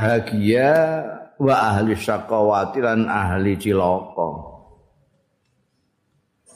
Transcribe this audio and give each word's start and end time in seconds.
bahagia 0.00 0.72
wa 1.36 1.54
ahli 1.76 1.92
syaqawati 1.92 2.80
lan 2.80 3.04
ahli 3.04 3.60
cilaka. 3.60 4.48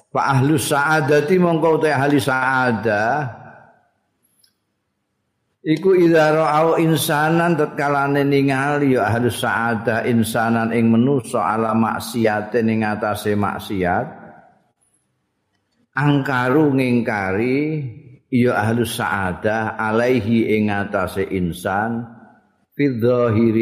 Fa 0.08 0.40
ahlu 0.40 0.56
sa'adati 0.56 1.36
mongko 1.36 1.84
te 1.84 1.92
ahli 1.92 2.16
sa'adah. 2.16 3.44
Iku 5.64 5.96
idza 5.96 6.28
ra'au 6.32 6.76
insanan 6.80 7.56
tatkalane 7.56 8.24
ningali 8.24 8.96
ya 8.96 9.12
ahli 9.12 9.28
sa'adah 9.28 10.08
insanan 10.08 10.72
ing 10.72 10.88
menusa 10.88 11.40
ala 11.40 11.76
maksiate 11.76 12.64
ning 12.64 12.84
atase 12.84 13.36
maksiat. 13.36 14.24
Angkaru 15.94 16.74
ngingkari 16.80 17.60
ya 18.28 18.60
ahli 18.60 18.84
sa'adah 18.84 19.76
alaihi 19.80 20.52
ing 20.52 20.68
atase 20.68 21.26
insan 21.32 22.13
fi 22.74 22.84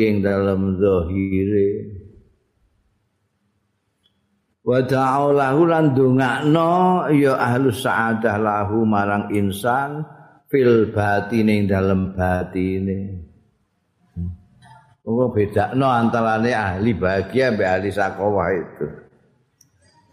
ing 0.08 0.24
dalem 0.24 0.80
zahire 0.80 1.70
wa 4.64 4.80
ta'ala 4.80 5.52
lahu 5.52 5.68
lan 5.68 5.92
dongakno 5.92 6.72
ya 7.12 7.36
ahlus 7.36 7.84
sa'adah 7.84 8.36
lahu 8.40 8.88
marang 8.88 9.28
insan 9.36 10.00
fil 10.48 10.88
batine 10.92 11.68
dalem 11.68 12.16
batine 12.16 13.32
Wong 15.02 15.34
bedakno 15.34 15.90
antarane 15.90 16.54
ahli 16.54 16.94
bahagia 16.94 17.50
mbek 17.50 17.66
ahli 17.66 17.90
sakowah 17.90 18.48
itu. 18.54 18.86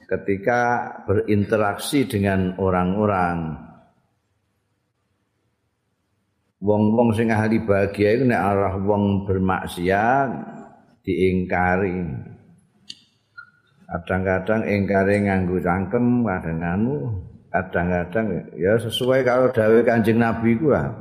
Ketika 0.09 0.61
berinteraksi 1.05 2.09
dengan 2.09 2.57
orang-orang. 2.57 3.68
Wong-wong 6.59 7.15
sing 7.15 7.31
ahli 7.31 7.63
bahagia 7.63 8.19
itu 8.19 8.27
nek 8.27 8.43
arah 8.43 8.75
wong 8.83 9.23
bermaksiat 9.23 10.27
diingkari. 11.07 12.03
kadang-kadang 13.89 14.61
engkare 14.69 15.17
nganggo 15.17 15.57
cangkem 15.65 16.21
kadang 16.21 16.61
anu 16.61 16.95
kadang-kadang 17.49 18.53
ya 18.53 18.77
sesuai 18.77 19.25
kalau 19.25 19.49
dawuh 19.49 19.81
Kanjeng 19.81 20.21
Nabi 20.21 20.53
ku 20.61 20.69
lah. 20.69 20.93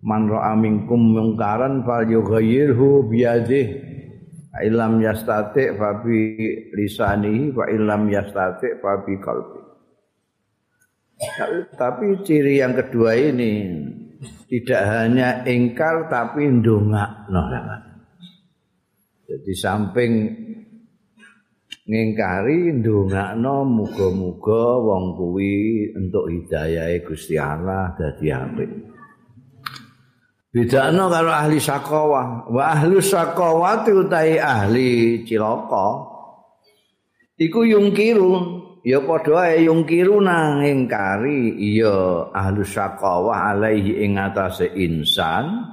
Man 0.00 0.26
ra'a 0.26 0.56
minkum 0.56 1.12
mungkaran 1.12 1.84
fal 1.84 2.08
yughayyirhu 2.08 3.06
bi 3.12 3.22
yadihi 3.22 3.90
ilam 4.64 4.98
yastati 4.98 5.76
fa 5.76 6.00
bi 6.02 6.34
lisanihi 6.74 7.52
wa 7.54 7.68
ilam 7.68 8.08
yastati 8.08 8.80
fa 8.80 9.04
bi 9.04 9.14
qalbi. 9.20 9.60
Tapi 11.76 12.24
ciri 12.24 12.64
yang 12.64 12.72
kedua 12.72 13.12
ini 13.12 13.76
tidak 14.48 14.82
hanya 14.84 15.40
engkar 15.48 16.08
tapi 16.12 16.48
ndongakno 16.48 17.42
jadi 19.30 19.52
samping 19.54 20.12
ngingkari 21.90 22.82
ndongakno 22.82 23.66
muga-muga 23.66 24.78
wong 24.78 25.18
kuwi 25.18 25.54
entuk 25.94 26.30
hidayahe 26.30 27.02
Gusti 27.02 27.34
Allah 27.34 27.94
dadi 27.98 28.30
apik. 28.30 28.70
Bedakno 30.50 31.06
karo 31.06 31.30
ahli 31.30 31.62
sakawah, 31.62 32.50
wa 32.50 32.62
ahli 32.74 32.98
sakawah 32.98 33.86
utai 33.86 34.38
ahli 34.38 35.22
cilaka. 35.22 36.10
Iku 37.38 37.62
yungkiru, 37.62 38.59
ya 38.86 38.98
padha 39.04 39.50
ae 39.50 39.66
yungkiru 39.68 40.20
nang 40.20 40.64
ngingkari 40.64 41.56
iya 41.56 42.28
ahli 42.32 42.64
sakawah 42.64 43.54
alaihi 43.54 44.04
ing 44.04 44.16
atase 44.16 44.70
insan. 44.76 45.66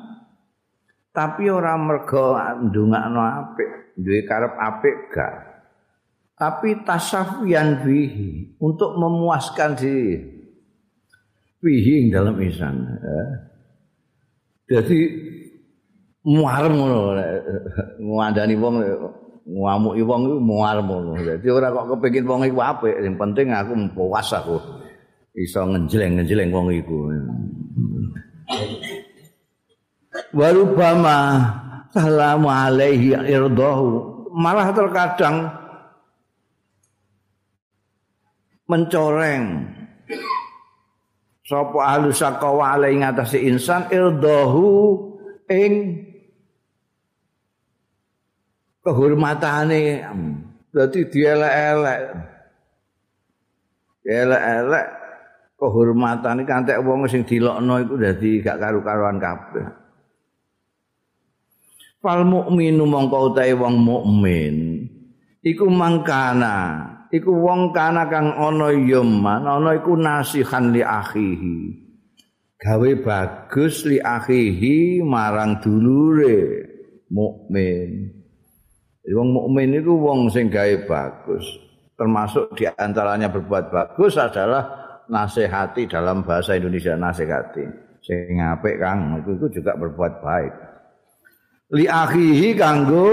Tapi 1.13 1.49
ora 1.49 1.73
mergo 1.81 2.37
ndongakno 2.37 3.21
apik, 3.25 3.97
duwe 3.97 4.21
karep 4.21 4.53
apik 4.53 4.97
gak. 5.09 5.47
tapi 6.37 6.85
tasafian 6.85 7.81
bihi 7.81 8.61
untuk 8.61 8.93
memuaskan 8.93 9.73
diri 9.73 10.21
bihi 11.57 12.13
dalam 12.13 12.37
insan 12.37 12.77
ya. 12.85 13.21
jadi 14.77 14.99
muarem 16.21 16.77
ngono 16.77 17.17
ngandani 17.97 18.53
wong 18.61 18.75
ngamuk 19.47 19.95
wong 20.03 20.21
iku 20.27 20.37
muarem 20.43 20.85
ngono. 20.91 21.11
Dadi 21.23 21.47
ora 21.47 21.71
kok 21.71 21.95
kepengin 21.95 22.27
wong 22.27 22.41
iku 22.51 22.59
apik. 22.59 22.95
Sing 22.99 23.15
penting 23.15 23.47
aku 23.55 23.71
puas 23.95 24.27
aku. 24.35 24.59
Iso 25.37 25.63
ngenjleng-ngenjleng 25.63 26.51
wong 26.51 26.67
iku. 26.75 26.97
Warubama 30.35 31.17
salamu 31.95 32.51
alaihi 32.51 33.15
irdahu. 33.15 34.19
Malah 34.35 34.69
terkadang 34.75 35.49
mencoreng. 38.67 39.73
Sapa 41.47 41.79
ahli 41.79 42.11
sakawa 42.11 42.75
alai 42.75 42.99
ngatasi 42.99 43.47
insan 43.47 43.87
irdahu 43.87 44.99
ing 45.47 46.03
kehormatane 48.87 50.07
dadi 50.71 50.99
dielek-elek. 51.11 52.01
Elek-elek 54.07 54.87
kehormatane 55.59 56.41
kantek 56.47 56.79
wong 56.79 57.03
sing 57.11 57.27
dilokno 57.27 57.83
iku 57.83 57.99
dadi 57.99 58.39
gak 58.39 58.63
karu-karuan 58.63 59.19
kabeh. 59.19 59.67
Fal 61.99 62.23
mukminu 62.23 62.87
mongko 62.87 63.35
utahe 63.35 63.51
wong 63.51 63.75
mukmin 63.83 64.87
iku 65.43 65.67
mangkana 65.67 66.87
iku 67.11 67.35
wong 67.35 67.75
kana 67.75 68.07
kang 68.07 68.31
ana 68.31 68.71
yaman 68.71 69.43
ana 69.43 69.75
iku 69.75 69.99
nasihan 69.99 70.71
li 70.71 70.79
akhihi. 70.79 71.83
Gawe 72.57 72.91
bagus 73.03 73.85
li 73.85 73.99
akhihi 73.99 75.03
marang 75.03 75.59
dulure 75.61 76.63
mukmin 77.11 78.16
wong 79.13 79.29
mukmin 79.31 79.77
iku 79.79 79.93
wong 79.95 80.27
sing 80.27 80.51
gawe 80.51 80.75
bagus. 80.87 81.45
Termasuk 81.97 82.53
di 82.53 82.67
antaranya 82.67 83.31
berbuat 83.31 83.73
bagus 83.73 84.19
adalah 84.19 84.69
nasihati 85.09 85.87
dalam 85.89 86.21
bahasa 86.21 86.53
Indonesia 86.53 86.93
nasihati. 86.93 87.65
Sing 88.03 88.39
apik 88.39 88.77
kang 88.79 89.19
itu 89.23 89.59
juga 89.59 89.75
berbuat 89.75 90.13
baik. 90.21 90.53
Li 91.75 91.83
akhihi 91.83 92.55
kanggo 92.55 93.07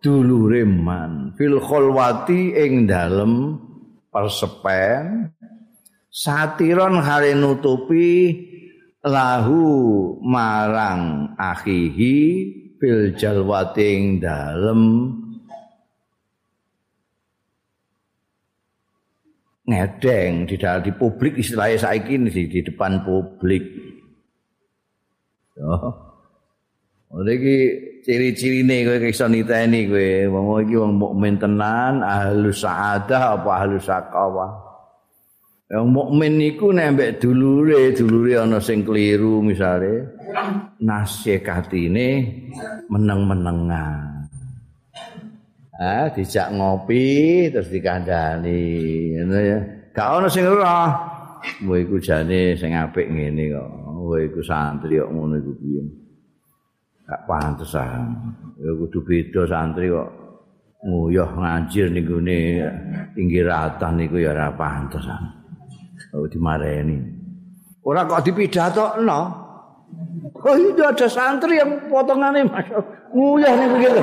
dulure 0.00 0.64
man 0.64 1.32
fil 1.36 1.60
khulwati 1.60 2.56
ing 2.56 2.88
dalem 2.88 3.60
persepen 4.08 5.32
satiron 6.08 7.02
hale 7.02 7.36
nutupi 7.36 8.36
lahu 9.04 9.60
marang 10.24 11.34
akhihi 11.36 12.16
fil 12.78 13.14
jalwati 13.14 13.84
ing 13.84 14.04
dalem 14.22 14.80
ngedeng 19.64 20.44
di 20.44 20.56
dalam 20.60 20.84
di 20.84 20.92
publik 20.92 21.40
istilahnya 21.40 21.80
saiki 21.80 22.20
di, 22.28 22.42
di 22.52 22.60
depan 22.60 23.00
publik. 23.00 23.64
Oh. 25.56 25.92
Iki 27.14 27.56
ciri-cirine 28.02 28.82
kowe 28.84 28.98
iso 29.06 29.30
niteni 29.30 29.86
kowe 29.86 30.08
wong 30.34 30.46
iki 30.66 30.74
wong 30.76 30.92
mukmin 30.98 31.38
tenan 31.38 32.02
ahlus 32.02 32.66
saadah 32.66 33.40
apa 33.40 33.50
ahlus 33.62 33.86
saqawah. 33.86 34.50
Wong 35.72 35.90
mukmin 35.94 36.42
iku 36.42 36.74
nek 36.74 36.98
mbek 36.98 37.10
dulure, 37.22 37.94
dulure 37.94 38.42
ana 38.42 38.58
sing 38.60 38.82
keliru 38.82 39.40
misale 39.40 40.13
nasihatine 40.82 42.08
meneng-menengan. 42.90 44.28
Ah, 45.74 46.06
dijak 46.06 46.54
ngopi 46.54 47.50
terus 47.50 47.66
dikandani, 47.66 48.62
ngono 49.18 49.38
ya. 49.42 49.58
Gak 49.90 50.08
ono 50.22 50.26
sing 50.30 50.46
ora. 50.46 50.90
Kowe 51.42 51.78
iku 51.82 51.98
jane 51.98 52.54
sing 52.54 52.78
apik 52.78 53.10
ngene 53.10 53.50
kok. 53.50 53.70
Kowe 53.90 54.18
iku 54.22 54.40
santri 54.42 55.02
kok 55.02 55.10
ngono 55.10 55.34
iku 55.38 55.52
piye. 55.58 55.82
gak 57.04 57.20
pantes 57.28 57.74
ah. 57.76 58.06
Ya 58.56 58.70
kudu 58.70 59.04
beda 59.04 59.44
santri 59.44 59.92
kok 59.92 60.08
nguyah 60.84 61.30
ngajir 61.36 61.92
ning 61.92 62.04
gone 62.06 62.38
pinggiratan 63.12 63.92
niku 63.98 64.22
ya 64.22 64.30
ora 64.32 64.54
pantes 64.54 65.04
ah. 65.10 65.20
Oh 66.14 66.30
dimareni. 66.30 66.96
Ora 67.82 68.06
kok 68.06 68.22
dipidatokno. 68.24 69.43
Oh 70.44 70.56
itu 70.60 70.82
ada 70.84 71.08
santri 71.08 71.56
yang 71.56 71.88
potongannya 71.88 72.44
masya 72.44 72.78
nguyah 73.14 73.52
nih 73.56 73.68
begitu. 73.72 74.00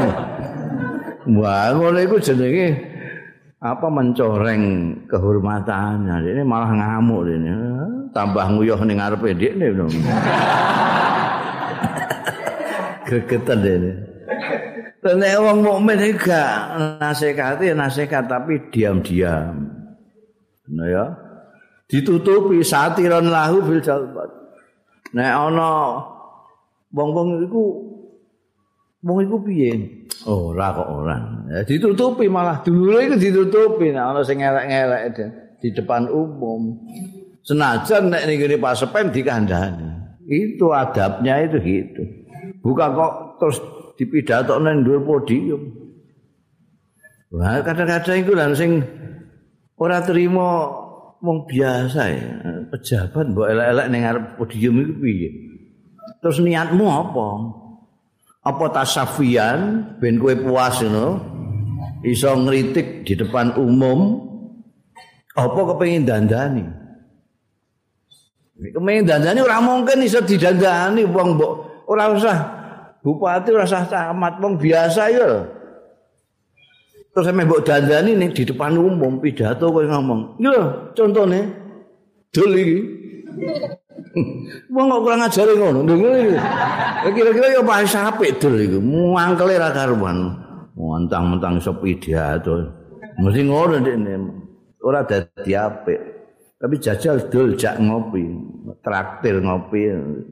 Wah, 1.37 1.69
ngono 1.77 1.99
itu 2.01 2.17
jenenge 2.17 2.67
apa 3.61 3.87
mencoreng 3.93 4.63
kehormatannya. 5.05 6.15
Ini 6.25 6.41
malah 6.41 6.71
ngamuk 6.73 7.29
ini. 7.29 7.51
Tambah 8.09 8.45
nguyah 8.57 8.81
ning 8.81 8.97
ngarepe 8.97 9.37
ndekne. 9.37 9.65
gregetan 13.11 13.59
dene. 13.59 13.91
Nek 15.01 15.35
wong 15.43 15.65
mukmin 15.65 15.99
iki 15.99 16.31
gak 16.31 16.79
nasihati 17.01 17.75
nasihat 17.75 18.31
tapi 18.31 18.71
diam-diam. 18.71 19.67
Nah 20.71 20.87
ya. 20.87 21.05
Ditutupi 21.91 22.63
satiron 22.63 23.27
lahu 23.27 23.59
bil 23.67 23.83
jalbat. 23.83 24.40
Nek 25.11 25.31
ana 25.31 25.99
wong-wong 26.95 27.43
iku 27.47 27.63
wong 29.03 29.17
iku 29.27 29.37
piye? 29.43 29.71
Ora 30.27 30.71
kok 30.71 30.87
ora. 30.87 31.17
Ya 31.51 31.61
ditutupi 31.67 32.31
malah 32.31 32.63
dulure 32.63 33.09
iku 33.09 33.15
ditutupi 33.19 33.91
nek 33.91 34.05
ana 34.15 34.21
sing 34.23 34.39
ngelek-ngelek 34.39 35.01
di 35.59 35.69
depan 35.75 36.07
umum. 36.07 36.79
Senajan 37.43 38.13
nek 38.13 38.23
ning 38.29 38.37
ngene 38.39 38.57
pasepen 38.61 39.11
dikandani. 39.11 39.89
Itu 40.31 40.71
adabnya 40.71 41.43
itu 41.43 41.57
gitu. 41.59 42.03
Bukan 42.61 42.89
kok 42.93 43.13
terus 43.41 43.57
dipidato 43.99 44.55
nang 44.61 44.85
dhuwur 44.85 45.03
podium. 45.03 45.61
Wah, 47.31 47.63
kadang-kadang 47.63 48.17
iku 48.23 48.33
lan 48.35 48.51
sing 48.55 48.83
ora 49.79 50.03
terima 50.03 50.80
wong 51.21 51.45
biasa 51.45 52.01
ya, 52.09 52.33
pejabat 52.73 53.25
mbok 53.29 53.47
elek-elek 53.47 53.87
ning 53.93 54.01
arep 54.03 54.25
podium 54.41 54.75
iku 54.81 54.93
piye? 55.05 55.29
Terus 56.21 56.41
niatmu 56.41 56.85
apa? 56.89 57.27
Apa 58.41 58.65
tasafian 58.73 59.85
ben 60.01 60.17
kowe 60.17 60.33
puas 60.33 60.81
ngono? 60.81 61.07
Iso 62.01 62.33
ngritik 62.33 63.05
di 63.05 63.13
depan 63.13 63.53
umum 63.61 64.25
apa 65.37 65.59
kepengin 65.73 66.09
dandani? 66.09 66.65
Kepengin 68.57 69.05
dandani 69.05 69.39
ora 69.45 69.61
mungkin 69.61 70.01
iso 70.01 70.25
didandani 70.25 71.05
wong 71.05 71.37
mbok 71.37 71.53
ora 71.85 72.09
usah 72.09 72.37
bupati 73.05 73.53
rasa 73.53 73.85
camat 73.85 74.41
wong 74.41 74.57
biasa 74.57 75.03
ya. 75.13 75.60
Terus 77.11 77.27
sampe 77.27 77.43
mbok 77.43 77.67
dandani 77.67 78.15
ning 78.15 78.31
di 78.31 78.47
depan 78.47 78.79
umum 78.79 79.19
pidato 79.19 79.67
kowe 79.67 79.83
ngomong. 79.83 80.39
Yo 80.39 80.55
contone 80.95 81.39
dul 82.31 82.55
iki. 82.55 82.79
Wong 84.71 84.85
kok 84.87 85.01
kurang 85.03 85.27
ajare 85.27 85.51
ngono. 85.59 85.83
Kira-kira 87.11 87.51
yo 87.51 87.67
paling 87.67 87.91
apik 87.91 88.39
dul 88.39 88.55
iku. 88.63 88.79
Muangkele 88.79 89.59
ra 89.59 89.75
karuan. 89.75 90.39
Mentang-mentang 90.79 91.59
iso 91.59 91.75
pidato. 91.75 92.79
Mesti 93.19 93.41
ngono 93.43 93.75
dekne. 93.83 94.13
Ora 94.79 95.03
dadi 95.03 95.51
apik. 95.51 95.99
Tapi 96.61 96.75
jajal 96.77 97.27
dul 97.27 97.57
jak 97.57 97.81
ngopi, 97.81 98.21
traktir 98.85 99.41
ngopi 99.41 99.81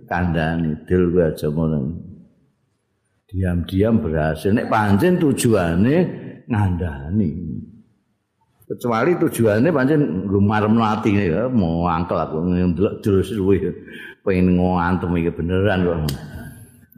kandhani 0.06 0.78
dul 0.86 1.10
kuwi 1.12 1.26
aja 1.26 1.50
ngono. 1.50 2.10
diam-diam 3.30 4.02
berhasil 4.02 4.50
nek 4.50 4.74
pancen 4.74 5.22
tujuane 5.22 5.98
ngandani 6.50 7.30
kecuali 8.66 9.18
tujuane 9.18 9.70
pancen 9.70 10.26
nggo 10.26 10.40
marem 10.42 10.78
ati 10.82 11.10
ya 11.14 11.46
mau 11.50 11.86
angkel 11.86 12.18
aku 12.18 12.38
ndelok 12.42 12.94
terus 13.02 13.34
luwe 13.34 13.58
pengen 14.22 14.60
ngantem 14.60 15.10
iki 15.18 15.32
beneran 15.34 15.80
kok. 15.88 16.00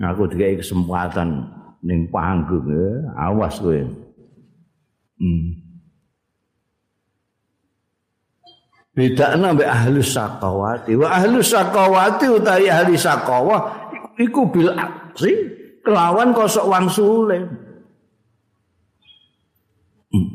Aku 0.02 0.26
dikai 0.26 0.58
kesempatan 0.58 1.46
ning 1.86 2.10
panggung 2.10 2.66
ya 2.68 3.08
awas 3.30 3.62
kowe. 3.62 3.82
Hmm. 5.22 5.62
beda 8.92 9.40
nambah 9.40 9.64
ahli 9.64 10.04
sakawati 10.04 11.00
wa 11.00 11.08
ahli 11.16 11.40
sakawati 11.40 12.28
utawi 12.28 12.68
ahli 12.68 13.00
sakawah 13.00 13.72
iku 14.20 14.52
bil 14.52 14.74
aksi 14.74 15.32
kelawan 15.86 16.36
kosok 16.36 16.66
wang 16.68 16.90
sule. 16.92 17.38
Hmm. 20.12 20.28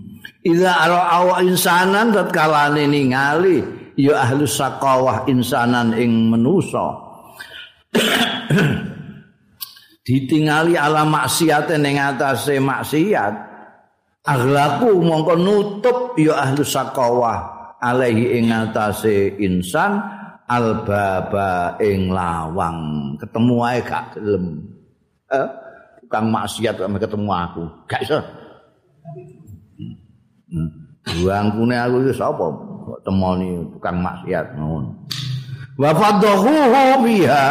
Iza 0.46 0.78
aro 0.78 1.02
awa 1.02 1.42
insanan 1.42 2.14
dat 2.14 2.30
ningali 2.70 3.66
ya 3.98 4.22
ahlus 4.22 4.54
sakawah 4.54 5.26
insanan 5.26 5.90
ing 5.98 6.30
menusa. 6.30 7.02
Ditingali 10.06 10.78
ala 10.78 11.02
maksiat 11.02 11.66
ning 11.82 11.98
atase 11.98 12.62
maksiat. 12.62 13.34
Aglaku 14.22 15.02
mongko 15.02 15.34
nutup 15.34 15.98
ya 16.14 16.38
ahlus 16.38 16.78
sakawah 16.78 17.74
alaihi 17.82 18.38
ing 18.38 18.54
atase 18.54 19.34
insan 19.42 19.98
albaba 20.46 21.74
ing 21.82 22.14
lawang 22.14 22.78
ketemu 23.18 23.56
ae 23.66 23.78
gak 23.82 24.14
gelem. 24.14 24.62
eh, 25.26 25.48
tukang 26.06 26.30
maksiat 26.30 26.78
ketemu 26.78 27.30
aku 27.34 27.66
gak 27.90 28.06
iso 28.06 28.22
hmm. 30.56 30.70
buangkune 31.20 31.76
aku 31.76 31.96
iki 32.08 32.12
sapa? 32.16 32.46
Kok 32.86 33.00
temoni 33.04 33.60
tukang 33.76 34.00
maksiat 34.00 34.56
ngono. 34.56 34.90
Wa 35.76 35.92
fadhuhu 35.92 37.04
biha 37.04 37.48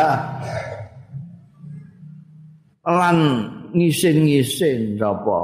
lan 2.89 3.17
ngisin-ngisin 3.77 4.97
sapa? 4.97 5.39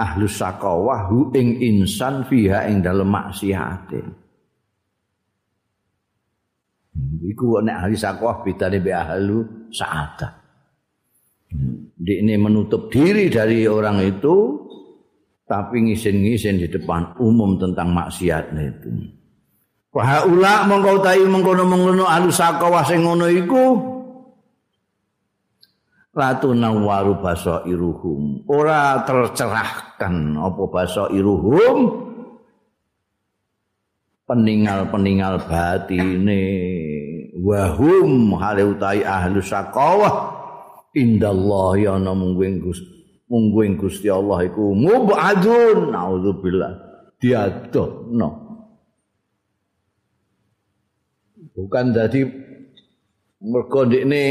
Ahlu 0.00 0.26
sakawah 0.26 1.12
hu 1.12 1.28
ing 1.36 1.60
insan 1.60 2.24
fiha 2.26 2.66
ing 2.66 2.82
dalem 2.82 3.06
maksiate. 3.06 4.00
Iku 7.20 7.60
nek 7.60 7.84
ahli 7.84 7.96
sakawah 8.00 8.40
bedane 8.40 8.80
be 8.80 8.90
ahlu 8.96 9.68
saadah. 9.68 10.40
Ini 12.00 12.34
menutup 12.40 12.88
diri 12.88 13.28
dari 13.28 13.68
orang 13.68 14.00
itu 14.00 14.66
tapi 15.50 15.82
ngisin-ngisin 15.82 16.62
di 16.62 16.70
depan 16.70 17.18
umum 17.18 17.58
tentang 17.58 17.90
maksiatnya 17.90 18.70
itu. 18.70 18.86
Fahaula 19.90 20.62
mongkau 20.70 21.02
ta'i 21.02 21.26
mengkono-mengkono 21.26 22.06
ahlu 22.06 22.30
sakawah 22.30 22.86
sing 22.86 23.02
ngono 23.02 23.26
iku. 23.26 23.64
Latu 26.14 26.54
nawaru 26.54 27.18
baso 27.18 27.66
iruhum. 27.66 28.46
Ora 28.46 29.02
tercerahkan 29.02 30.38
apa 30.38 30.62
baso 30.70 31.10
iruhum. 31.10 32.06
Peninggal-peninggal 34.30 35.50
batine. 35.50 36.46
Wahum 37.42 38.38
hale 38.38 38.62
utai 38.70 39.02
ahlu 39.02 39.42
sakawah. 39.42 40.38
Indallah 40.94 41.74
ya 41.74 41.98
ana 41.98 42.14
mungguing 43.30 43.78
Gusti 43.78 44.10
Allah 44.10 44.42
iku 44.44 44.74
mubadun. 44.74 45.94
Naudzubillah 45.94 46.72
diadohno 47.22 48.50
bukan 51.54 51.86
dadi 51.92 52.24
mergo 53.44 53.84
ndekne 53.86 54.22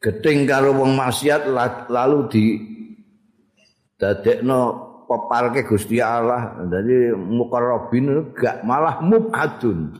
gedeng 0.00 0.48
karo 0.48 0.72
wong 0.76 0.96
maksiat 0.96 1.48
lalu 1.92 2.18
di 2.32 2.44
dadekno 4.00 4.60
peparke 5.06 5.62
Gusti 5.64 6.02
Allah. 6.02 6.58
Dadi 6.66 7.14
mukarrabin 7.14 8.34
gak 8.34 8.66
malah 8.66 9.00
mubadun. 9.00 9.94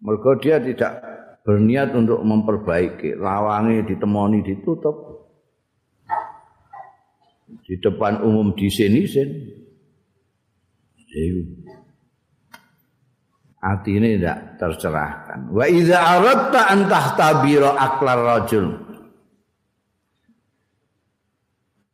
Mergo 0.00 0.38
dia 0.38 0.62
tidak 0.62 1.02
berniat 1.42 1.94
untuk 1.94 2.20
memperbaiki. 2.22 3.16
Lawangi 3.16 3.86
ditemoni 3.86 4.42
ditutup 4.42 5.05
di 7.66 7.74
depan 7.82 8.22
umum 8.22 8.54
di 8.54 8.70
sini 8.70 9.02
sen 9.10 9.28
hati 13.58 13.90
ini 13.98 14.14
tidak 14.14 14.54
tercerahkan. 14.62 15.50
Wa 15.50 15.66
idza 15.66 15.98
aradta 15.98 16.70
an 16.70 16.80
tahtabira 16.86 17.74
aklar 17.74 18.20
rajul. 18.22 18.66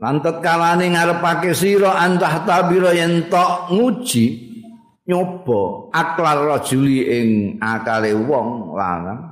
Lantet 0.03 0.43
kalane 0.43 0.93
ngarepake 0.93 1.55
sira 1.55 2.03
antah 2.03 2.43
tabira 2.43 2.91
yen 2.91 3.31
tok 3.31 3.71
nguji 3.71 4.51
nyoba 5.07 5.95
aklar 5.95 6.43
rajuli 6.53 7.07
ing 7.07 7.29
akale 7.63 8.11
wong 8.13 8.75
lanang. 8.75 9.31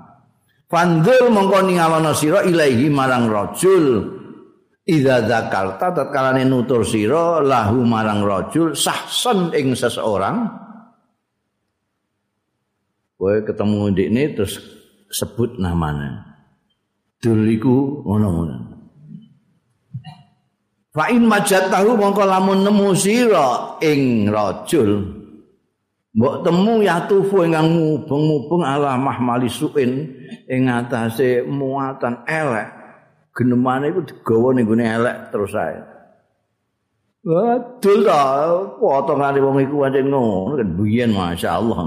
Fandul 0.70 1.34
mongko 1.34 1.66
ningalono 1.66 2.14
sira 2.14 2.46
ilaihi 2.46 2.86
marang 2.86 3.26
rajul 3.26 4.19
idza 4.90 5.22
zakarta 5.30 5.94
tatkalane 5.94 6.42
nutur 6.42 6.82
sira 6.82 7.38
lahu 7.38 7.86
marang 7.86 8.26
rajul 8.26 8.74
sahsan 8.74 9.54
ing 9.54 9.78
seseorang. 9.78 10.50
Kowe 13.14 13.36
ketemu 13.46 13.94
ndekne 13.94 14.22
terus 14.34 14.58
sebut 15.12 15.62
namanya 15.62 16.26
dul 17.22 17.46
iku 17.46 18.02
ngono-ngono. 18.02 18.58
Fa 20.90 21.06
in 21.14 21.22
majatahu 21.30 21.94
mongko 21.94 22.24
lamun 22.26 22.66
nemu 22.66 22.88
sira 22.98 23.78
ing 23.78 24.26
rajul 24.26 25.20
Mbok 26.10 26.42
temu 26.42 26.82
ya 26.82 27.06
tufu 27.06 27.46
ingkang 27.46 27.70
mubeng-mubeng 27.70 28.66
ala 28.66 28.98
mahmali 28.98 29.46
suin 29.46 30.10
ing 30.50 30.66
atase 30.66 31.46
muatan 31.46 32.26
elek 32.26 32.79
genemane 33.36 33.90
iku 33.90 34.00
digawa 34.02 34.48
ning 34.54 34.66
gone 34.66 34.84
elek 34.84 35.16
terus 35.30 35.54
ae. 35.54 35.78
Wadul 37.20 38.00
ta, 38.08 38.48
potongane 38.80 39.38
wong 39.44 39.60
iku 39.60 39.84
pancen 39.84 40.08
ngono 40.08 40.56
kan 40.56 40.68
biyen 40.80 41.12
masyaallah. 41.12 41.78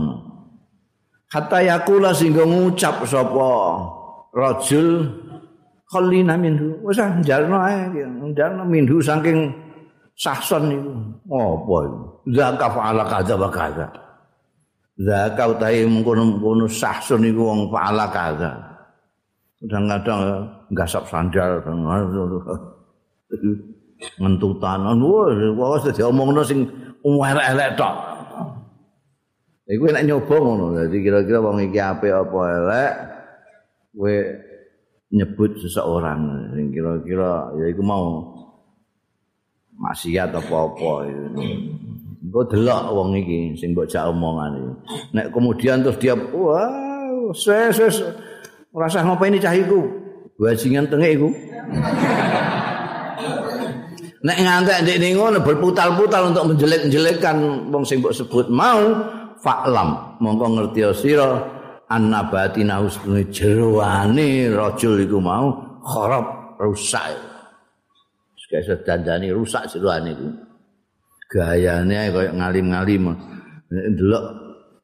Hatta 1.33 1.59
yakula 1.65 2.13
sehingga 2.13 2.45
ngucap 2.45 3.01
sapa 3.09 3.49
rajul 4.29 5.09
khalina 5.89 6.37
minhu. 6.37 6.77
Wis 6.85 7.01
ah 7.01 7.17
njalno 7.17 7.57
ae, 7.65 7.89
njalno 8.29 8.63
minhu 8.69 9.01
saking 9.01 9.49
sahson 10.13 10.69
niku. 10.69 10.93
Apa 11.33 11.75
iku? 11.89 12.01
Zakaf 12.29 12.73
ala 12.77 13.03
kaza 13.09 13.33
wa 13.33 13.49
kaza. 13.49 13.87
Zakau 14.93 15.57
utahe 15.57 15.89
mengkono-mengkono 15.89 16.69
sahson 16.69 17.25
niku 17.25 17.41
wong 17.41 17.73
ala 17.73 18.05
kaza. 18.13 18.72
Kadang-kadang 19.63 20.43
ngasap 20.75 21.03
sandal 21.07 21.63
ngentutan 24.19 24.79
wah 24.99 25.79
wis 25.79 25.87
diomongno 25.95 26.43
sing 26.43 26.67
elek 27.03 27.79
tok 27.79 27.95
iku 29.71 29.83
nek 29.87 30.03
nyoba 30.03 30.35
ngono 30.35 30.65
dadi 30.75 30.97
kira-kira 30.99 31.39
wong 31.39 31.63
iki 31.63 31.79
apik 31.79 32.11
apa 32.11 32.39
elek 32.59 32.91
kowe 33.95 34.15
nyebut 35.15 35.51
seseorang 35.63 36.51
sing 36.51 36.65
kira-kira 36.75 37.55
ya 37.55 37.65
iku 37.71 37.81
mau 37.85 38.05
maksiat 39.79 40.35
apa-apa 40.35 40.91
Engko 42.23 42.39
delok 42.47 42.83
wong 42.91 43.09
iki 43.19 43.55
sing 43.55 43.71
mbok 43.71 43.87
jak 43.87 44.07
omongan 44.11 44.75
Nek 45.15 45.31
kemudian 45.31 45.83
terus 45.83 45.99
dia 45.99 46.15
wah 46.15 47.31
ses 47.31 48.03
Ora 48.73 48.89
usah 48.89 49.05
ngopeni 49.05 49.37
cah 49.37 49.53
iku. 49.53 49.85
Bajingan 50.41 50.89
tenge 50.89 51.13
iku. 51.13 51.29
Nek 54.23 54.37
ngantek 54.39 54.77
ndek 54.81 54.97
ning 54.97 55.13
ngono 55.19 55.37
berputal-putal 55.45 56.33
untuk 56.33 56.55
menjelek-jelekkan 56.55 57.69
wong 57.69 57.83
sing 57.83 57.99
mbok 57.99 58.15
sebut 58.15 58.47
mau 58.47 58.81
faklam 59.43 60.15
mongko 60.23 60.45
ngerti 60.47 60.81
sira 60.95 61.43
annabatina 61.91 62.79
husnul 62.79 63.19
jeroane 63.29 64.47
rajul 64.47 65.03
iku 65.03 65.19
mau 65.19 65.53
kharab 65.83 66.55
rusak. 66.57 67.13
Sekaya 68.39 68.73
sedandani 68.73 69.29
rusak 69.35 69.69
jeroane 69.69 70.15
iku. 70.17 70.27
Gayane 71.29 72.09
kaya 72.09 72.31
ngalim-ngalim. 72.31 73.13
Nek 73.69 73.85
ndelok 73.91 74.23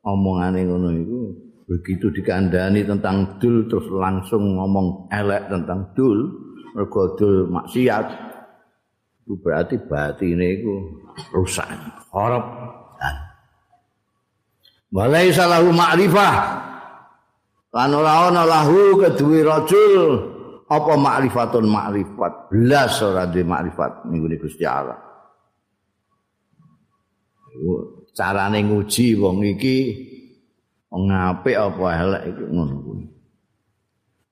omongane 0.04 0.68
ngono 0.68 0.90
iku 0.94 1.19
begitu 1.70 2.10
dikandani 2.10 2.82
tentang 2.82 3.38
dul 3.38 3.70
terus 3.70 3.86
langsung 3.94 4.58
ngomong 4.58 5.14
elek 5.14 5.54
tentang 5.54 5.94
dul 5.94 6.18
mergo 6.74 7.14
dul 7.14 7.46
maksiat 7.54 8.06
itu 9.22 9.34
berarti 9.38 9.78
batine 9.86 10.58
iku 10.58 10.74
rusak 11.30 11.70
harap 12.10 12.46
Walai 14.90 15.30
salahu 15.30 15.70
ma'rifah. 15.70 16.36
Lan 17.70 17.94
ora 17.94 18.34
ana 18.34 18.42
lahu 18.42 18.98
kedue 18.98 19.46
rajul. 19.46 20.02
Apa 20.70 20.98
ma'rifatun 20.98 21.66
ma'rifat? 21.70 22.50
Belas 22.50 22.98
ora 23.06 23.30
duwe 23.30 23.46
ma'rifat 23.46 24.10
ning 24.10 24.26
Gusti 24.38 24.66
Allah. 24.66 24.98
Carane 28.18 28.66
nguji 28.66 29.14
wong 29.18 29.46
iki 29.46 29.78
ngapik 30.98 31.54
apa 31.54 31.86
elek 32.02 32.24
iku 32.34 32.44
ngono 32.50 32.76
kuwi? 32.82 33.04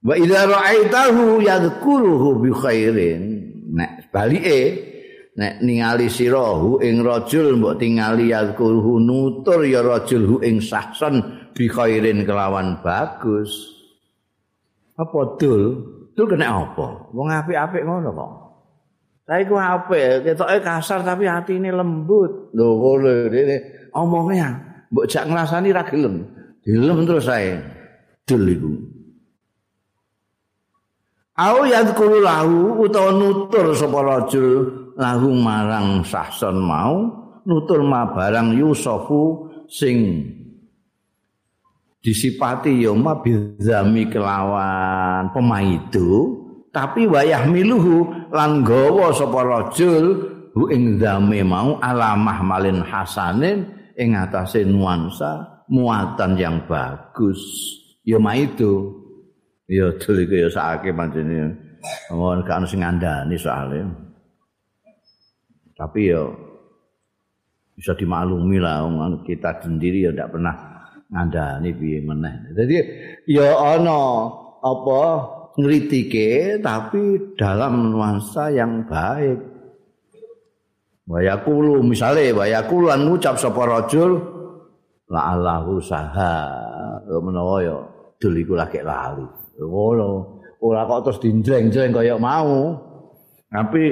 Wa 0.01 0.13
idza 0.17 0.41
ra'aitahu 0.49 1.41
yadhkuruhu 1.45 2.29
bi 2.41 2.49
khairin. 2.49 3.23
Nek 3.77 4.09
balike 4.09 4.59
nek 5.37 5.61
ningali 5.61 6.09
sirahu 6.09 6.81
ing 6.81 7.05
rajul 7.05 7.61
mbok 7.61 7.77
tingali 7.77 8.33
yadhkuruhu 8.33 8.97
nutur 8.97 9.61
ya 9.67 9.85
rajul 9.85 10.23
hu 10.25 10.35
ing 10.41 10.57
sahsan 10.63 11.21
bi 11.53 11.69
khairin 11.69 12.25
kelawan 12.25 12.81
bagus. 12.81 13.53
Apa 14.97 15.37
dul? 15.37 15.93
Dul 16.17 16.25
kena 16.25 16.49
apa? 16.49 17.13
Wong 17.13 17.29
apik-apik 17.29 17.85
ngono 17.85 18.09
kok. 18.09 18.31
Tapi 19.27 19.43
ku 19.45 19.59
apik, 19.59 20.23
ketoke 20.25 20.57
kasar 20.63 21.05
tapi 21.05 21.29
hatine 21.29 21.69
lembut. 21.69 22.49
Lho 22.57 22.67
ngono 22.79 23.29
dene. 23.29 23.57
Omongnya 23.93 24.49
mbok 24.89 25.05
jak 25.05 25.27
ngrasani 25.29 25.69
ra 25.69 25.85
gelem. 25.85 26.36
Dilem 26.67 27.07
terus 27.07 27.23
saya 27.23 27.63
dul 28.27 28.43
iku. 28.51 28.71
Au 31.39 31.63
yadkuru 31.63 32.19
lahu 32.19 32.83
utawa 32.83 33.15
nutur 33.15 33.71
sapa 33.71 34.03
rajul 34.03 34.67
lahu 34.99 35.31
marang 35.31 36.03
sahson 36.03 36.59
mau 36.59 37.07
nutur 37.47 37.87
ma 37.87 38.11
barang 38.11 38.51
Yusufu 38.59 39.47
sing 39.71 40.27
disipati 42.03 42.83
ya 42.83 42.91
ma 42.91 43.15
bizami 43.15 44.11
kelawan 44.11 45.31
pemaidu 45.31 46.35
tapi 46.75 47.07
wayah 47.07 47.47
miluhu 47.47 48.11
lan 48.35 48.67
gawa 48.67 49.15
sapa 49.15 49.39
rajul 49.39 50.05
hu 50.51 50.67
ing 50.67 50.99
zame 50.99 51.47
mau 51.47 51.79
alamah 51.79 52.43
malin 52.43 52.83
hasanin 52.83 53.71
ing 53.95 54.19
atase 54.19 54.67
nuansa 54.67 55.56
muatan 55.67 56.39
yang 56.39 56.63
bagus. 56.67 57.39
Ya 58.07 58.17
maido 58.17 59.03
ya 59.67 59.91
dul 59.99 60.23
iku 60.23 60.47
ya 60.47 60.49
sakake 60.49 60.95
pancene 60.95 61.51
gak 62.07 62.47
ono 62.47 62.65
sing 62.65 62.79
ngandani 62.81 63.35
soalnya. 63.35 63.83
Tapi 65.75 66.09
ya 66.09 66.23
bisa 67.77 67.93
dimaklumi 67.93 68.57
lah 68.57 68.87
kita 69.21 69.61
sendiri 69.61 70.07
ya 70.07 70.11
tidak 70.15 70.33
pernah 70.33 70.55
ngandani 71.11 71.69
piye 71.75 71.99
meneh. 72.01 72.35
Jadi 72.55 72.77
ya 73.29 73.53
ono 73.77 74.01
apa 74.63 75.01
ngritike 75.59 76.63
tapi 76.63 77.35
dalam 77.37 77.93
nuansa 77.93 78.49
yang 78.55 78.87
baik. 78.87 79.59
Wayakulu 81.07 81.87
misalnya 81.87 82.35
wayakulu 82.35 82.91
an 82.91 83.07
ngucap 83.07 83.39
sapa 83.39 83.63
rajul 83.63 84.36
la 85.11 85.21
allahu 85.35 85.79
saha. 85.79 86.35
Menawa 87.07 87.55
ya 87.63 87.77
dul 88.19 88.35
iku 88.37 88.53
lagi 88.55 88.83
lali. 88.83 89.25
Ngono. 89.59 90.39
Ora 90.57 90.89
kok 90.89 91.01
terus 91.05 91.19
dinjreng-jreng 91.21 91.93
kaya 91.93 92.15
mau. 92.17 92.75
Tapi 93.47 93.83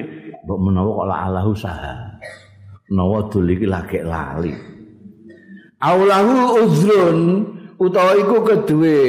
mbok 0.44 0.60
menawa 0.60 0.90
kok 0.92 1.08
la 1.08 1.18
allahu 1.30 1.52
saha. 1.56 1.96
Menawa 2.92 3.18
dul 3.32 3.48
iki 3.50 3.68
lagi 3.68 4.00
lali. 4.04 4.54
Aulahu 5.80 6.66
uzrun 6.66 7.20
utawa 7.78 8.14
iku 8.18 8.38
kedue 8.44 9.00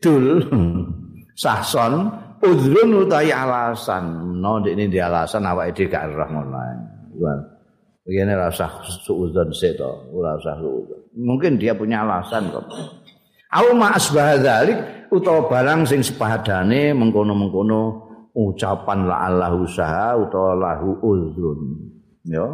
dul. 0.00 0.44
Sahson 1.42 2.08
uzrun 2.40 3.04
utawi 3.04 3.28
alasan. 3.28 4.36
No 4.40 4.62
ndekne 4.62 4.88
di 4.88 5.00
alasan 5.00 5.44
awake 5.44 5.76
dhewe 5.76 5.92
gak 5.92 6.04
roh 6.12 6.28
ngono 6.32 6.60
Begini 8.06 8.38
rasa 8.38 8.70
suudzon 9.02 9.50
seto, 9.50 10.06
ora 10.14 10.38
usah 10.38 10.54
suudzon. 10.62 11.05
Mungkin 11.16 11.56
dia 11.56 11.72
punya 11.72 12.04
alasan 12.04 12.52
kok. 12.52 12.68
Au 13.56 13.72
ma 13.72 13.96
asbah 13.96 14.36
dzalik 14.36 15.08
utawa 15.08 15.48
barang 15.48 15.88
sing 15.88 16.04
sepadane 16.04 16.92
mengkono-mengkono 16.92 17.80
ucapan 18.36 19.08
la 19.08 19.16
Allah 19.24 19.56
usaha 19.56 20.12
utawa 20.20 20.52
lahu 20.52 21.00
uzrun. 21.00 21.60
Ya. 22.28 22.44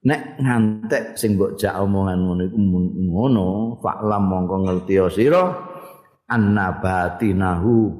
Nek 0.00 0.40
ngantek 0.40 1.18
sing 1.18 1.36
mbok 1.36 1.58
jak 1.60 1.76
omongan 1.76 2.24
ngono 2.24 2.42
iku 2.48 2.58
ngono, 3.10 3.48
faklam 3.84 4.22
mongko 4.32 4.56
ngerti 4.64 4.96
sira 5.12 5.52
annabatinahu 6.30 7.90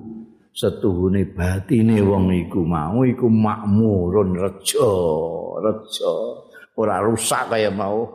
setuhune 0.54 1.26
batine 1.34 1.98
wong 2.00 2.30
iku 2.46 2.62
mau 2.62 3.02
iku 3.02 3.26
makmurun 3.26 4.38
reja 4.38 4.92
reja 5.62 6.14
ora 6.78 7.02
rusak 7.02 7.50
kaya 7.50 7.70
mau 7.70 8.06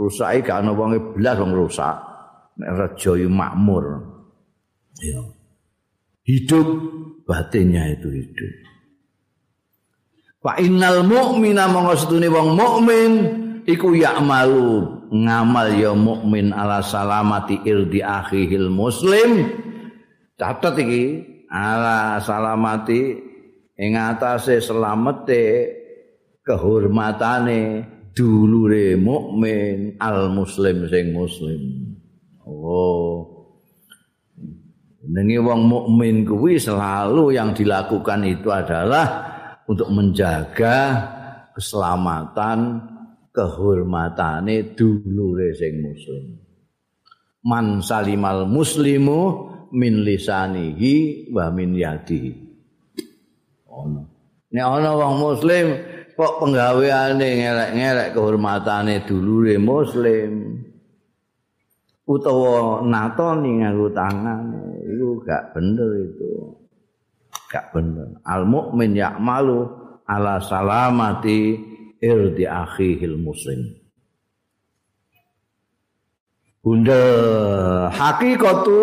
rusake 0.00 0.48
gak 0.48 0.64
ana 0.64 0.72
wong 0.72 0.96
blas 1.12 1.36
wong 1.36 1.52
rusak. 1.52 1.96
Nek 2.56 2.70
reja 2.72 3.12
yo 3.20 3.28
makmur. 3.28 3.84
Ya 5.04 5.20
hidup 6.30 6.68
batinnya 7.26 7.90
itu 7.90 8.08
hidup. 8.10 8.54
Fa 10.40 10.56
innal 10.56 11.04
mu'mina 11.04 11.68
monggo 11.68 11.94
setune 12.00 12.32
wong 12.32 12.56
mukmin 12.56 13.12
iku 13.68 13.92
ya'malu 13.92 15.04
ngamal 15.12 15.68
ya 15.76 15.92
mukmin 15.92 16.54
ala 16.54 16.80
salamati 16.80 17.60
irdi 17.66 18.00
akhihil 18.00 18.72
muslim. 18.72 19.52
Catat 20.40 20.80
iki 20.80 21.04
ala 21.52 22.16
salamati 22.24 23.20
ing 23.76 23.92
atase 24.00 24.64
selamete 24.64 25.76
kehormatane 26.40 27.84
dulure 28.20 29.00
mukmin 29.00 29.96
al 29.96 30.28
muslim 30.28 30.84
sing 30.92 31.16
muslim 31.16 31.60
oh 32.44 33.40
Nengi 35.00 35.40
wong 35.40 35.64
mukmin 35.64 36.28
kuwi 36.28 36.60
selalu 36.60 37.32
yang 37.32 37.56
dilakukan 37.56 38.20
itu 38.20 38.52
adalah 38.52 39.08
untuk 39.64 39.88
menjaga 39.88 40.76
keselamatan 41.56 42.84
kehormatane 43.32 44.76
dulure 44.76 45.56
sing 45.56 45.82
muslim. 45.82 46.24
Man 47.48 47.80
salimal 47.80 48.44
muslimu 48.44 49.20
min 49.72 50.04
lisanihi 50.04 51.26
wa 51.32 51.48
min 51.48 51.74
yadihi. 51.74 52.32
Ono. 53.72 54.02
Nek 54.52 54.66
ana 54.66 54.90
wong 55.00 55.14
muslim 55.16 55.66
kok 56.20 56.36
penggaweane 56.44 57.28
ngelek-ngelek 57.40 58.08
kehormatane 58.12 59.08
dulure 59.08 59.56
muslim? 59.56 60.60
Utawa 62.04 62.84
natoni 62.84 63.64
nganggo 63.64 63.88
tangane 63.96 64.84
iku 64.84 65.24
gak 65.24 65.56
bener 65.56 65.90
itu. 66.04 66.52
Gak 67.48 67.72
bener. 67.72 68.20
Al 68.28 68.44
mukmin 68.44 68.92
ya'malu 68.92 69.64
ala 70.04 70.44
salamati 70.44 71.56
irdi 71.96 72.44
akhihil 72.44 73.16
muslim. 73.16 73.80
Bunda 76.60 77.00
hakikatu 77.96 78.80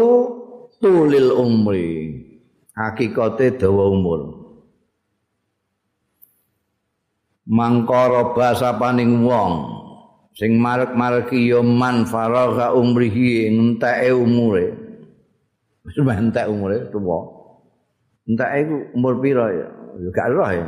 tulil 0.82 1.38
umri. 1.38 2.18
Hakikate 2.74 3.58
dawa 3.62 3.90
umur 3.90 4.37
mangkara 7.48 8.36
basa 8.36 8.76
paning 8.76 9.24
wong 9.24 9.78
sing 10.38 10.60
marek-mareki 10.62 11.50
ya 11.50 11.64
man 11.66 12.06
faragha 12.06 12.76
umrihi 12.78 13.50
enteke 13.50 14.14
umure. 14.14 14.76
Wis 15.82 15.98
entek 15.98 16.46
umure 16.46 16.92
tuwa. 16.94 17.20
Enteke 18.28 18.56
iku 18.68 18.76
umur 18.94 19.18
pira 19.24 19.50
ya? 19.50 19.68
Ya 19.98 20.10
gak 20.14 20.30
roh 20.36 20.52
ya. 20.52 20.68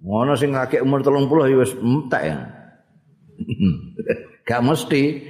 Ngono 0.00 0.32
sing 0.38 0.56
lagi 0.56 0.80
umur 0.80 1.04
30 1.04 1.52
ya 1.52 1.56
wis 1.60 1.72
entek 1.76 2.22
ya. 2.24 2.38
Gak 4.48 4.60
mesti. 4.60 5.24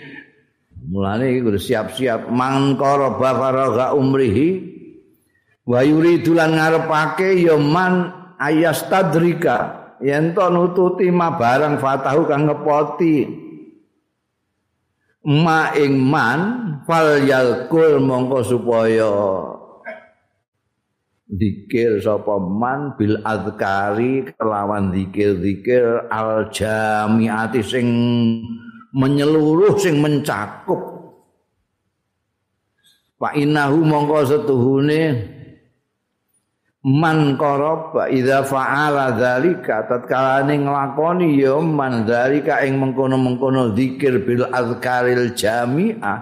Mulane 0.90 1.30
iki 1.32 1.40
kudu 1.46 1.58
siap-siap. 1.58 2.28
Mangkara 2.28 3.14
faragha 3.16 3.94
umrihi 3.94 4.74
wa 5.64 5.80
yuridu 5.80 6.34
lan 6.36 6.58
ngarepake 6.58 7.40
ya 7.40 7.56
man 7.56 8.10
ayastadrika 8.36 9.83
yen 10.02 10.34
to 10.34 10.46
nututi 10.50 11.12
ma 11.12 11.36
barang 11.36 11.78
fatahu 11.78 12.26
kang 12.26 12.50
ngepoti. 12.50 13.42
Ma 15.24 15.72
ing 15.72 15.96
man 15.96 16.40
fal 16.84 17.24
yalkul 17.24 17.96
mongko 17.96 18.44
supaya 18.44 19.12
dikir 21.24 21.96
sapa 22.04 22.36
man 22.36 22.92
bil 23.00 23.16
azkari 23.24 24.28
kelawan 24.36 24.92
zikir-zikir 24.92 26.12
al 26.12 26.52
jamiati 26.52 27.64
sing 27.64 27.88
menyeluruh 28.92 29.80
sing 29.80 30.04
mencakup. 30.04 30.92
Fa 33.16 33.32
innahu 33.32 33.80
mongko 33.80 34.28
setuhune 34.28 35.00
man 36.84 37.40
qaraba 37.40 38.12
idza 38.12 38.44
fa'ala 38.44 39.16
dzalika 39.16 39.88
tatkala 39.88 40.44
nglakoni 40.44 41.40
ya 41.40 41.56
man 41.56 42.04
dzalika 42.04 42.60
ing 42.60 42.76
mengkono-mengkono 42.76 43.72
zikir 43.72 44.20
bil 44.20 44.44
azkaril 44.52 45.32
jami'ah 45.32 46.20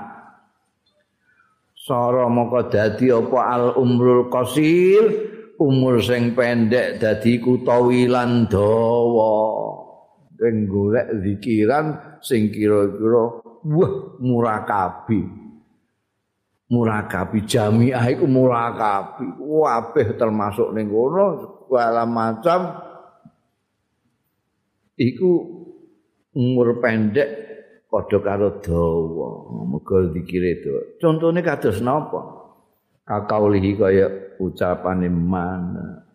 sara 1.75 2.31
moko 2.31 2.71
dadi 2.71 3.11
apa 3.11 3.39
al 3.43 3.67
umrul 3.75 4.31
qasir 4.31 5.03
umur 5.59 5.99
sing 5.99 6.31
pendek 6.39 7.03
dadi 7.03 7.43
kutawilan 7.43 8.47
dawa 8.47 9.35
ing 10.47 10.71
golek 10.71 11.11
zikiran 11.27 11.99
sing 12.23 12.55
kira-kira 12.55 13.43
wah 13.67 13.93
murakabi 14.23 15.42
murakabi 16.73 17.45
jamiah 17.45 18.01
iku 18.09 18.25
murakabi. 18.25 19.29
Kabeh 19.37 20.17
termasuk 20.17 20.73
ning 20.73 20.89
kono 20.89 21.27
segala 21.69 22.09
macam. 22.09 22.61
Iku 24.97 25.31
umur 26.33 26.81
pendek 26.81 27.29
padha 27.93 28.19
karo 28.25 28.49
dawa. 28.65 29.29
Muga 29.69 30.09
dikire 30.13 30.61
itu 30.61 30.73
contone 30.97 31.45
kados 31.45 31.85
napa? 31.85 32.41
Kakaulihi 33.05 33.77
kaya 33.77 34.09
ucapane 34.41 35.13
mana? 35.13 36.09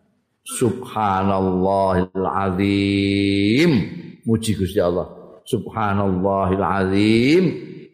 Subhanallahil 0.48 2.24
azim 2.24 3.70
muji 4.24 4.56
Gusti 4.56 4.80
Allah. 4.80 5.06
Subhanallahil 5.44 6.64
azim 6.64 7.44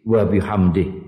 wa 0.07 0.23
bihamdihi 0.23 1.04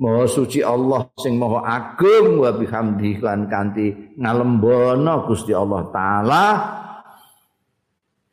Maha 0.00 0.24
suci 0.24 0.64
Allah 0.64 1.12
sing 1.20 1.36
maha 1.36 1.60
agung 1.60 2.40
wa 2.40 2.48
bihamdi 2.56 3.20
lan 3.20 3.52
kanthi 3.52 4.16
ngalembono 4.16 5.28
Gusti 5.28 5.52
Allah 5.52 5.92
taala 5.92 6.44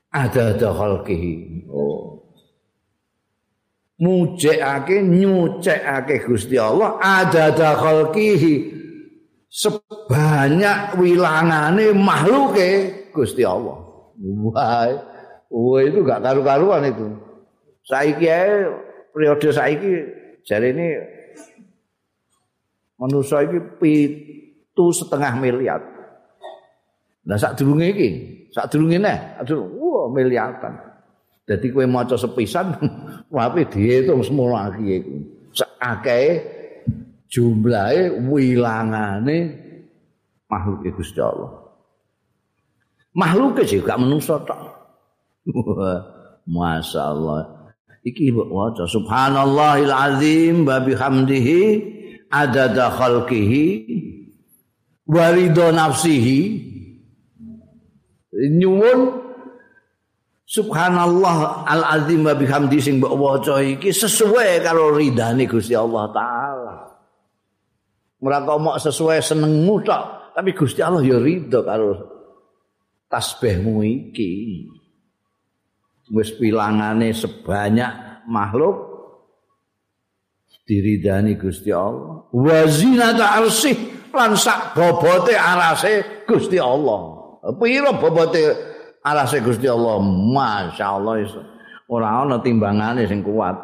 ada 0.07 0.55
ada 0.55 0.69
khalqihi. 0.71 1.67
Oh. 1.67 2.23
Mujekake 3.99 5.03
nyucekake 5.03 6.23
Gusti 6.23 6.55
Allah 6.55 7.03
ada 7.03 7.51
ada 7.51 7.75
khalqihi 7.75 8.55
sebanyak 9.51 10.95
wilangane 10.95 11.91
makhluke 11.91 12.69
Gusti 13.11 13.43
Allah. 13.43 13.75
Wah, 14.23 14.87
wah 15.51 15.81
itu 15.83 15.99
gak 15.99 16.23
karu-karuan 16.23 16.87
itu. 16.87 17.11
Saiki 17.83 18.31
periode 19.11 19.51
saiki 19.51 19.91
jare 20.47 20.71
ini 20.71 21.16
manusia 22.97 23.45
iki 23.45 23.59
pitu 23.77 24.85
setengah 24.93 25.37
miliar. 25.37 25.81
Nah 27.27 27.37
sak 27.37 27.57
durunge 27.57 27.93
iki, 27.93 28.09
sak 28.51 28.73
durunge 28.73 28.97
neh, 28.97 29.17
aduh, 29.37 29.61
wah 29.77 30.05
miliaran. 30.09 30.73
Dadi 31.47 31.71
kowe 31.71 31.87
maca 31.87 32.19
sepisan, 32.19 32.75
wae 33.33 33.63
diitung 33.71 34.19
semua 34.19 34.67
lagi 34.67 34.99
iku. 34.99 35.15
Sakake 35.55 36.43
jumlahe 37.31 38.11
wilangane 38.27 39.37
makhluk 40.51 40.83
Gusti 40.91 41.23
Allah. 41.23 41.67
Makhluk 43.15 43.63
sih 43.65 43.81
gak 43.81 43.97
manusa 43.97 44.37
tok. 44.43 44.61
Masya 46.47 47.01
Allah. 47.01 47.41
Iki 48.05 48.31
waca 48.31 48.87
subhanallahil 48.87 49.91
azim 49.91 50.63
wa 50.63 50.79
bihamdihi 50.79 51.63
adada 52.31 52.91
khalqihi 52.91 53.65
warido 55.07 55.71
nafsihi. 55.71 56.67
Nyuwun 58.37 58.99
subhanallah 60.45 61.65
al 61.65 61.83
azim 61.97 62.21
wa 62.21 62.37
bihamdi 62.37 62.77
sing 62.77 63.01
mbok 63.01 63.13
waca 63.17 63.59
iki 63.65 63.89
sesuai 63.89 64.61
karo 64.61 64.93
ridane 64.93 65.49
Gusti 65.49 65.73
Allah 65.73 66.05
taala. 66.13 66.75
Ora 68.17 68.41
kok 68.45 68.77
sesuai 68.77 69.21
senengmu 69.21 69.75
tok 69.81 70.33
tapi 70.37 70.53
Gusti 70.53 70.85
Allah 70.85 71.01
ya 71.01 71.17
ridho 71.17 71.65
karo 71.65 71.91
tasbihmu 73.09 73.81
iki. 73.81 74.33
Wis 76.13 76.31
pilangane 76.39 77.11
sebanyak 77.11 78.23
makhluk 78.31 78.96
diridani 80.67 81.39
Gusti 81.39 81.71
Allah. 81.71 82.27
Wa 82.29 82.67
zinata 82.67 83.39
arsih 83.39 84.11
lan 84.11 84.35
sak 84.35 84.75
bobote 84.75 85.31
arase 85.31 86.27
Gusti 86.27 86.59
Allah. 86.59 87.15
Pira 87.55 87.95
bobote 87.95 88.43
arase 88.99 89.39
Gusti 89.39 89.71
Allah? 89.71 90.03
Masyaallah 90.03 91.13
ora 91.87 92.27
ana 92.27 92.43
timbangane 92.43 93.07
sing 93.07 93.23
kuat. 93.23 93.55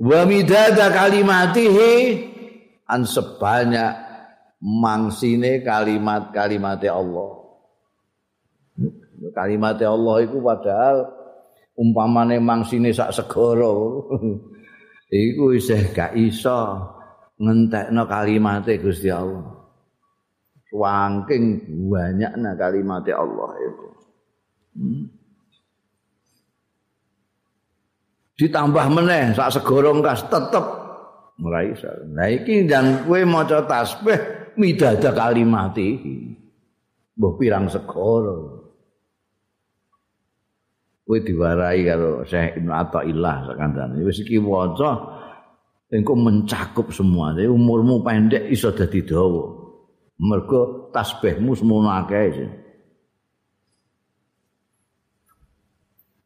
Wa 0.00 0.20
midada 0.24 0.88
kalimatihi 0.88 1.92
an 2.88 3.04
sebanyak 3.04 3.92
mangsine 4.64 5.60
kalimat-kalimat 5.60 6.80
Allah. 6.88 7.30
Kalimat 9.34 9.78
Allah 9.82 10.16
itu 10.22 10.38
padahal 10.38 10.96
umpamane 11.74 12.38
mangsine 12.38 12.94
sak 12.94 13.12
segara 13.14 13.70
iku 15.12 15.56
isih 15.56 15.92
gak 15.92 16.16
iso 16.16 16.80
ngentekno 17.40 18.04
kalimate 18.08 18.80
Gusti 18.80 19.08
Allah. 19.12 19.56
Wangking 20.68 21.64
banyakna 21.88 22.52
kalimate 22.60 23.12
Allah 23.16 23.50
itu. 23.56 23.86
Hmm. 24.76 25.04
Ditambah 28.38 28.86
meneh 28.92 29.34
sak 29.34 29.58
segoro 29.58 29.96
kas 30.04 30.22
tetep 30.28 30.88
ora 31.42 31.62
iso 31.62 31.86
nah 32.10 32.26
iki 32.26 32.66
dan 32.66 33.06
kowe 33.06 33.22
maca 33.22 33.62
tasbih 33.66 34.18
midada 34.58 35.14
kalimat 35.14 35.74
iki 35.78 36.34
mbah 37.14 37.32
pirang 37.38 37.70
segara 37.70 38.57
kowe 41.08 41.24
diwarai 41.24 41.88
karo 41.88 42.20
Syekh 42.28 42.60
Ibnu 42.60 42.68
Athaillah 42.68 43.48
sakandane 43.48 44.04
wis 44.04 44.20
iki 44.20 44.36
waca 44.36 45.08
engko 45.88 46.12
mencakup 46.12 46.92
semua. 46.92 47.32
Jadi 47.32 47.48
umurmu 47.48 48.04
pendek 48.04 48.52
iso 48.52 48.68
dadi 48.76 49.00
dawa. 49.08 49.56
Mergo 50.20 50.92
tasbihmu 50.92 51.56
semono 51.56 51.88
akeh 51.88 52.44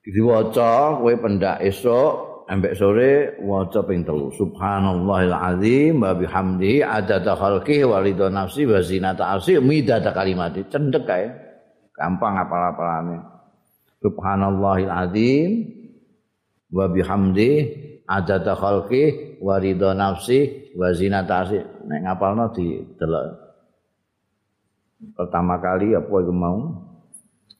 diwaca 0.02 0.98
kowe 0.98 1.14
pendak 1.14 1.62
esuk 1.62 2.42
ambek 2.50 2.74
sore 2.74 3.38
waca 3.38 3.86
ping 3.86 4.02
telu. 4.02 4.34
Subhanallahil 4.34 5.30
azim 5.30 6.02
wa 6.02 6.10
bihamdi 6.10 6.82
adada 6.82 7.38
khalqi 7.38 7.86
wa 7.86 8.02
ridha 8.02 8.26
nafsi 8.34 8.66
wa 8.66 8.82
zinata 8.82 9.30
arsi 9.30 9.62
midada 9.62 10.10
kalimati. 10.10 10.66
Cendek 10.66 11.06
kae. 11.06 11.30
Gampang 11.94 12.34
apal-apalane 12.34 13.31
subhanallahil 14.02 14.92
azim. 14.92 15.50
Wa 16.72 16.88
bihamdi 16.88 17.50
adada 18.08 18.56
khalqi 18.56 19.38
wa 19.40 19.60
ridha 19.60 19.92
nafsi 19.92 20.72
wa 20.76 20.88
zinata 20.90 21.44
arsi 21.44 21.60
nek 21.60 22.00
ngapalno 22.00 22.48
di 22.56 22.80
delok 22.96 23.42
pertama 25.10 25.58
kali 25.58 25.98
apa 25.98 26.06
iku 26.06 26.34
mau? 26.34 26.58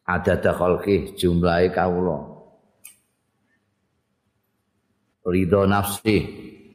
Adada 0.07 0.55
khalqi 0.55 1.15
jumlahe 1.19 1.71
kawula. 1.71 2.31
Ridho 5.23 5.67
nafsi 5.67 6.17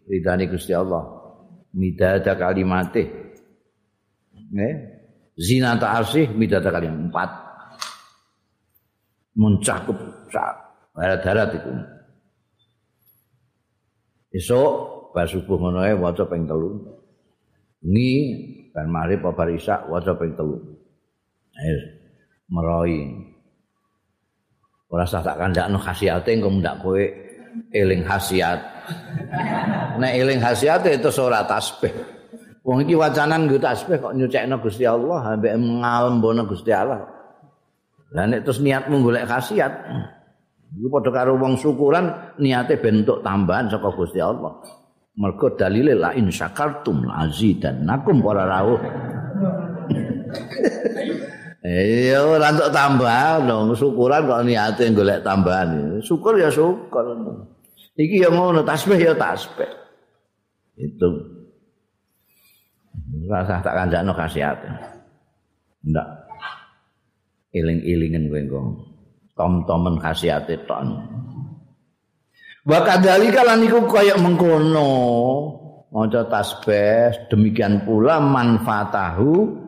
ridhani 0.07 0.47
Gusti 0.47 0.71
Allah. 0.71 1.03
Midada 1.75 2.33
kalimate 2.39 3.03
ne 4.55 4.69
zina 5.35 5.75
ta'asih 5.75 6.31
midada 6.31 6.71
kalimat. 6.71 7.11
Empat 7.11 7.29
mencakup 9.37 9.97
darat-darat 10.97 11.49
itu 11.53 11.71
esok 14.33 14.71
pas 15.13 15.29
subuh 15.29 15.57
ngono 15.61 15.85
ae 15.85 15.93
waca 15.93 16.25
ping 16.25 16.49
telu 16.49 16.73
ni 17.85 18.09
kan 18.73 18.89
mari 18.89 19.15
apa 19.21 19.29
bar 19.31 19.49
isya 19.53 19.85
waca 19.87 20.17
ping 20.17 20.33
telu 20.33 20.57
ayo 21.61 21.77
meroi 22.49 22.97
ora 24.89 25.05
sah 25.05 25.21
tak 25.21 25.37
kandakno 25.37 25.77
khasiate 25.77 26.33
engko 26.33 26.49
ndak 26.49 26.81
kowe 26.81 27.27
eling 27.73 28.03
khasiat. 28.05 28.59
Nek 30.01 30.13
eling 30.15 30.39
khasiat 30.39 30.85
itu 30.87 31.09
ora 31.19 31.43
tasbih. 31.43 31.91
Wong 32.63 32.83
iki 32.83 32.99
wacanan 32.99 33.47
nggo 33.47 33.59
tasbih 33.59 33.99
kok 33.99 34.15
nyucekno 34.15 34.59
Gusti 34.59 34.83
Allah 34.83 35.35
ambek 35.35 35.55
ngalembono 35.55 36.43
Gusti 36.47 36.71
Allah. 36.71 37.03
Lah 38.15 38.23
nek 38.23 38.47
terus 38.47 38.63
niatmu 38.63 39.03
golek 39.03 39.27
khasiat, 39.27 39.73
iku 40.79 40.87
padha 40.87 41.11
karo 41.11 41.35
wong 41.35 41.59
syukuran 41.59 42.35
niate 42.39 42.79
bentuk 42.79 43.19
tambahan 43.19 43.67
saka 43.67 43.91
Gusti 43.91 44.23
Allah. 44.23 44.63
Mergo 45.17 45.51
dalile 45.57 45.97
la 45.97 46.13
in 46.13 46.29
syakartum 46.29 47.09
azidannakum 47.09 48.21
para 48.21 48.45
rawuh. 48.45 48.81
Iya 51.65 52.21
ora 52.37 52.53
entuk 52.53 52.69
tambah 52.69 53.43
dong 53.49 53.73
syukuran 53.73 54.29
kok 54.29 54.43
niate 54.45 54.83
golek 54.93 55.25
tambahan. 55.25 55.99
Syukur 56.05 56.37
ya 56.37 56.53
syukur. 56.53 57.17
Iki 57.97 58.23
ya 58.23 58.29
ngono 58.29 58.61
tasbih 58.61 59.01
ya 59.01 59.17
tasbih. 59.17 59.67
Itu. 60.77 61.09
Rasa 63.25 63.59
tak 63.65 63.73
kandakno 63.73 64.13
khasiat. 64.13 64.57
Ndak. 65.81 66.26
Iling-ilingen 67.57 68.29
kowe 68.29 68.39
engko. 68.39 68.61
Tom-tomen 69.37 70.01
khasiate 70.01 70.65
tok. 70.65 70.81
Wa 72.67 72.79
kadzalika 72.83 73.41
lan 73.45 73.65
iku 73.65 73.85
kaya 73.85 74.17
mengkono. 74.17 74.89
Maca 75.87 76.27
tasbih 76.27 77.31
demikian 77.31 77.87
pula 77.87 78.19
manfaatahu 78.19 79.65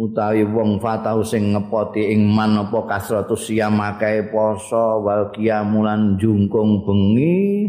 utawi 0.00 0.48
wong 0.48 0.80
fatau 0.80 1.20
sing 1.20 1.52
ngepoti 1.52 2.16
ing 2.16 2.24
man 2.24 2.56
apa 2.56 2.88
kasratu 2.88 3.36
siam 3.36 3.76
akae 3.84 4.32
poso 4.32 5.04
wal 5.04 5.28
kiamulan 5.28 6.16
jungkung 6.16 6.80
bengi 6.88 7.68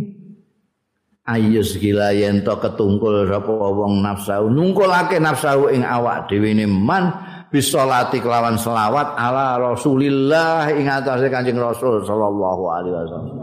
ayus 1.28 1.76
gila 1.76 2.16
yen 2.16 2.40
to 2.48 2.56
ketungkul 2.56 3.28
sapa 3.28 3.52
wong 3.52 4.00
nafsu 4.00 4.48
nungkulake 4.48 5.20
nafsu 5.20 5.76
ing 5.76 5.84
awak 5.84 6.32
dhewe 6.32 6.56
man 6.64 7.12
bisolati 7.52 8.24
kelawan 8.24 8.56
selawat 8.56 9.20
ala 9.20 9.60
rasulillah 9.60 10.72
ing 10.72 10.88
atase 10.88 11.28
kanjeng 11.28 11.60
rasul 11.60 12.00
sallallahu 12.08 12.64
alaihi 12.72 12.96
wasallam. 12.96 13.38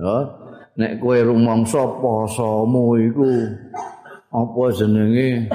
Oh 0.00 0.24
nek 0.74 0.98
kowe 0.98 1.18
rumangsa 1.20 1.84
posomu 2.00 2.98
iku 2.98 3.28
apa 4.34 4.62
jenenge? 4.74 5.46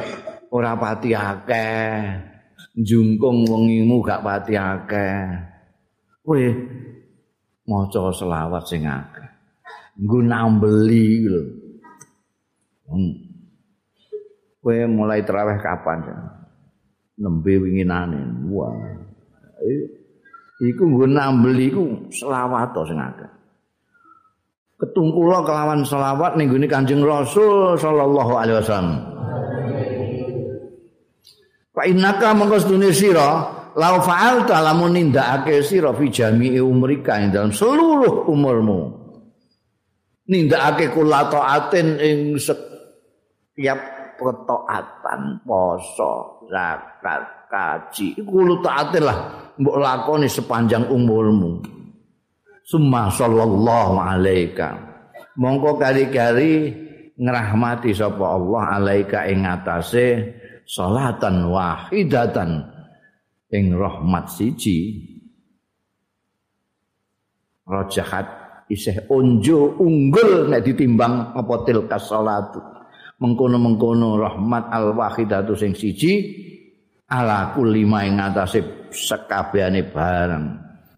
Ora 0.49 0.73
pati 0.77 1.13
akeh. 1.13 1.93
Jungkung 2.79 3.43
wengimu 3.43 3.99
gak 4.01 4.23
pati 4.23 4.55
akeh. 4.55 5.19
Kowe 6.23 6.41
maca 7.67 8.01
selawat 8.13 8.63
sing 8.65 8.87
akeh. 8.87 9.27
Nggo 9.99 10.17
nambeli 10.23 11.27
lho. 11.27 11.43
Hmm. 12.89 13.13
kowe 14.59 14.75
mulai 14.89 15.21
terawih 15.21 15.61
kapan 15.61 16.03
ya 16.09 16.38
nembe 17.19 17.53
winginane. 17.59 18.47
Wah. 18.47 18.73
Iku 20.59 20.83
nggo 20.87 21.05
nambeli 21.07 21.71
iku 21.71 21.83
selawat 22.11 22.71
to 22.71 22.83
sing 22.87 22.99
akeh. 22.99 23.31
Ketungkula 24.79 25.43
kelawan 25.43 25.83
selawat 25.83 26.39
ning 26.39 26.47
Kanjeng 26.67 27.03
Rasul 27.03 27.75
sallallahu 27.75 28.33
alaihi 28.35 28.57
wasallam. 28.63 28.89
Fa 31.75 31.83
innaka 31.83 32.31
mongko 32.35 32.57
sedune 32.63 32.91
sira 32.95 33.59
lau 33.75 33.95
fa'alta 34.03 34.63
lamun 34.63 34.95
nindakake 34.95 35.63
sira 35.63 35.91
fi 35.95 36.11
jami'i 36.11 36.59
umrika 36.63 37.19
ing 37.19 37.35
dalam 37.35 37.51
seluruh 37.51 38.27
umurmu. 38.31 38.99
Nindakake 40.31 40.91
kula 40.95 41.27
taatin 41.27 41.99
ing 41.99 42.39
setiap 42.39 43.79
ketaatan 44.19 45.43
poso, 45.47 46.38
zakat, 46.49 47.21
kaji. 47.47 48.17
Iku 48.17 48.35
lu 48.43 48.59
taatin 48.59 49.05
lah 49.05 49.19
mbok 49.55 49.77
lakoni 49.77 50.27
sepanjang 50.27 50.89
umurmu. 50.89 51.61
Summa 52.65 53.09
sallallahu 53.09 53.95
alaika. 53.97 54.77
Mongko 55.39 55.79
kali-kali 55.79 56.73
ngrahmati 57.15 57.95
sapa 57.95 58.25
Allah 58.35 58.63
alaika 58.81 59.25
ing 59.29 59.47
atase 59.47 60.37
salatan 60.67 61.49
wahidatan 61.49 62.61
ing 63.49 63.73
rahmat 63.73 64.29
siji 64.29 65.01
rajahat 67.65 68.25
isih 68.69 69.05
unju 69.09 69.81
unggul 69.81 70.45
nek 70.49 70.61
ditimbang 70.61 71.33
apa 71.33 71.55
tilka 71.65 71.97
salatu 71.97 72.61
mengkono-mengkono 73.19 74.15
rahmat 74.15 74.71
al 74.71 74.95
wahidatu 74.95 75.53
sing 75.53 75.75
siji 75.75 76.47
ala 77.11 77.51
kulli 77.51 77.83
ma 77.83 78.07
ing 78.07 78.17
atase 78.17 78.89
sekabehane 78.89 79.85
barang. 79.91 80.45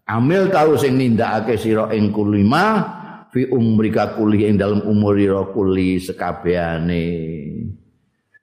Amil 0.06 0.50
tau 0.50 0.74
sing 0.78 0.98
nindakake 0.98 1.58
sira 1.58 1.90
ing 1.94 2.14
kulima 2.14 2.64
fi 3.32 3.48
umrika 3.48 4.12
kuli 4.14 4.44
ing 4.44 4.60
dalem 4.60 4.84
umur 4.84 5.16
ira 5.16 5.42
kuli 5.50 5.96
sekabehane 5.96 7.04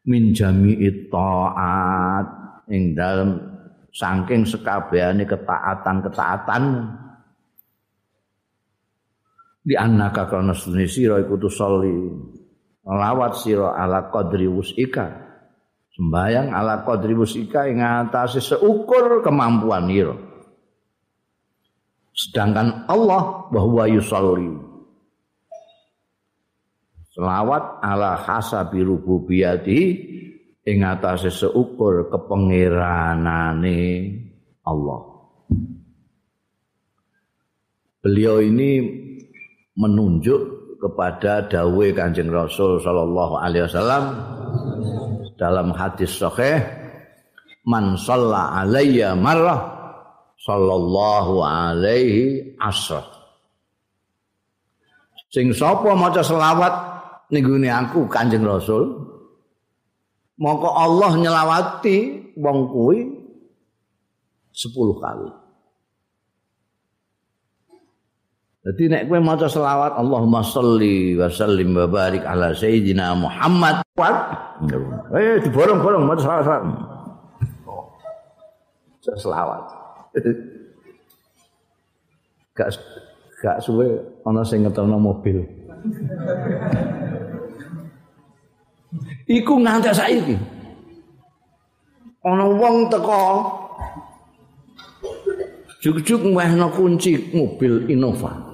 min 0.10 0.24
jami'i 0.34 1.12
taat 1.14 2.28
ing 2.74 2.98
dalem 2.98 3.38
saking 3.94 4.44
sekabehane 4.50 5.24
ketaatan-ketaatan. 5.30 6.64
Di 9.60 9.76
annaka 9.78 10.26
kana 10.26 10.56
sunni 10.56 10.90
sira 10.90 11.22
iku 11.22 11.38
tusolli 11.38 11.94
lawat 12.90 13.38
sira 13.38 13.78
ala 13.78 14.10
qadri 14.10 14.50
wusika. 14.50 15.30
Sembayang 15.94 16.50
ala 16.50 16.82
qadri 16.82 17.14
wusika 17.14 17.70
ing 17.70 17.86
atase 17.86 18.42
seukur 18.42 19.22
kemampuan 19.22 19.86
ira 19.94 20.30
sedangkan 22.20 22.84
Allah 22.92 23.48
bahwa 23.48 23.88
yusolli 23.88 24.60
selawat 27.16 27.80
ala 27.80 28.20
hasabi 28.20 28.84
rububiyati 28.84 29.82
ing 30.68 30.84
atase 30.84 31.32
seukur 31.32 32.12
kepengeranane 32.12 33.80
Allah. 34.68 35.02
Beliau 38.00 38.44
ini 38.44 38.80
menunjuk 39.76 40.59
kepada 40.80 41.46
dawe 41.46 41.88
Kanjeng 41.92 42.32
Rasul 42.32 42.80
sallallahu 42.80 43.36
alaihi 43.36 43.68
wasallam 43.68 44.04
dalam 45.36 45.76
hadis 45.76 46.16
sahih 46.16 46.64
man 47.68 48.00
shalla 48.00 48.64
alayya 48.64 49.14
marrah 49.14 49.60
sallallahu 50.40 51.44
alaihi 51.44 52.56
asr 52.64 53.04
sing 55.30 55.52
sapa 55.52 55.94
maca 55.94 56.24
selawat 56.24 56.74
ning 57.30 57.46
aku 57.68 58.08
Kanjeng 58.08 58.48
Rasul 58.48 58.88
mongko 60.40 60.70
Allah 60.72 61.12
nyelawati 61.20 61.98
wong 62.40 62.60
kuwi 62.72 63.00
10 64.56 65.04
kali 65.04 65.30
Jadi 68.60 68.92
nek 68.92 69.08
kowe 69.08 69.20
maca 69.24 69.48
selawat 69.48 69.96
Allahumma 69.96 70.44
sholli 70.44 71.16
wa 71.16 71.32
sallim 71.32 71.72
wa 71.72 71.88
barik 71.88 72.28
ala 72.28 72.52
sayyidina 72.52 73.16
Muhammad. 73.16 73.88
Kuat. 73.96 74.16
Eh 75.16 75.40
diborong-borong 75.48 76.04
maca 76.04 76.20
selawat. 76.20 76.64
Oh. 77.64 77.88
Selawat. 79.00 79.64
gak 82.60 82.76
gak 83.40 83.64
suwe 83.64 83.96
ana 84.28 84.44
sing 84.44 84.68
ngeterno 84.68 85.00
mobil. 85.00 85.40
Iku 89.32 89.54
nganti 89.64 89.96
saiki. 89.96 90.36
Ana 92.28 92.44
wong 92.52 92.92
teko 92.92 93.24
Juk-juk 95.80 96.28
ngwehno 96.28 96.68
kunci 96.76 97.32
mobil 97.32 97.88
Innova. 97.88 98.49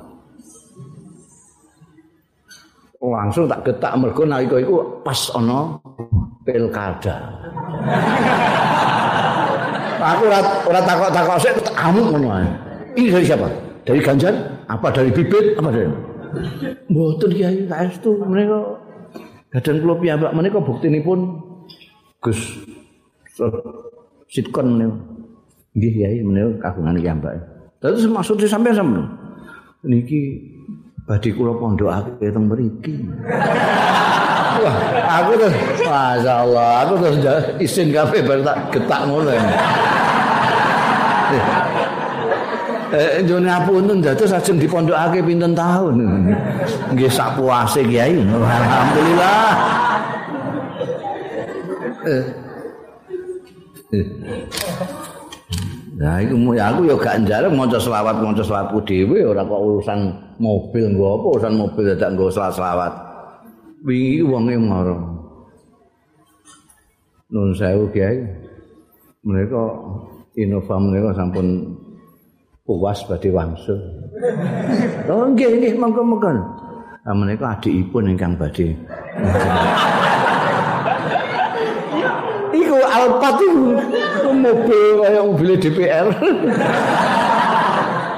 Langsung 3.11 3.45
tak 3.45 3.61
getak 3.67 3.93
mergo 3.97 4.23
nalika 4.25 4.57
iku 4.57 5.01
pas 5.05 5.29
ana 5.35 5.77
pilkada. 6.45 7.15
aku 10.05 10.21
ora 10.29 10.39
ora 10.69 10.81
takok-takok 10.85 11.37
sik 11.41 11.55
amuk 11.73 12.05
ngono 12.13 12.29
ae. 12.29 12.47
Ini 12.95 13.07
dari 13.11 13.25
siapa? 13.25 13.47
Dari 13.83 13.99
Ganjar? 13.99 14.33
Apa 14.69 14.87
dari 14.93 15.09
Bibit? 15.11 15.57
Apa 15.59 15.69
dari? 15.73 15.89
Mboten 16.91 17.31
Kiai 17.33 17.65
saestu 17.67 18.15
menika 18.23 18.79
gadang 19.51 19.81
kula 19.83 19.95
piyambak 19.99 20.31
menika 20.35 20.59
buktinipun 20.61 21.19
Gus 22.21 22.39
sitkon 24.29 24.67
niku. 24.79 24.95
Nggih 25.75 25.91
Kiai 25.91 26.17
menika 26.21 26.69
kagungan 26.69 26.97
piyambak. 27.01 27.33
Terus 27.81 28.07
maksud 28.07 28.39
sampean 28.45 28.77
sampean 28.77 29.05
niki 29.85 30.41
badhe 31.05 31.29
kula 31.37 31.53
pondhokake 31.61 32.33
teng 32.33 32.49
mriki. 32.49 33.05
Wah, 34.55 34.77
aku 35.21 35.31
tuh 35.37 35.53
masyaallah, 35.85 36.69
aku 36.81 36.93
tuh 36.97 37.11
isin 37.61 37.93
kafe 37.93 38.25
bar 38.25 38.41
tak 38.41 38.57
getak 38.73 39.01
ngono. 39.05 39.29
Eh, 42.95 43.21
jone 43.27 43.49
apunten 43.49 43.99
dados 44.01 44.33
ajeng 44.33 44.57
dipondhokake 44.57 45.21
pinten 45.21 45.53
taun. 45.53 46.01
Nggih 46.93 47.11
sak 47.11 47.37
puase 47.37 47.85
Kiai. 47.85 48.17
Alhamdulillah. 48.25 49.49
Eh. 52.05 52.25
Nah, 55.95 56.19
iku 56.19 56.36
aku 56.60 56.79
ya 56.91 56.95
gak 56.99 57.23
njaluk 57.23 57.55
maca 57.55 57.79
selawat 57.79 58.19
maca 58.19 58.43
selawatku 58.43 58.84
dhewe 58.84 59.23
ora 59.23 59.47
kok 59.47 59.63
urusan 59.63 59.99
mobil 60.43 60.91
nggo 60.91 61.08
apa 61.08 61.27
urusan 61.39 61.53
mobil 61.55 61.84
dadak 61.95 62.10
nggo 62.12 62.27
selawat. 62.27 62.93
Wingi 63.88 64.19
wonge 64.27 64.55
mara. 64.60 64.97
Nun 67.31 67.55
sewu 67.55 67.88
Kiai. 67.95 68.19
Mereka 69.23 69.62
Innova 70.36 70.75
mereka 70.84 71.15
sampun 71.15 71.79
puas 72.67 72.99
badhe 73.08 73.31
wangsul. 73.31 73.79
Oh 75.08 75.31
nggih 75.31 75.63
nggih 75.63 75.79
monggo-monggo. 75.79 76.43
Ah 77.08 77.15
menika 77.15 77.55
adikipun 77.55 78.12
ingkang 78.12 78.36
badhe. 78.36 78.75
Alphard 82.95 83.43
itu 83.43 83.75
mobil 84.31 84.88
kayak 85.03 85.23
mobil 85.27 85.51
DPR. 85.60 86.08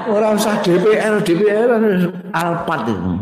Orang 0.08 0.38
usah 0.38 0.56
DPR, 0.62 1.18
DPR 1.20 1.68
Alphard 2.30 2.86
itu. 2.86 3.12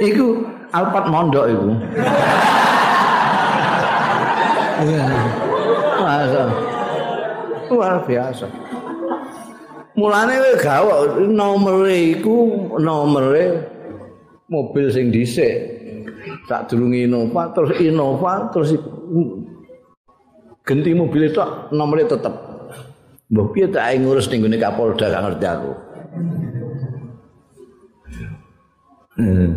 Iku 0.00 0.26
Alphard 0.72 1.06
mondok 1.12 1.44
itu. 1.52 1.68
Masa. 6.00 6.44
Luar 7.68 8.00
biasa. 8.08 8.46
Mulane 9.96 10.36
kowe 10.36 10.54
gawok 10.60 11.00
nomere 11.24 11.96
iku 12.16 12.36
nomere 12.76 13.64
mobil 14.48 14.86
sing 14.92 15.08
dhisik. 15.08 15.76
Tak 16.46 16.70
durungi 16.70 17.06
Innova 17.08 17.50
terus 17.50 17.74
Innova 17.80 18.46
terus 18.54 18.76
genti 20.66 20.90
mobil 20.90 21.30
itu 21.30 21.38
nomornya 21.70 22.18
tetap 22.18 22.34
mbah 23.30 23.46
piye 23.54 23.70
tak 23.70 24.02
ngurus 24.02 24.26
ning 24.26 24.42
gone 24.42 24.58
Kapolda 24.58 25.06
gak 25.06 25.22
ngerti 25.22 25.46
aku 25.46 25.72
hmm. 29.22 29.50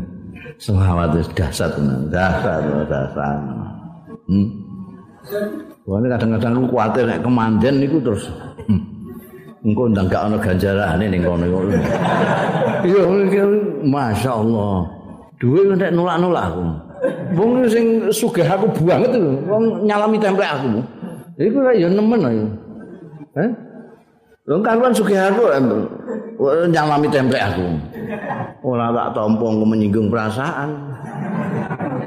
selawat 0.62 1.17
itu 1.17 1.34
dasar 1.34 1.74
dasar 2.13 2.62
dasar 2.86 3.36
hmm. 4.30 4.50
Wah, 5.89 6.00
kadang-kadang 6.06 6.54
aku 6.62 6.65
khawatir 6.69 7.04
nek 7.10 7.22
kemanjen 7.26 7.82
niku 7.82 7.98
terus 8.02 8.30
hmm. 8.69 8.82
engko 9.65 9.89
ndang 9.89 10.06
gak 10.06 10.30
ana 10.30 10.38
ganjarane 10.38 11.06
ning 11.10 11.22
kono 11.26 11.43
iku. 11.50 11.60
Iya, 12.88 13.04
masyaallah. 13.84 14.76
Duwe 15.41 15.76
nek 15.76 15.91
nolak-nolak 15.91 16.45
aku. 16.54 16.63
Wong 17.36 17.63
sing 17.72 18.12
sugih 18.12 18.43
aku 18.43 18.67
banget 18.84 19.15
lho, 19.15 19.39
wong 19.48 19.88
nyalami 19.88 20.19
templek 20.19 20.52
aku. 20.52 20.84
Iku 21.39 21.63
lah 21.63 21.71
ya 21.71 21.88
nemen 21.88 22.19
ayo. 22.19 22.45
Heh? 23.39 23.47
Wong 24.43 24.60
karuan 24.60 24.91
sugih 24.91 25.15
aku 25.15 25.47
nyalami 26.67 27.08
templek 27.08 27.39
aku. 27.39 27.80
Ora 28.60 28.91
tak 28.91 29.15
tampa 29.15 29.47
menyinggung 29.47 30.12
perasaan. 30.12 30.75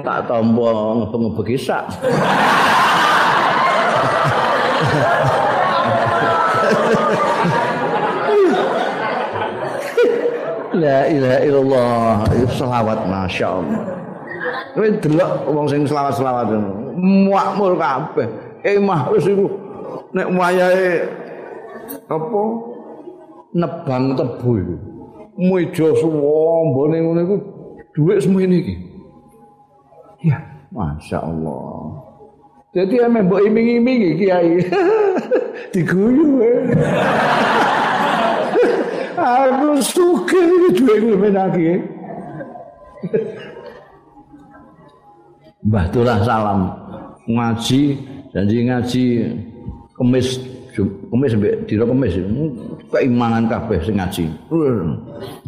Tak 0.04 0.28
tampa 0.28 0.68
ngebeng-ngebegi 1.00 1.56
sak. 1.56 1.88
La 10.76 11.08
ilaha 11.08 11.38
illallah. 11.40 12.28
Selawat 12.52 13.00
masyaallah. 13.08 13.80
Kowe 14.76 14.88
delok 15.00 15.32
wong 15.48 15.66
sing 15.72 15.88
selawat-selawat 15.88 16.52
makmur 17.00 17.80
kabeh. 17.80 18.51
Emah 18.62 19.10
wis 19.10 19.26
iku 19.26 19.50
nek 20.14 20.30
wayahe 20.38 21.02
apa 22.06 22.42
nebang 23.58 24.14
tebu 24.14 24.50
iku. 24.62 24.76
Meja 25.32 25.88
suwombone 25.98 26.96
ngono 27.02 27.20
iku 27.26 27.36
dhuwit 27.96 28.22
semene 28.22 28.56
iki. 28.62 28.74
Ya, 30.22 30.38
Masya 30.70 31.18
Allah. 31.18 31.98
Jadi 32.72 33.02
ame 33.02 33.26
mbok 33.26 33.42
iming-iming 33.42 34.16
kiai. 34.16 34.62
Diguyu. 35.74 36.38
Aku 39.22 39.82
suka 39.82 40.38
iki 40.38 40.68
dhuwit 40.78 41.18
menaki. 41.18 41.82
Mbah 45.62 45.86
Tulah 45.94 46.18
salam 46.26 46.74
ngaji 47.30 47.94
janji 48.32 48.56
ngaji 48.64 49.04
kemis 49.96 50.40
kemis 50.72 51.32
mbek 51.36 51.54
dira 51.68 51.84
kemis 51.84 52.16
keimanan 52.88 53.44
kabeh 53.46 53.78
sing 53.84 53.96
ngaji. 54.00 54.24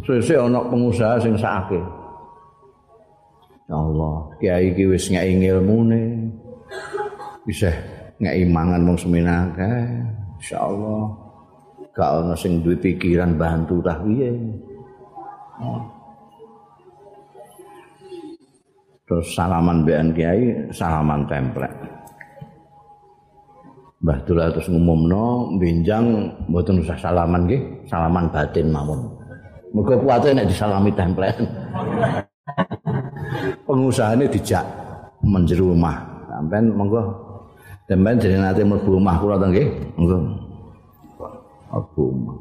Sesuk 0.05 0.37
ana 0.37 0.61
pengusaha 0.69 1.17
sing 1.17 1.33
sakake. 1.35 1.81
Ya 3.65 3.73
Allah, 3.81 4.29
kiai 4.37 4.69
iki 4.69 4.85
wis 4.85 5.09
ngeki 5.09 5.49
ilmune. 5.49 6.29
Bisa 7.49 7.73
ngeki 8.21 8.45
mangan 8.53 8.85
wong 8.85 8.97
seminake. 9.01 9.73
Insyaallah. 10.37 11.03
Gak 11.97 12.09
ana 12.21 12.37
sing 12.37 12.61
duwe 12.61 12.77
pikiran 12.77 13.33
bantu 13.33 13.81
tah 13.81 13.97
piye. 14.05 14.29
terus 19.05 19.37
salaman 19.37 19.85
bean 19.85 20.09
kiai 20.17 20.73
salaman 20.73 21.29
templek 21.29 21.71
Mbah 24.05 24.21
Dula 24.21 24.53
terus 24.53 24.69
ngumumno 24.69 25.57
benjang 25.57 26.29
mboten 26.45 26.85
usah 26.85 26.93
salaman 27.01 27.49
nggih 27.49 27.89
salaman 27.89 28.29
batin 28.29 28.69
mawon 28.69 29.01
Mergo 29.75 29.99
kuwate 29.99 30.31
nek 30.31 30.47
disalami 30.47 30.87
templen. 30.95 31.35
Pengusahane 33.67 34.23
dijak 34.31 34.63
menjeru 35.19 35.75
rumah. 35.75 35.99
Sampeyan 36.31 36.71
monggo 36.71 37.03
sampeyan 37.83 38.15
jenenge 38.15 38.39
nate 38.39 38.63
mlebu 38.63 38.95
omah 38.95 39.19
kula 39.19 39.35
to 39.35 39.51
nggih. 39.51 39.67
Monggo. 39.99 40.17
Aku 41.75 42.07
omah. 42.07 42.37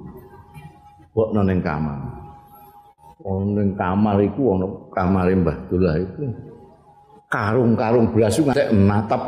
Kok 1.10 1.28
nang 1.34 1.58
kamar. 1.58 1.98
Wong 3.26 3.58
ning 3.58 3.74
kamar 3.74 4.22
iku 4.22 4.54
ana 4.54 4.66
kamare 4.94 5.34
Mbah 5.34 5.56
Dullah 5.66 5.98
iku. 5.98 6.30
Karung-karung 7.26 8.14
beras 8.14 8.38
ngantek 8.38 8.70
natap 8.70 9.22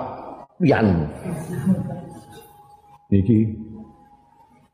pian. 0.63 1.11
Niki 3.07 3.47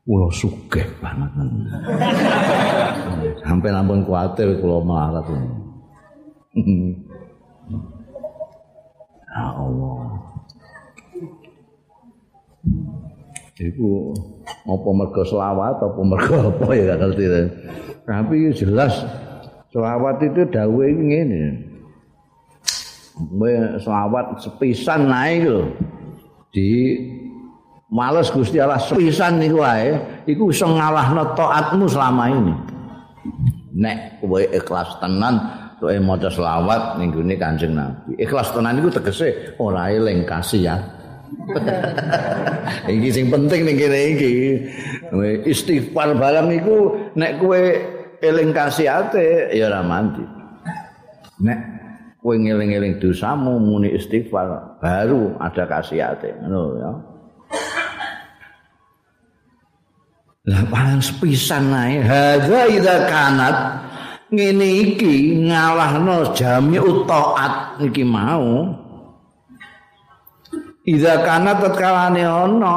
kula 0.03 0.27
sugih 0.33 0.83
banget. 0.99 1.31
Sampai 3.45 3.71
ampun 3.71 4.03
kuatir 4.03 4.57
kula 4.59 4.81
melarat. 4.83 5.27
Ya 9.33 9.45
Allah. 9.53 10.17
Iku 13.53 14.11
apa 14.65 14.89
mergo 14.91 15.21
selawat 15.23 15.77
apa 15.77 16.01
mergo 16.01 16.35
apa 16.51 16.73
ya 16.73 16.97
gak 16.97 16.99
ngerti. 17.05 17.25
Tapi 18.03 18.49
jelas 18.57 19.05
selawat 19.69 20.19
itu 20.25 20.41
dawuhe 20.49 20.89
ngene. 20.89 21.69
Selawat 23.77 24.41
sepisan 24.41 25.05
naik 25.05 25.45
lho. 25.47 25.69
Di 26.49 26.97
males 27.93 28.33
Gusti 28.33 28.57
Allah 28.57 28.81
sepisan 28.81 29.37
niku 29.37 29.61
wae 29.61 29.93
iku 30.25 30.49
iso 30.49 30.65
ngalahno 30.65 31.37
taatmu 31.37 31.85
selama 31.85 32.25
ini. 32.33 32.53
Nek 33.77 34.25
kowe 34.25 34.41
ikhlas 34.41 34.97
tenan 34.97 35.37
kowe 35.77 35.93
maca 36.01 36.33
selawat 36.33 36.97
ning 36.97 37.13
gone 37.13 37.37
Kanjeng 37.37 37.77
Nabi. 37.77 38.17
Ikhlas 38.17 38.49
tenan 38.49 38.81
iku 38.81 38.89
tegese 38.89 39.53
ora 39.61 39.93
eling 39.93 40.25
kasihan. 40.25 40.81
Iki 42.93 43.09
sing 43.13 43.25
penting 43.29 43.65
ning 43.65 43.77
kene 43.77 43.99
iki. 44.17 44.33
Istighfar 45.45 46.17
barang 46.17 46.49
iku 46.49 46.77
nek 47.13 47.37
kowe 47.37 47.61
eling 48.25 48.49
kasihate 48.49 49.53
ya 49.53 49.69
ora 49.69 49.85
mandi. 49.85 50.25
Nek 51.45 51.59
kowe 52.21 52.33
ngeling-eling 52.33 52.97
dosamu 52.97 53.61
muni 53.61 53.93
istighfar 53.93 54.81
baru 54.81 55.37
ada 55.37 55.65
kasihate 55.67 56.37
ngono 56.41 56.61
ya 56.79 57.12
Lah 60.43 60.59
paling 60.67 60.99
sepisan 60.99 61.71
nae 61.71 62.03
hadza 62.03 62.67
idza 62.67 63.07
kanat 63.07 63.79
ngene 64.27 64.67
iki 64.91 65.39
ngalahno 65.39 66.35
jami 66.35 66.83
utaat 66.83 67.79
iki 67.79 68.03
mau. 68.03 68.75
Idza 70.83 71.23
kana 71.23 71.55
tatkalane 71.55 72.27
ana 72.27 72.75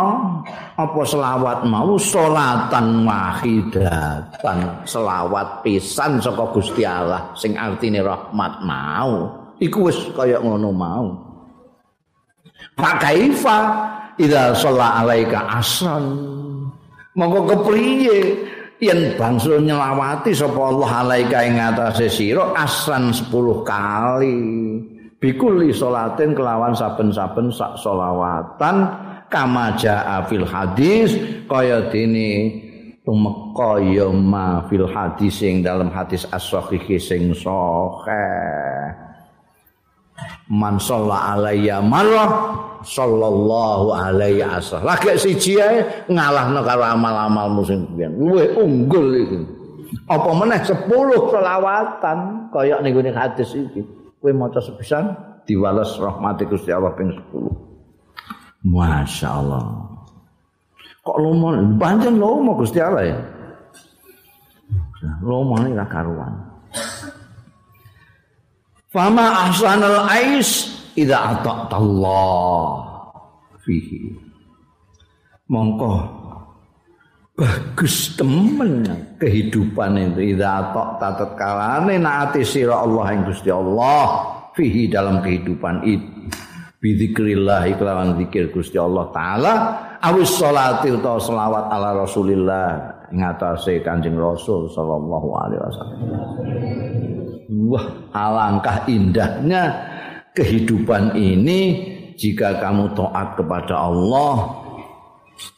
apa 0.78 1.00
selawat 1.02 1.66
mau? 1.66 1.98
Salatan 1.98 3.02
wahidatan. 3.02 4.86
Selawat 4.86 5.66
pisan 5.66 6.22
saka 6.22 6.46
Gusti 6.54 6.86
Allah 6.86 7.34
sing 7.34 7.58
artine 7.58 7.98
rahmat 7.98 8.62
mau. 8.62 9.26
Iku 9.58 9.90
wis 9.90 9.98
kaya 10.14 10.38
ngono 10.38 10.70
mau. 10.70 11.06
Pak 12.78 12.94
Kaifa? 13.02 13.58
Idza 14.22 14.54
shalla 14.54 15.02
alaika 15.02 15.50
asran 15.50 16.45
monggo 17.16 17.48
kepriye 17.48 18.16
yen 18.78 19.16
bangsul 19.16 19.64
nyelawati 19.64 20.36
sapa 20.36 20.60
Allah 20.60 20.90
alaika 21.02 21.38
ing 21.48 21.56
atase 21.56 22.12
sira 22.12 22.52
asan 22.52 23.10
10 23.10 23.64
kali. 23.64 24.38
Bikuli 25.16 25.72
salatin 25.72 26.36
kelawan 26.36 26.76
saben-saben 26.76 27.48
sak 27.48 27.80
selawatan. 27.80 28.84
Kama 29.26 29.74
jaa 29.74 30.22
fil 30.30 30.46
hadis 30.46 31.18
kaya 31.50 31.90
dene 31.90 32.62
tumeka 33.02 33.82
ya 33.82 34.06
ma 34.12 34.62
fil 34.70 34.86
hadis 34.86 35.42
sing 35.42 35.66
dalam 35.66 35.90
hadis 35.90 36.22
as-sahih 36.30 36.94
sing 37.02 37.34
sahih 37.34 39.05
man 40.46 40.78
shalla 40.78 41.34
alayya 41.34 41.82
marrah 41.82 42.30
sallallahu 42.86 43.90
alaihi 43.90 44.46
asal. 44.46 44.82
Lagi 44.86 45.18
siji 45.18 45.58
ae 45.58 46.06
ngalahno 46.06 46.62
karo 46.62 46.86
amal-amalmu 46.86 47.62
sing 47.66 47.82
pian. 47.98 48.14
Luwih 48.14 48.54
unggul 48.54 49.06
iki. 49.18 49.38
Apa 50.06 50.30
meneh 50.34 50.60
10 50.62 50.86
selawatan 51.30 52.18
kaya 52.54 52.78
ning 52.82 52.94
ngene 52.94 53.10
hadis 53.10 53.50
iki. 53.58 53.82
Kowe 54.22 54.30
maca 54.30 54.62
sepisan 54.62 55.14
diwales 55.46 55.98
rahmat 55.98 56.42
Gusti 56.46 56.70
Allah 56.70 56.94
ping 56.94 57.10
10. 57.10 58.66
Masya 58.66 59.28
Allah. 59.30 59.62
Kok 61.06 61.18
lomo, 61.22 61.54
pancen 61.78 62.18
lomo 62.18 62.58
Gusti 62.58 62.82
Allah 62.82 63.14
ya. 63.14 63.18
Lomo 65.22 65.54
ini 65.62 65.78
karuan. 65.86 66.34
Fama 68.96 69.52
ahsanal 69.52 70.08
ais 70.08 70.72
ata'ta 70.96 71.76
Allah 71.76 72.80
fihi. 73.60 74.08
Mongko 75.52 76.00
bagus 77.36 78.16
temen 78.16 78.88
kehidupan 79.20 80.00
itu 80.00 80.32
idza 80.32 80.48
ata'ta 80.48 81.12
tatkalane 81.12 82.00
naati 82.00 82.40
sira 82.40 82.80
Allah 82.88 83.12
yang 83.12 83.28
Gusti 83.28 83.52
Allah. 83.52 84.32
Fihi 84.56 84.88
dalam 84.88 85.20
kehidupan 85.20 85.84
itu. 85.84 86.32
Bidzikrillah 86.80 87.68
kelawan 87.76 88.16
zikir 88.16 88.48
Gusti 88.48 88.80
Allah 88.80 89.12
taala. 89.12 89.54
Awis 90.00 90.40
salati 90.40 90.88
utawa 90.88 91.20
selawat 91.20 91.68
ala 91.68 92.00
Rasulillah. 92.00 92.68
Ing 93.12 93.20
atase 93.20 93.84
Kanjeng 93.84 94.16
Rasul 94.16 94.72
sallallahu 94.72 95.28
alaihi 95.36 95.60
wasallam 95.60 97.15
wah 97.50 97.86
alangkah 98.12 98.86
indahnya 98.90 99.70
kehidupan 100.36 101.16
ini 101.16 101.60
jika 102.16 102.58
kamu 102.60 102.92
taat 102.96 103.36
kepada 103.36 103.76
Allah 103.76 104.64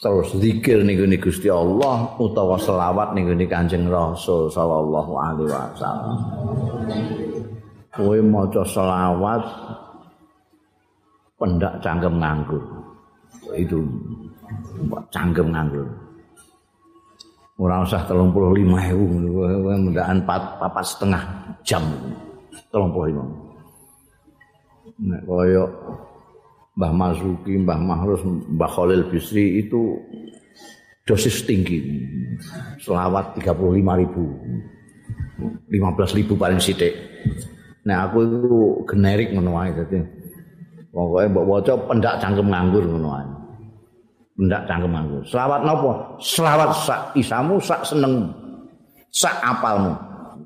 terus 0.02 0.34
zikir 0.34 0.82
gini 0.82 1.16
Gusti 1.22 1.46
Allah 1.46 2.18
utawa 2.18 2.58
selawat 2.58 3.14
nih 3.14 3.30
gini 3.30 3.46
Kanjeng 3.46 3.86
Rasul 3.86 4.50
sallallahu 4.50 5.12
alaihi 5.14 5.50
wasallam. 5.54 6.18
Kowe 7.94 8.18
maca 8.22 8.62
selawat 8.66 9.42
pendak 11.38 11.78
cangkem 11.78 12.14
nganggur. 12.18 12.62
Itu 13.54 13.86
cangkem 15.14 15.54
nganggur. 15.54 15.86
Ora 17.58 17.82
usah 17.82 18.06
35.000 18.06 18.62
mendakan 19.82 20.22
4 20.22 20.62
4 20.62 20.78
setengah 20.94 21.22
jam. 21.66 21.82
35. 22.70 23.48
nek 24.98 25.22
kaya 25.26 25.64
Mbah 26.78 26.92
Masuki, 26.94 27.58
Mbah 27.58 27.78
Mahrus, 27.82 28.22
Mbah 28.22 28.70
Khalil 28.70 29.10
Bisri 29.10 29.66
itu 29.66 29.98
dosis 31.02 31.42
tinggi. 31.42 31.82
Selawat 32.78 33.34
35 33.42 33.74
ribu. 34.06 34.24
15 35.66 36.18
ribu 36.22 36.38
paling 36.38 36.62
sidik. 36.62 36.94
Nah 37.82 38.06
aku 38.06 38.22
itu 38.22 38.58
generik 38.86 39.34
menuai. 39.34 39.74
Jadi, 39.74 39.98
pokoknya 40.94 41.26
mbak 41.34 41.44
waca 41.46 41.72
pendak 41.90 42.14
cangkem 42.22 42.46
nganggur 42.46 42.86
menuai. 42.86 43.37
Pendak 44.38 44.70
cangkem 44.70 44.94
nganggur. 44.94 45.22
Selawat 45.26 45.66
nopo? 45.66 45.90
Selawat 46.22 46.70
sak 46.86 47.10
isamu, 47.18 47.58
sak 47.58 47.82
seneng. 47.82 48.30
Sak 49.10 49.34
apalmu. 49.42 49.90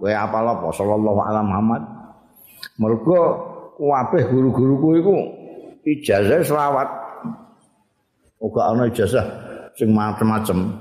Kue 0.01 0.17
apal 0.17 0.49
apa? 0.49 0.73
Sallallahu 0.73 1.21
ala 1.21 1.45
Muhammad. 1.45 1.85
Mereka 2.81 3.19
kabeh 3.77 4.23
guru-guruku 4.33 4.89
iku 4.97 5.17
ijazah 5.85 6.41
selawat. 6.41 6.89
Uga 8.41 8.73
ana 8.73 8.89
ijazah 8.89 9.29
sing 9.77 9.93
macem-macem. 9.93 10.73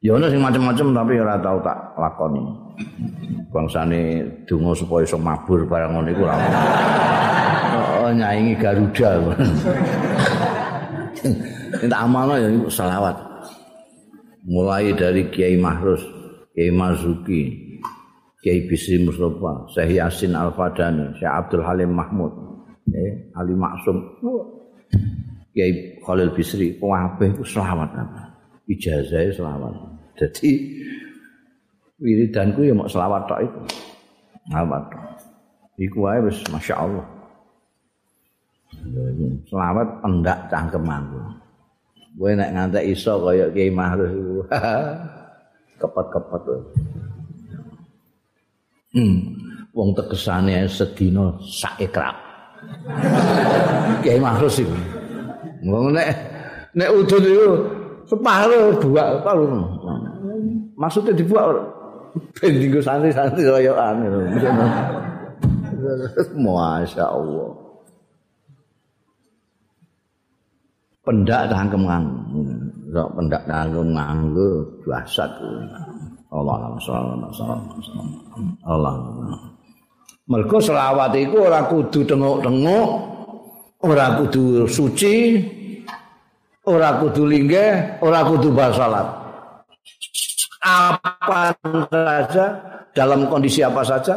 Ya 0.00 0.16
ana 0.16 0.32
sing 0.32 0.40
macem-macem 0.40 0.96
tapi 0.96 1.20
ora 1.20 1.36
tau 1.44 1.60
tak 1.60 1.76
lakoni. 2.00 2.40
Bangsane 3.52 4.24
donga 4.48 4.72
supaya 4.72 5.04
iso 5.04 5.20
mabur 5.20 5.68
barang 5.68 5.92
ngono 5.92 6.08
iku 6.08 6.24
ora. 6.24 6.36
Oh 8.00 8.08
nyaingi 8.08 8.56
Garuda. 8.56 9.20
Minta 11.78 12.02
amalno 12.02 12.34
ya 12.34 12.48
selawat. 12.66 13.16
Mulai 14.50 14.96
dari 14.98 15.30
Kiai 15.30 15.54
Mahrus, 15.54 16.02
Kiai 16.56 16.74
Mazuki, 16.74 17.54
Kiai 18.42 18.66
Bisri 18.66 18.98
Mustafa, 18.98 19.68
Syekh 19.70 20.00
Yasin 20.00 20.32
Al-Fadani, 20.34 21.14
Syekh 21.20 21.30
Abdul 21.30 21.62
Halim 21.62 21.94
Mahmud, 21.94 22.32
eh, 22.90 23.30
Ali 23.36 23.54
Maksum, 23.54 24.00
Kiai 25.52 26.00
Khalil 26.02 26.32
Bisri, 26.32 26.74
kabeh 26.80 27.30
ku 27.36 27.44
selawat 27.44 27.94
apa? 27.94 28.32
Ijazah 28.66 29.30
selawat. 29.30 29.74
Jadi 30.16 30.50
wiridanku 32.00 32.64
ya 32.64 32.72
mau 32.72 32.88
selawat 32.88 33.28
tok 33.28 33.40
itu 33.44 33.60
selawat 34.48 34.84
iku 35.76 36.08
wae 36.08 36.18
wis 36.24 36.40
masyaallah 36.48 37.06
selawat 39.52 39.88
pendak 40.00 40.38
cangkemanku 40.48 41.20
kowe 42.18 42.30
nek 42.34 42.50
ngantek 42.54 42.84
iso 42.90 43.18
kaya 43.22 43.46
Kiai 43.54 43.70
iku. 43.70 44.44
Kepet-kepet 45.80 46.44
hmm. 48.92 49.16
Wong 49.72 49.88
tekesane 49.96 50.68
sedina 50.68 51.40
sak 51.40 51.80
ikrab 51.80 52.16
Kiai 54.04 54.20
Mahrus 54.20 54.60
iku. 54.60 54.76
Wong 55.64 55.96
nek 55.96 56.08
nek 56.76 56.92
udun 56.92 57.24
iku 57.24 57.50
separuh 58.10 58.74
buak 58.82 59.22
paru 59.22 59.46
maksudnya 60.74 61.14
dibuat 61.14 61.54
ben 62.40 62.58
dinggo 62.58 62.80
santri-santri 62.82 63.46
kaya 63.46 63.72
anu. 63.76 64.26
Masya 66.44 67.04
Allah. 67.06 67.59
Pendak 71.00 71.48
tangkem 71.48 71.82
nganggo. 71.88 72.42
Sok 72.92 73.08
pendak 73.16 73.42
tangkem 73.48 73.88
nganggo. 73.96 74.50
Allah 76.30 76.54
Allah 76.70 77.58
Allah. 78.64 78.94
Mergo 80.30 80.62
selawat 80.62 81.10
iku 81.18 81.50
ora 81.50 81.66
kudu 81.66 82.06
tengok-tengok, 82.06 82.88
ora 83.82 84.14
kudu 84.14 84.62
suci, 84.70 85.42
ora 86.70 87.02
kudu 87.02 87.26
linggih, 87.26 87.98
ora 87.98 88.22
kudu 88.22 88.54
basalat. 88.54 89.20
apa 90.60 91.56
saja 91.88 92.46
dalam 92.92 93.24
kondisi 93.32 93.64
apa 93.64 93.80
saja 93.80 94.12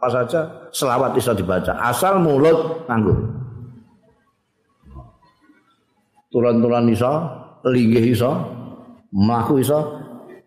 apa 0.00 0.08
saja 0.08 0.40
selawat 0.72 1.12
bisa 1.12 1.36
dibaca 1.36 1.76
asal 1.84 2.16
mulut 2.16 2.88
nganggur 2.88 3.28
turun-turun 6.30 6.90
iso 6.90 7.12
linggih 7.66 8.14
iso 8.14 8.30
mlaku 9.12 9.60
iso 9.60 9.78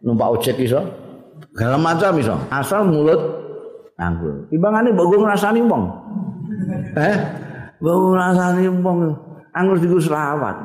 numpak 0.04 0.40
ojek 0.40 0.58
iso 0.64 0.82
segala 1.54 1.78
macam 1.78 2.18
iso 2.18 2.36
asal 2.50 2.88
mulut 2.88 3.20
nganggur 4.00 4.48
timbangane 4.50 4.90
mbok 4.96 5.14
ngrasani 5.22 5.62
wong 5.64 5.84
eh 6.98 7.16
mbok 7.84 7.98
ngrasani 8.16 8.66
wong 8.82 9.00
anggur 9.54 9.78
diku 9.78 10.00
selawat 10.02 10.56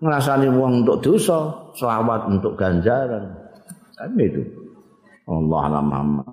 ngrasani 0.00 0.48
wong 0.48 0.86
untuk 0.86 0.96
dosa 1.04 1.52
selawat 1.76 2.24
untuk 2.30 2.56
ganjaran 2.56 3.40
Kan 4.00 4.16
itu. 4.16 4.40
Allah 5.28 5.60
ala 5.68 5.80
mama. 5.84 6.24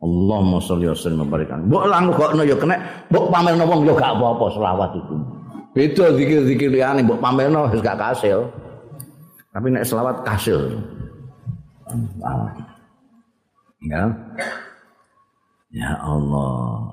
Allah 0.00 0.40
sholli 0.60 0.84
wa 0.84 0.96
sallim 0.96 1.24
memberikan. 1.24 1.64
Mbok 1.64 1.84
lang 1.88 2.12
kok 2.12 2.36
no 2.36 2.44
ya 2.44 2.56
kena, 2.56 2.76
mbok 3.08 3.32
pamerno 3.32 3.64
wong 3.64 3.88
yo 3.88 3.96
gak 3.96 4.16
apa-apa 4.16 4.52
selawat 4.52 4.90
itu. 5.00 5.16
Beda 5.70 6.10
zikir-zikir 6.18 6.68
liyane 6.74 7.06
mbok 7.06 7.22
pamerno 7.22 7.70
wis 7.70 7.78
gak 7.78 7.98
kasil. 7.98 8.50
Tapi 9.54 9.66
nek 9.70 9.86
selawat 9.86 10.26
kasil. 10.26 10.78
Ya. 13.86 14.10
Ya 15.70 15.90
Allah. 16.02 16.90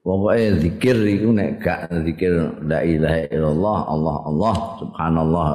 Pokoknya 0.00 0.56
zikir 0.62 0.96
itu 1.06 1.28
nek 1.34 1.60
gak 1.60 1.90
zikir 2.06 2.30
la 2.64 2.80
ilaha 2.86 3.20
illallah 3.30 3.78
Allah 3.90 4.16
Allah 4.26 4.54
subhanallah 4.80 5.48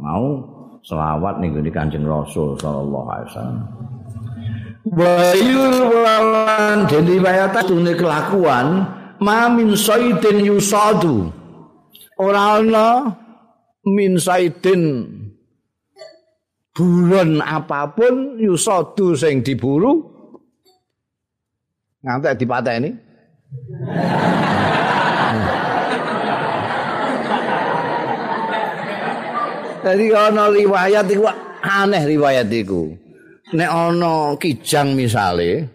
mau 0.00 0.26
selawat 0.82 1.38
ning 1.38 1.54
di 1.60 1.70
Kanjeng 1.70 2.08
Rasul 2.08 2.56
sallallahu 2.58 3.08
alaihi 3.08 3.28
wasallam. 3.30 3.64
Bayul 4.82 5.78
walan 6.02 6.90
dene 6.90 7.22
wayata 7.22 7.62
tune 7.62 7.94
kelakuan 7.94 8.90
mamin 9.22 9.78
saidin 9.78 10.42
yusadu. 10.42 11.41
Ora 12.22 12.62
ana 12.62 12.86
min 13.82 14.14
saidin 14.14 15.10
buron 16.70 17.42
apapun 17.42 18.38
yusadu 18.38 19.18
sing 19.18 19.42
diburu 19.42 20.06
ngantek 22.06 22.38
dipateni. 22.38 22.90
Jadi 29.82 30.06
ana 30.14 30.46
riwayat 30.46 31.06
iku 31.10 31.26
aneh 31.66 32.02
riwayat 32.06 32.46
iku. 32.54 32.94
Nek 33.58 33.70
ana 33.70 34.38
kijang 34.38 34.94
misale, 34.94 35.66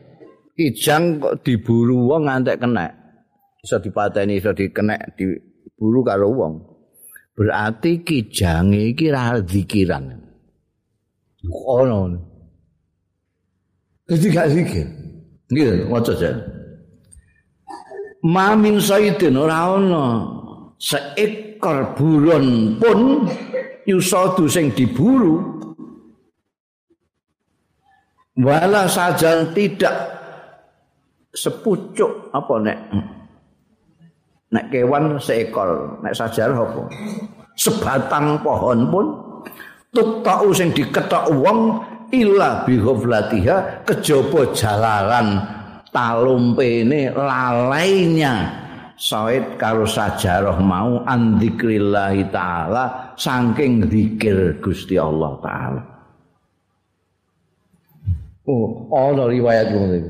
kijang 0.56 1.20
kok 1.20 1.44
diburu 1.44 2.08
wong 2.08 2.32
ngantek 2.32 2.56
kena. 2.56 2.88
Bisa 3.60 3.84
dipateni, 3.84 4.40
bisa 4.40 4.56
dikenek 4.56 5.20
diburu 5.78 6.02
karo 6.02 6.34
wong. 6.34 6.54
Berarti 7.38 8.02
kijange 8.02 8.98
iki 8.98 9.14
ra 9.14 9.38
zikiran. 9.46 10.10
Ono. 11.54 12.18
Dadi 14.10 14.28
gak 14.34 14.50
zikir. 14.50 14.88
Nggih, 15.54 15.86
waca 15.94 16.18
aja. 16.18 16.34
Mamin 18.26 18.82
sayyidin 18.82 19.38
ora 19.38 19.78
ana 19.78 20.06
seekor 20.82 21.94
buron 21.94 22.76
pun 22.82 23.30
yusadu 23.86 24.50
sing 24.50 24.74
diburu 24.74 25.62
wala 28.34 28.90
saja 28.90 29.46
tidak 29.54 29.96
sepucuk 31.32 32.34
apa 32.34 32.54
nek 32.60 32.80
nek 34.54 34.72
kewan 34.72 35.20
seekor 35.20 36.00
nek 36.04 36.16
sajar 36.16 36.52
apa 36.56 36.88
sebatang 37.58 38.40
pohon 38.40 38.80
pun 38.88 39.06
tuktau 39.92 40.54
sing 40.56 40.72
diketok 40.72 41.34
wong 41.36 41.82
illa 42.14 42.64
bihoflatiha 42.64 43.84
kejaba 43.84 44.54
jalaran 44.56 45.42
talumpene 45.92 47.12
lalainya 47.12 48.66
Said 48.98 49.62
karo 49.62 49.86
sajarah 49.86 50.58
mau 50.58 51.06
andikrillahi 51.06 52.34
taala 52.34 53.14
saking 53.14 53.86
zikir 53.94 54.58
Gusti 54.58 54.98
Allah 54.98 55.38
taala. 55.38 55.82
Oh, 58.50 58.90
ana 58.90 59.30
riwayat 59.30 59.70
iki. 59.70 60.02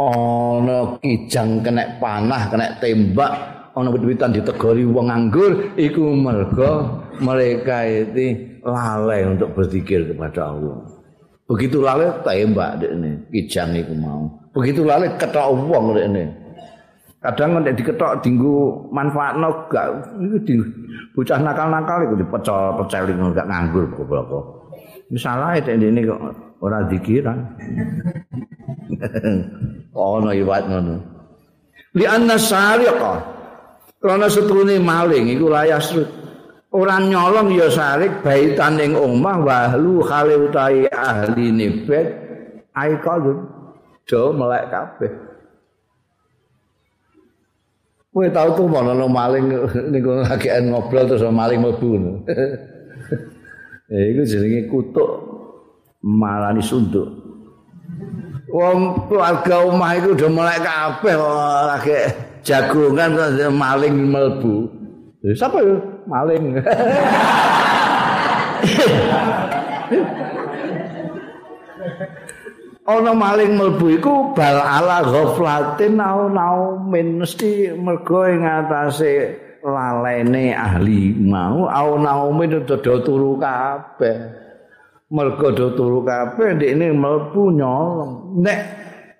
Ana 0.00 0.96
kijang 1.04 1.60
kena 1.60 2.00
panah, 2.00 2.48
kena 2.48 2.80
tembak, 2.80 3.32
ana 3.76 3.92
wit-witan 3.92 4.32
ditegori 4.32 4.82
wong 4.88 5.06
nganggur, 5.12 5.76
iku 5.76 6.16
mergo 6.16 7.04
mereka 7.20 7.84
itu 7.84 8.56
lalai 8.64 9.28
untuk 9.28 9.52
berzikir 9.52 10.08
kepada 10.08 10.48
Allah. 10.48 10.80
Begitu 11.46 11.78
lalai 11.84 12.10
tembak 12.24 12.80
dekne, 12.82 13.28
kijang 13.30 13.76
iku 13.76 13.94
mau. 13.94 14.26
Begitu 14.56 14.80
lalai 14.82 15.12
ketok 15.20 15.52
wong 15.68 15.92
dekne. 15.92 16.46
kadang 17.26 17.58
nek 17.58 17.74
diketok 17.74 18.22
dinggo 18.22 18.86
manfaatno 18.94 19.66
gak 19.66 20.14
iku 20.14 20.38
di 20.46 20.54
bocah 21.10 21.42
nakal-nakal 21.42 22.06
iku 22.06 22.14
dipecol-pecel 22.22 23.02
ngono 23.18 23.34
gak 23.34 23.50
nganggur 23.50 23.84
goblok. 23.98 24.70
Misalnya 25.10 25.58
itu 25.58 25.74
ini 25.74 26.06
kok 26.06 26.22
ora 26.62 26.86
dikiran. 26.86 27.38
oh 29.98 30.22
no 30.22 30.30
iwat 30.30 30.70
ngono. 30.70 30.96
Li 31.98 32.06
anna 32.06 32.38
sariqa. 32.38 33.35
Karena 34.06 34.30
setrune 34.30 34.78
maling 34.78 35.34
iku 35.34 35.50
layas 35.50 35.90
ora 36.70 37.02
nyolong 37.02 37.50
ya 37.58 37.66
sarik 37.66 38.22
baitan 38.22 38.78
ing 38.78 38.94
omah 38.94 39.42
wahlu 39.42 39.98
khale 40.06 40.46
utahi 40.46 40.86
ahli 40.94 41.50
nibet 41.50 42.14
ai 42.78 42.94
kalun 43.02 43.50
do 44.06 44.30
melek 44.30 44.70
kabeh. 44.70 45.10
Kowe 48.14 48.30
tau 48.30 48.48
tuh 48.54 48.70
mana 48.70 48.94
maling 48.94 49.44
niku 49.90 50.22
lagi 50.22 50.54
ngobrol 50.54 51.10
terus 51.10 51.26
maling 51.26 51.66
mlebu. 51.66 52.22
Ya 53.90 54.02
iku 54.06 54.22
jenenge 54.22 54.70
kutuk 54.70 55.10
malani 55.98 56.62
sunduk. 56.62 57.10
Wong 58.54 59.10
keluarga 59.10 59.66
omah 59.66 59.98
itu 59.98 60.14
udah 60.14 60.30
mulai 60.30 60.62
kabeh 60.62 61.14
lagi 61.66 61.98
jagungan 62.46 63.18
maling 63.50 64.06
mlebu. 64.06 64.70
Siapa 65.34 65.58
ya? 65.58 65.74
Maling? 66.06 66.54
ana 72.86 73.10
maling 73.10 73.58
mlebu 73.58 73.98
iku 73.98 74.14
bal 74.32 74.62
ala 74.62 75.02
ghaflatin 75.02 75.98
au 75.98 76.30
nau 76.30 76.78
mesti 76.86 77.74
mergo 77.74 78.22
ing 78.30 78.46
atase 78.46 79.34
lalene 79.66 80.54
ahli 80.54 81.10
mau 81.18 81.66
au 81.66 81.98
nau 81.98 82.30
min 82.30 82.62
turu 82.62 83.42
kabeh. 83.42 84.16
Mergo 85.10 85.54
do 85.54 85.74
turu 85.74 86.06
kabeh 86.06 86.54
ndekne 86.54 86.94
mlebu 86.94 87.42
nyolong. 87.58 88.38
Nek 88.38 88.60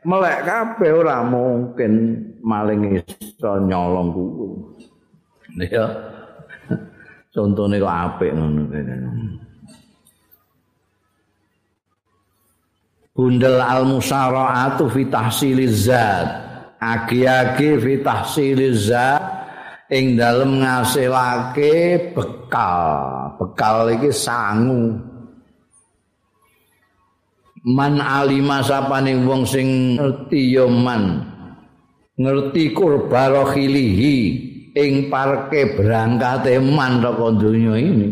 melek 0.06 0.46
kabeh 0.46 0.90
ora 0.94 1.26
mungkin 1.26 2.22
maling 2.46 3.02
iso 3.02 3.58
nyolong 3.66 4.14
kuwi 4.14 5.66
ya 5.66 5.86
contone 7.34 7.82
kok 7.82 7.90
apik 7.90 8.30
ngono 8.32 8.62
Bundel 13.16 13.56
al-musara'atu 13.64 14.92
fi 14.92 15.08
tahsiliz 15.08 15.88
zat. 15.88 16.28
Agi-agi 16.76 17.80
fi 17.80 17.92
tahsiliz 18.04 18.92
zat 18.92 19.24
ing 19.88 20.20
dalem 20.20 20.60
ngasilake 20.60 22.12
bekal. 22.12 22.84
Bekal 23.40 23.96
iki 23.96 24.12
sangu. 24.12 25.00
Man 27.64 28.04
alima 28.04 28.60
sapane 28.60 29.16
wong 29.24 29.48
sing 29.48 29.96
ngerti 29.96 30.52
ya 30.52 30.68
man. 30.68 31.35
Ngerti 32.16 32.72
kurbarohilihi 32.72 34.16
ing 34.72 35.12
parke 35.12 35.76
berangkate 35.76 36.56
man 36.60 37.04
saka 37.04 37.26
donya 37.36 37.76
ini. 37.76 38.08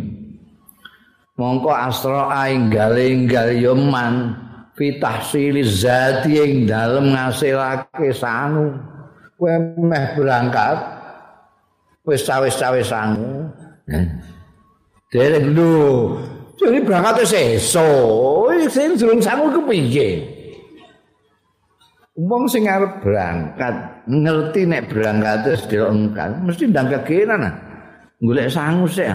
Mongko 1.40 1.72
asra 1.72 2.30
ing 2.52 2.68
gale-gale 2.68 3.56
ya 3.58 3.72
man. 3.72 4.44
fitahsili 4.74 5.62
zati 5.62 6.34
ing 6.34 6.52
dalem 6.66 7.14
ngasilake 7.14 8.10
sangu 8.10 8.74
kowe 9.38 9.54
meh 9.78 10.06
berangkat 10.18 10.78
wis 12.02 12.26
cawe-cawe 12.26 12.82
sangu 12.82 13.54
derek 15.14 15.46
lho 15.54 16.18
jadi 16.58 16.78
berangkat 16.82 17.22
seso 17.22 17.86
sing 18.66 18.98
durung 18.98 19.22
sangu 19.22 19.54
ku 19.54 19.62
piye 19.70 20.33
wong 22.14 22.46
sing 22.46 22.70
arep 22.70 23.02
berangkat 23.02 24.06
ngerti 24.06 24.66
nek 24.70 24.86
berangkat 24.86 25.38
wis 25.50 25.62
dilengkan 25.66 26.46
mesti 26.46 26.70
ndang 26.70 26.88
kegiatan 26.90 27.42
golek 28.22 28.48
sangu 28.50 28.86
sih 28.86 29.10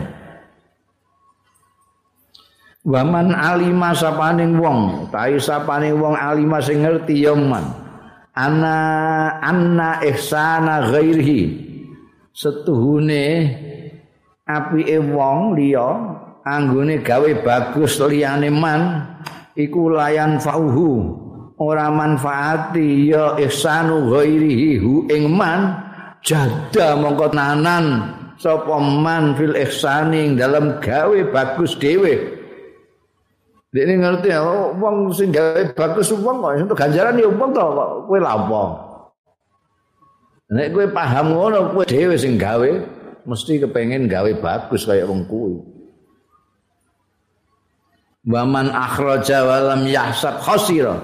Waman 2.89 3.35
alima 3.35 3.91
sapaning 3.91 4.55
wong, 4.55 5.11
tai 5.11 5.35
sapaning 5.35 5.99
wong 5.99 6.15
alima 6.15 6.63
sing 6.63 6.81
ngerti 6.81 7.27
ya 7.27 7.35
man. 7.35 7.75
Ana 8.31 8.79
anna 9.43 9.99
ihsana 9.99 10.87
ghairihi. 10.87 11.69
Setuhune 12.31 13.25
apike 14.47 14.95
wong 15.11 15.59
liya 15.59 15.91
anggone 16.47 17.03
gawe 17.03 17.29
bagus 17.43 17.99
liyane 17.99 18.47
man 18.47 19.05
iku 19.59 19.91
layan 19.91 20.39
fauhu. 20.39 21.28
Ora 21.59 21.91
manfaati 21.91 23.11
ya 23.11 23.35
ihsanu 23.35 24.07
ghairihi 24.15 24.79
hu 24.79 25.03
ing 25.11 25.27
man 25.27 25.75
jada 26.23 26.95
mongko 26.95 27.35
nanan 27.35 28.15
sapa 28.39 28.79
man 28.79 29.35
fil 29.35 29.51
ihsani 29.59 30.39
dalam 30.39 30.79
gawe 30.79 31.19
bagus 31.35 31.75
dhewe 31.75 32.39
ini 33.69 34.01
ngerti 34.01 34.33
ya, 34.33 34.41
uang 34.73 35.13
sing 35.13 35.29
gawe 35.29 35.61
bagus 35.77 36.09
uang 36.09 36.41
kok, 36.41 36.53
untuk 36.57 36.73
ganjaran 36.73 37.21
ya 37.21 37.29
uang 37.29 37.53
kok, 37.53 38.09
kue 38.09 38.17
lapo. 38.17 38.63
Nek 40.49 40.73
kue 40.73 40.89
paham 40.89 41.37
ngono, 41.37 41.77
kue 41.77 41.85
dewe 41.85 42.17
sing 42.17 42.33
gawe, 42.41 42.65
mesti 43.29 43.61
kepengen 43.61 44.09
gawe 44.09 44.31
bagus 44.41 44.89
kayak 44.89 45.05
uang 45.05 45.21
kue. 45.29 45.61
Waman 48.25 48.73
akhraja 48.73 49.45
walam 49.45 49.85
yahsab 49.85 50.41
khosira. 50.41 50.97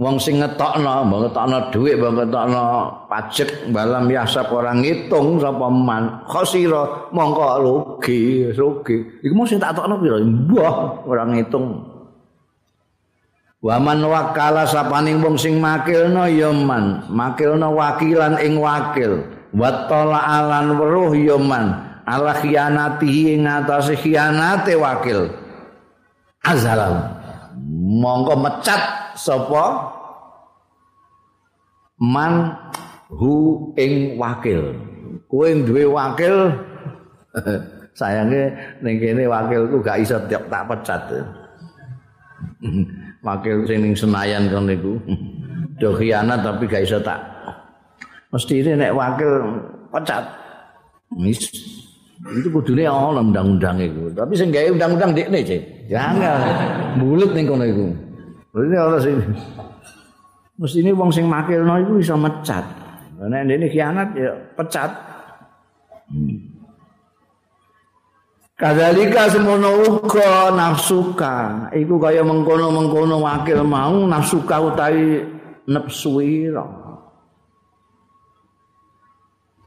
Wong 0.00 0.16
sing 0.16 0.40
ngetokno, 0.40 1.04
mbok 1.04 1.18
ngetokno 1.28 1.56
dhuwit, 1.68 2.00
mbok 2.00 2.12
ngetokno 2.16 2.64
pajak, 3.12 3.68
balam 3.76 4.08
yahsab 4.08 4.48
orang 4.48 4.80
ngitung 4.80 5.36
sapa 5.36 5.68
man 5.68 6.24
khosira, 6.24 7.12
mongko 7.12 7.44
rugi, 7.60 8.48
rugi. 8.56 9.20
Iku 9.20 9.36
mesti 9.36 9.60
tak 9.60 9.76
tokno 9.76 10.00
pira? 10.00 10.16
Mbah, 10.16 11.04
orang 11.04 11.36
ngitung. 11.36 11.66
Waman 13.60 14.00
wakala 14.08 14.64
sapaning 14.64 15.20
wong 15.20 15.36
sing 15.36 15.60
makilna 15.60 16.24
ya 16.32 16.48
man, 16.56 17.04
makilna 17.12 17.68
wakilan 17.68 18.40
ing 18.40 18.56
wakil. 18.56 19.28
Watala 19.52 20.24
alan 20.24 20.72
weruh 20.80 21.12
ya 21.12 21.36
man, 21.36 22.00
ala 22.08 22.32
khianatihi 22.32 23.36
ing 23.36 23.44
atase 23.44 24.00
khianate 24.00 24.72
wakil. 24.72 25.28
Azalam. 26.40 27.20
Mongko 28.02 28.40
mecat 28.40 29.01
sapa 29.16 29.92
man 32.00 32.56
hu 33.12 33.32
ing 33.78 34.18
wakil. 34.18 34.74
Kowe 35.28 35.48
duwe 35.64 35.88
wakil 35.88 36.52
sayange 37.98 38.52
ning 38.84 38.96
kene 39.00 39.24
wakilku 39.28 39.80
gak 39.80 40.00
iso 40.04 40.16
tak 40.28 40.64
pecat. 40.68 41.02
wakil 43.26 43.56
sing 43.68 43.78
ning 43.84 43.94
Senayan 43.94 44.50
kon 44.50 44.66
niku. 44.68 44.98
Do 45.80 45.96
khianat 45.98 46.44
tapi 46.44 46.68
gak 46.68 46.84
iso 46.84 47.00
tak. 47.00 47.20
Mesti 48.32 48.64
ini 48.64 48.72
nek 48.76 48.92
wakil 48.96 49.32
pecat. 49.92 50.24
Mis 51.12 51.40
itu 52.22 52.48
kudune 52.54 52.86
ana 52.86 53.18
undang-undang 53.18 53.82
iku. 53.82 54.08
Tapi 54.14 54.32
sing 54.38 54.54
gawe 54.54 54.70
undang-undang 54.70 55.10
dekne, 55.10 55.42
Cek. 55.42 55.90
Jangan. 55.90 56.38
Mulut 57.02 57.34
ning 57.34 57.50
kono 57.50 57.66
iku. 57.66 57.86
Ini 58.52 58.76
ana 58.76 59.00
sing 59.00 59.16
Mesti 60.60 60.84
ini 60.84 60.92
wong 60.92 61.08
sing 61.08 61.24
makilno 61.24 61.80
iku 61.80 61.96
iso 61.96 62.14
mecat. 62.14 62.62
Nek 63.18 63.48
ini 63.48 63.66
khianat 63.72 64.12
ya 64.12 64.36
pecat. 64.54 64.90
Hmm. 66.12 66.52
Kadzalika 68.52 69.26
semono 69.32 69.80
uga 69.82 70.52
nafsuka. 70.54 71.66
Iku 71.74 71.98
kaya 71.98 72.22
mengkono-mengkono 72.22 73.24
wakil 73.24 73.64
mau 73.66 74.06
nafsuka 74.06 74.60
utawi 74.60 75.24
nepsu 75.66 76.22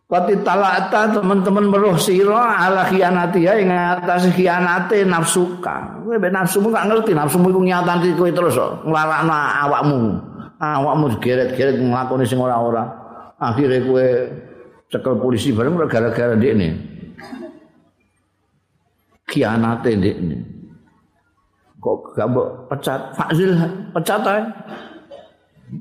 ira. 0.06 0.12
Pati 0.12 0.34
talata 0.46 1.14
teman-teman 1.14 1.66
meruh 1.70 1.98
sira 1.98 2.62
ala 2.62 2.86
khianati 2.86 3.42
ya 3.42 3.58
ing 3.58 3.74
atas 3.74 4.30
khianate 4.34 5.06
nafsuka. 5.06 6.06
Kowe 6.06 6.18
ben 6.22 6.34
nafsumu 6.34 6.70
gak 6.70 6.86
ngerti 6.88 7.12
nafsumu 7.14 7.50
iku 7.50 7.62
nyatani 7.66 8.14
kowe 8.14 8.30
terus 8.30 8.58
nglarakno 8.86 9.34
awakmu. 9.34 10.00
Awakmu 10.62 11.06
geret-geret 11.20 11.82
nglakoni 11.82 12.26
sing 12.30 12.40
ora-ora. 12.40 12.84
Akhire 13.42 13.82
kowe 13.84 14.06
cekel 14.94 15.16
polisi 15.18 15.52
bareng 15.52 15.76
gara-gara 15.90 16.38
ndekne. 16.38 16.96
kianate 19.26 19.90
ndekne. 19.98 20.38
Kok 21.82 22.18
gak 22.18 22.30
pecat 22.70 23.02
Fazil 23.18 23.52
pecat 23.94 24.22
ae. 24.26 24.42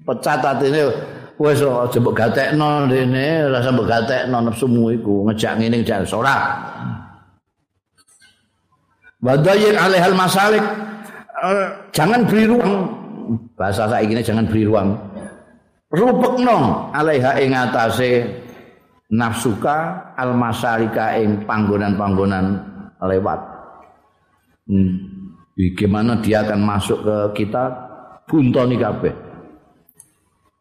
Pecat 0.05 0.41
atine 0.41 0.91
wis 1.41 1.61
aja 1.62 1.99
mbok 1.99 2.14
gatekno 2.14 2.87
ndekne, 2.87 3.51
ora 3.51 3.59
usah 3.59 3.72
mbok 3.74 3.89
gatekno 3.91 4.37
nepsumu 4.45 4.95
iku 4.95 5.26
ngejak 5.26 5.53
ngene 5.59 5.76
ngejak 5.82 6.07
ora. 6.14 6.37
Wadayin 9.24 9.74
alaihal 9.74 10.12
masalik 10.12 10.61
jangan 11.97 12.28
beri 12.28 12.45
ruang 12.45 12.93
bahasa 13.57 13.89
saya 13.89 14.05
ini 14.05 14.20
jangan 14.20 14.45
beri 14.45 14.68
ruang 14.68 15.01
rupekno 15.89 16.93
alaiha 16.93 17.41
ing 17.41 17.57
atase 17.57 18.20
nafsuka 19.09 20.12
al 20.12 20.37
masalika 20.37 21.16
ing 21.16 21.49
panggonan-panggonan 21.49 22.47
lewat. 23.01 23.41
Hmm. 24.68 24.93
Bagaimana 25.55 26.18
dia 26.18 26.43
akan 26.43 26.61
masuk 26.66 26.99
ke 27.05 27.16
kita 27.45 27.64
buntoni 28.26 28.74
kabeh. 28.74 29.24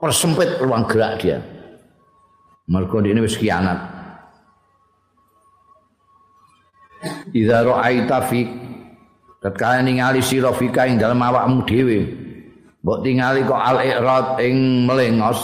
Persempit 0.03 0.59
ruang 0.59 0.83
gerak 0.83 1.23
dia. 1.23 1.39
Mergo 2.67 2.99
ini 2.99 3.23
wis 3.23 3.39
kianat. 3.39 3.79
Idza 7.31 7.63
ra'aita 7.63 8.19
fi 8.27 8.43
tatkala 9.39 9.79
ningali 9.79 10.19
sira 10.19 10.51
fika 10.51 10.91
ing 10.91 10.99
dalem 10.99 11.23
awakmu 11.23 11.63
dhewe. 11.63 12.03
Mbok 12.83 12.99
tingali 12.99 13.47
kok 13.47 13.55
al-i'rad 13.55 14.43
ing 14.43 14.83
melengos 14.83 15.39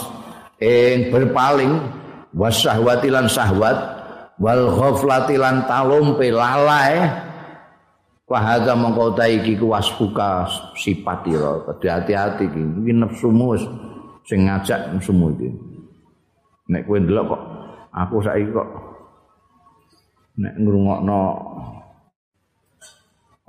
ing 0.60 1.07
berpaling 1.07 1.80
wasahwati 2.36 3.07
lan 3.07 3.32
sahwat 3.32 3.80
wal 4.43 4.76
ghaflati 4.76 5.39
lan 5.39 5.64
talumpe 5.72 6.28
lalai 6.36 7.07
wa 8.28 8.38
hadza 8.43 8.76
mongko 8.76 9.16
ta 9.16 9.24
iki 9.24 9.55
ku 9.55 9.72
wasbuka 9.72 10.51
sifat 10.76 11.32
hati-hati 11.80 12.43
iki 12.43 12.60
iki 12.60 12.91
nafsumu 12.91 13.55
sing 14.30 14.46
ngajak 14.46 14.94
nafsumu 14.94 15.34
iki. 15.34 15.50
Nek 16.70 16.86
kowe 16.86 17.02
ndelok 17.02 17.26
kok 17.34 17.42
aku 17.90 18.22
saiki 18.22 18.54
kok 18.54 18.70
nek 20.38 20.54
ngrungokno 20.62 21.20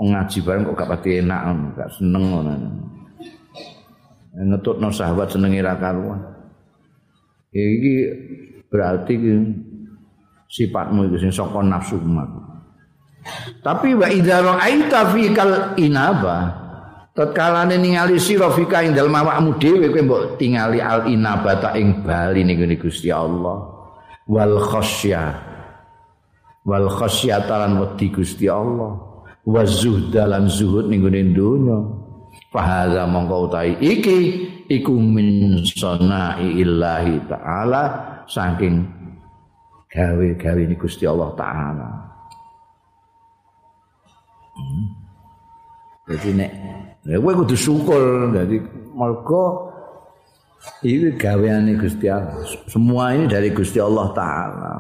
ngaji 0.01 0.39
bareng 0.41 0.64
kok 0.64 0.76
gak 0.81 0.91
pati 0.97 1.20
enak 1.20 1.41
gak 1.76 1.93
seneng 2.01 2.24
ngono. 2.33 2.53
Ngetutno 4.41 4.89
sahabat 4.89 5.28
senenge 5.28 5.61
ra 5.61 5.76
karuan. 5.76 6.24
Iki 7.53 7.95
berarti 8.72 9.14
sifatmu 10.49 11.12
itu 11.12 11.28
sing 11.28 11.33
saka 11.35 11.61
nafsu 11.61 12.01
tapi 13.61 13.93
wa 13.93 14.09
idza 14.09 14.41
ra'aita 14.41 15.12
fi 15.12 15.22
kal 15.37 15.76
inaba 15.76 16.59
tatkalane 17.21 17.77
ningali 17.77 18.16
sira 18.16 18.49
fika 18.49 18.81
ing 18.81 18.97
dalem 18.97 19.12
awakmu 19.12 19.61
dhewe 19.61 19.93
kowe 19.93 20.01
mbok 20.01 20.23
tingali 20.41 20.81
al 20.81 21.05
inabata 21.05 21.77
ing 21.77 22.01
bali 22.01 22.41
ning 22.41 22.57
Gusti 22.81 23.12
Allah. 23.12 23.61
Wal 24.25 24.57
khasyah. 24.57 25.29
Wal 26.64 26.89
khasyatalan 26.89 27.77
wedi 27.77 28.09
Gusti 28.09 28.49
Allah. 28.49 28.97
Wa 29.45 29.62
zuhdalan 29.68 30.49
zuhud 30.49 30.89
ning 30.89 31.05
gone 31.05 31.21
donya. 31.37 31.79
Fahadha 32.49 33.05
mongko 33.05 33.53
utahi 33.53 33.77
iki 33.79 34.18
iku 34.66 34.97
min 34.97 35.61
sana'i 35.62 36.59
illahi 36.64 37.23
taala 37.31 37.83
saking 38.27 38.83
gawe-gawe 39.93 40.62
ni 40.64 40.75
Gusti 40.75 41.05
Allah 41.05 41.31
taala. 41.37 41.91
Hmm. 44.51 44.93
jadi 46.11 46.31
nek 46.37 46.53
ya 47.11 47.18
kowe 47.18 47.34
kudu 47.42 47.58
syukur 47.58 48.30
dadi 48.30 48.62
mergo 48.94 49.66
iki 50.86 51.18
gaweane 51.18 51.74
Gusti 51.74 52.06
Allah. 52.06 52.38
Semua 52.70 53.16
ini 53.16 53.26
dari 53.26 53.50
Gusti 53.50 53.82
Allah 53.82 54.14
taala. 54.14 54.72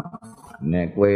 Nek 0.62 0.94
kowe 0.94 1.14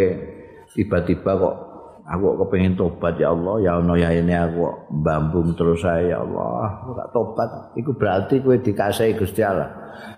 tiba-tiba 0.75 1.31
kok 1.39 1.57
aku 2.05 2.27
kepengen 2.45 2.75
tobat 2.75 3.15
ya 3.17 3.31
Allah 3.31 3.55
ya 3.63 3.73
ono 3.81 3.95
ya 3.95 4.11
ini 4.13 4.35
aku 4.35 4.91
bambung 4.91 5.55
terus 5.55 5.81
saya 5.87 6.17
ya 6.17 6.19
Allah 6.27 6.83
aku 6.83 6.91
tak 6.99 7.09
tobat. 7.15 7.49
Itu 7.79 7.91
berarti 7.95 8.35
kowe 8.43 8.57
dikasih 8.59 9.15
Gusti 9.15 9.41
Allah. 9.47 9.71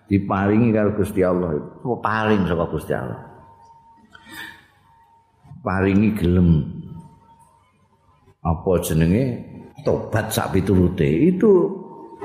Diparingi 0.09 0.73
karo 0.73 0.97
Gusti 0.97 1.21
Allah. 1.21 1.61
Itu 1.61 1.99
paring 2.01 2.43
saka 2.49 2.65
Gusti 2.73 2.93
Allah? 2.97 3.21
Paringi 5.61 6.09
gelem. 6.15 6.51
Apa 8.47 8.79
jenenge 8.79 9.56
tobat 9.87 10.35
sak 10.35 10.59
piturute 10.59 11.07
itu 11.07 11.71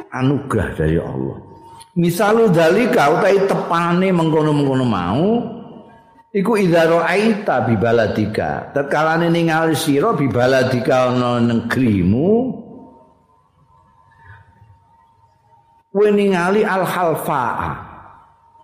anugerah 0.09 0.70
dari 0.74 0.97
Allah. 0.97 1.38
Misalu 1.93 2.49
dalika 2.49 3.14
utahe 3.14 3.45
tepane 3.45 4.09
mengkono-mengkono 4.09 4.86
mau 4.88 5.28
iku 6.34 6.57
idza 6.57 6.89
ra'aita 6.89 7.70
bi 7.70 7.78
baladika. 7.78 8.74
Tetkalane 8.74 9.30
ningali 9.30 9.78
sira 9.78 10.18
bi 10.18 10.26
baladika 10.26 11.14
ana 11.14 11.38
negerimu 11.38 12.32
kowe 15.91 16.07
ningali 16.07 16.64
al 16.64 16.88
halfa 16.88 17.45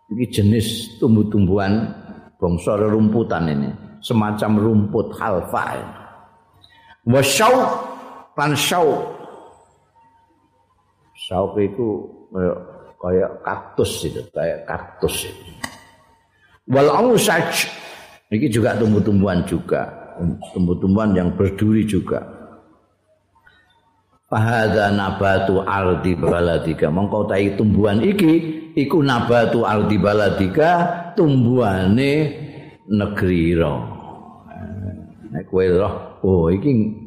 iki 0.07 0.25
jenis 0.31 0.95
tumbuh-tumbuhan 1.03 1.91
bangsa 2.39 2.79
rumputan 2.79 3.51
ini 3.51 3.69
semacam 3.99 4.51
rumput 4.55 5.11
halfa 5.19 5.83
wa 7.03 7.21
lan 8.37 8.53
syauq 8.53 9.17
syauq 11.17 11.57
itu 11.59 11.87
kayak 13.01 13.31
kaktus 13.45 13.91
itu 14.05 14.21
kayak 14.33 14.65
kaktus 14.65 15.29
itu. 15.29 15.43
Wal 16.67 16.89
ausaj. 16.91 17.69
Ini 18.27 18.51
juga 18.51 18.75
tumbuh-tumbuhan 18.75 19.47
juga. 19.47 19.87
Tumbuh-tumbuhan 20.51 21.15
yang 21.15 21.29
berduri 21.31 21.87
juga. 21.87 22.19
Fahadha 24.27 24.91
nabatu 24.91 25.63
ardi 25.63 26.11
baladika. 26.19 26.91
Mengkau 26.91 27.23
tai 27.23 27.55
tumbuhan 27.55 28.03
iki 28.03 28.59
Iku 28.75 28.99
nabatu 28.99 29.63
ardi 29.63 29.95
baladika 29.95 30.71
Tumbuhane 31.15 32.13
negeri 32.91 33.55
roh 33.55 33.79
Nek 35.31 35.47
kue 35.47 35.71
roh 35.71 36.19
Oh 36.27 36.51
iki 36.51 37.06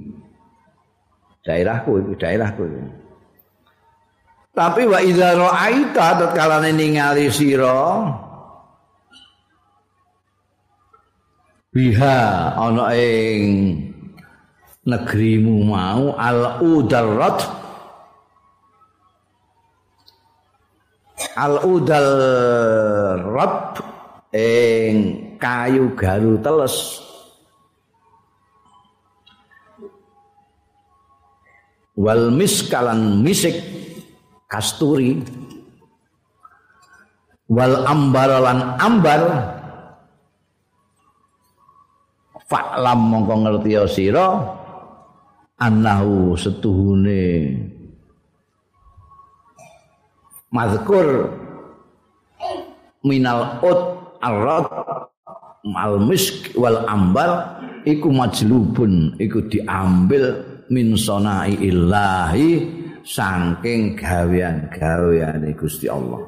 Daerahku 1.41 2.05
itu 2.05 2.13
daerahku 2.21 2.69
Tapi 4.53 4.85
wa 4.85 5.01
idha 5.01 5.41
ro'aita 5.41 6.21
Tatkala 6.21 6.69
ningali 6.69 7.33
siro 7.33 8.13
biha 11.71 12.59
ana 12.59 12.91
ing 12.99 13.79
negerimu 14.85 15.65
mau 15.65 16.13
al 16.19 16.61
udarrat. 16.61 17.41
Al 21.39 21.63
udarrat 21.65 23.81
ing 24.35 24.95
kayu 25.41 25.95
garu 25.97 26.37
teles 26.43 27.01
wal 32.01 32.33
miskalan 32.33 33.21
misik 33.21 33.61
kasturi. 34.49 35.21
Wal 37.51 37.85
ambaralan 37.85 38.81
ambar. 38.81 39.21
Fa'lam 42.49 43.01
mongko 43.11 43.35
ngerti 43.45 43.71
ya 43.77 43.85
sira. 43.85 44.27
Annahu 45.61 46.41
setuhune. 46.41 47.53
Mazkur 50.51 51.31
minal 53.05 53.61
ut 53.63 53.81
arad 54.25 54.67
mal 55.69 56.01
misk 56.01 56.57
wal 56.57 56.89
ambar. 56.89 57.61
Iku 57.81 58.13
majlubun 58.13 59.17
iku 59.17 59.41
diambil 59.49 60.50
min 60.71 60.95
sonai 60.95 61.59
illahi 61.59 62.65
saking 63.03 63.99
gawean-gaweane 63.99 65.51
Gusti 65.59 65.91
Allah. 65.91 66.23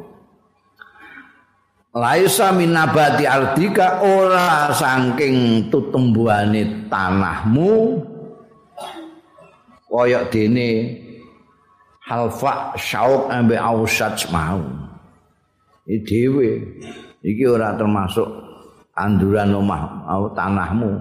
Laisa 1.93 2.51
minabati 2.51 3.28
ardika 3.28 4.03
ora 4.03 4.74
saking 4.74 5.68
tutumbuhane 5.70 6.88
tanahmu. 6.90 8.03
Kaya 9.93 10.24
dene 10.32 10.99
halfa 12.09 12.74
syauk 12.80 13.28
ambe 13.28 13.61
ausat 13.61 14.24
mau 14.32 14.64
iki 15.86 16.01
dhewe 16.05 16.49
iki 17.20 17.45
ora 17.45 17.76
termasuk 17.76 18.24
anduran 18.97 19.53
au 19.53 20.32
tanahmu 20.32 20.97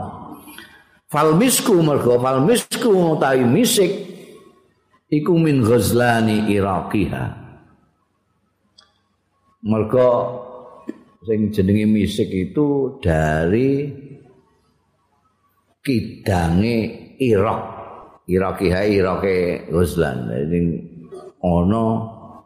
fal 1.11 1.35
misku 1.35 1.75
mergo 1.83 2.15
fal 2.23 2.39
misku 2.39 2.87
utawi 2.87 3.43
misik 3.43 3.91
iku 5.11 5.35
min 5.35 5.59
ghazlani 5.59 6.47
iraqiha 6.47 7.25
mergo 9.67 10.09
sing 11.21 11.53
jenenge 11.53 11.85
misik 11.85 12.31
itu 12.33 12.97
dari 12.97 13.85
kidange 15.81 16.77
Irak. 17.21 17.61
Irak 18.29 18.57
ya 18.65 18.85
Irak 18.85 19.25
Ghazlan. 19.69 20.29
Ini 20.29 20.59
ono 21.45 21.85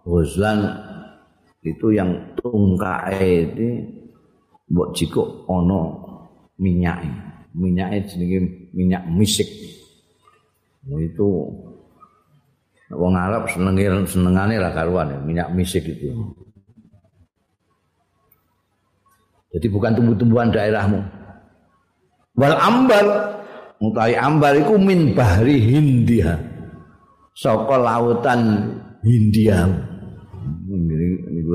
Ghazlan 0.04 0.60
itu 1.64 1.96
yang 1.96 2.36
tungkae 2.40 3.48
itu 3.48 3.70
mbok 4.72 4.90
jiko 4.96 5.46
ono 5.48 5.82
minyak. 6.60 7.25
Minyaknya 7.56 8.04
jenenge 8.04 8.40
minyak 8.76 9.08
misik. 9.08 9.48
Itu 10.92 11.56
wong 12.92 13.16
Arab 13.16 13.48
senenge 13.48 13.88
senengane 14.12 14.60
ra 14.60 14.76
karuan 14.76 15.24
minyak 15.24 15.56
misik 15.56 15.88
itu. 15.88 16.12
Jadi 19.56 19.72
bukan 19.72 19.96
tumbuh-tumbuhan 19.96 20.52
daerahmu. 20.52 21.00
Wal 22.36 22.60
ambar, 22.60 23.06
mutai 23.80 24.20
ambar 24.20 24.60
iku 24.60 24.76
min 24.76 25.16
bahri 25.16 25.64
Hindia. 25.64 26.36
Saka 27.32 27.80
lautan 27.80 28.68
Hindia. 29.00 29.64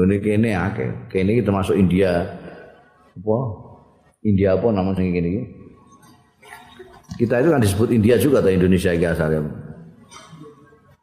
Ini 0.01 0.17
kene 0.25 0.57
akeh. 0.57 1.13
Kene 1.13 1.37
iki 1.37 1.45
termasuk 1.45 1.77
India. 1.77 2.25
Apa? 3.21 3.39
India 4.25 4.57
apa 4.57 4.69
nama 4.73 4.97
sing 4.97 5.13
kene 5.13 5.60
Kita 7.21 7.37
itu 7.45 7.53
kan 7.53 7.61
disebut 7.61 7.89
India 7.93 8.17
juga 8.17 8.41
atau 8.41 8.49
Indonesia 8.49 8.97
iki 8.97 9.05
asalnya. 9.05 9.45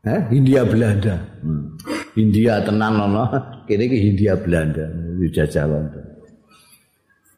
Eh, 0.02 0.22
Hindia 0.34 0.66
Belanda. 0.66 1.14
Hmm. 1.46 1.78
India 2.18 2.58
tenan 2.66 2.98
ono, 2.98 3.30
kene 3.70 3.86
iki 3.86 3.98
Hindia 4.02 4.34
Belanda, 4.34 4.90
dijajah 5.22 5.70
London. 5.70 6.06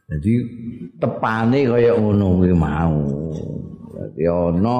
Jadi 0.09 0.34
tepane 0.95 1.59
kaya 1.67 1.91
ngono 1.99 2.39
kuwi 2.39 2.53
mau. 2.55 3.03
Dadi 3.99 4.23
ana 4.32 4.80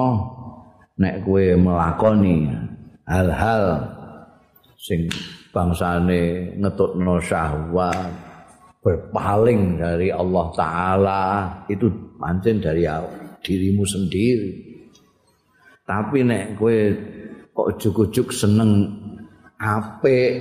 nek 0.96 1.14
kowe 1.20 1.44
melakoni 1.60 2.48
hal-hal 3.04 3.84
sing 4.80 5.12
bangsane 5.52 6.56
ngetutno 6.56 7.20
syahwat 7.20 8.10
berpaling 8.80 9.76
dari 9.76 10.08
Allah 10.08 10.46
taala 10.56 11.22
itu 11.68 11.86
pancen 12.16 12.64
dari 12.64 12.88
dirimu 13.40 13.84
sendiri. 13.84 14.52
Tapi 15.84 16.22
nek 16.22 16.54
kowe 16.54 16.78
kok 17.50 17.68
juk-juk 17.82 18.30
seneng 18.30 18.86
apik 19.58 20.32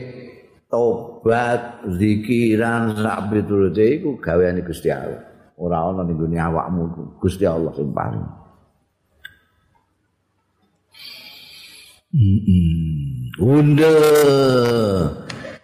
tobat 0.70 1.82
zikiran 1.98 2.94
sak 2.94 3.34
piturute 3.34 3.86
iku 4.00 4.22
gaweane 4.22 4.62
Gusti 4.62 4.94
Allah. 4.94 5.26
Ora 5.60 5.90
ana 5.90 6.06
ning 6.06 6.40
awakmu 6.40 7.18
Gusti 7.20 7.44
Allah 7.44 7.74
sing 7.76 7.92
paling. 7.92 8.24
Bunda 13.38 13.96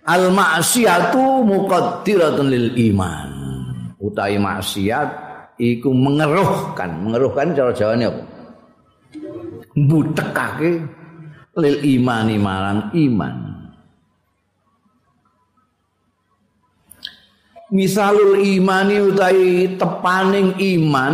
al 0.05 0.23
maksiatu 0.29 1.45
muqaddiratun 1.45 2.47
lil 2.49 2.69
iman. 2.91 3.29
Utai 4.01 4.37
maksiat 4.37 5.24
iku 5.59 5.91
mengeruhkan, 5.91 6.91
mengeruhkan 7.03 7.55
cara 7.55 7.71
jawane 7.71 8.05
apa? 8.07 8.23
Mbutekake 9.75 10.71
lil 11.59 11.77
imani 11.83 12.35
marang 12.39 12.91
iman. 12.95 13.35
Misalul 17.75 18.39
imani 18.39 19.03
utai 19.03 19.75
tepaning 19.75 20.55
iman 20.55 21.13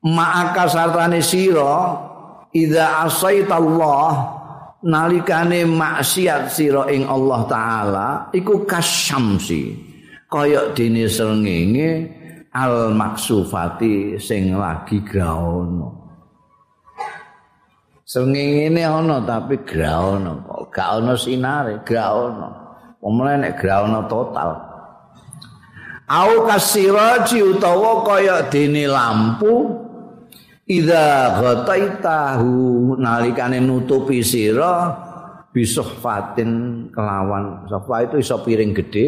ma'aka 0.00 0.64
sartane 0.70 1.20
sira 1.20 2.08
Iza 2.48 3.04
asaita 3.04 3.60
Allah 3.60 4.38
nalikane 4.80 5.68
maksiat 5.68 6.48
sira 6.48 6.88
ing 6.88 7.04
Allah 7.04 7.44
taala 7.44 8.08
iku 8.32 8.64
kasyamsi 8.64 9.76
kaya 10.32 10.72
dene 10.72 11.04
srengenge 11.04 12.08
al 12.54 12.94
maksufati 12.96 14.16
sing 14.16 14.56
lagi 14.56 15.04
graono. 15.04 15.88
Srengenge 18.08 18.72
ne 18.72 18.82
ana 18.88 19.20
tapi 19.20 19.60
graono 19.64 20.44
kok. 20.44 20.72
Gak 20.72 20.88
ana 21.00 21.12
sinare 21.12 21.84
graono. 21.84 22.48
Pemene 22.98 23.34
nek 23.36 23.54
graono 23.60 24.08
total. 24.08 24.50
Au 26.08 26.48
kasiraji 26.48 27.44
utawa 27.44 28.00
kaya 28.00 28.48
dene 28.48 28.88
lampu 28.88 29.84
Idza 30.68 31.32
ghataitahu 31.40 32.52
nalikane 33.00 33.56
nutupi 33.56 34.20
sira 34.20 34.92
bisuhfatin 35.48 36.84
kelawan. 36.92 37.64
Sofa 37.72 38.04
itu 38.04 38.20
iso 38.20 38.36
piring 38.44 38.76
gede 38.76 39.06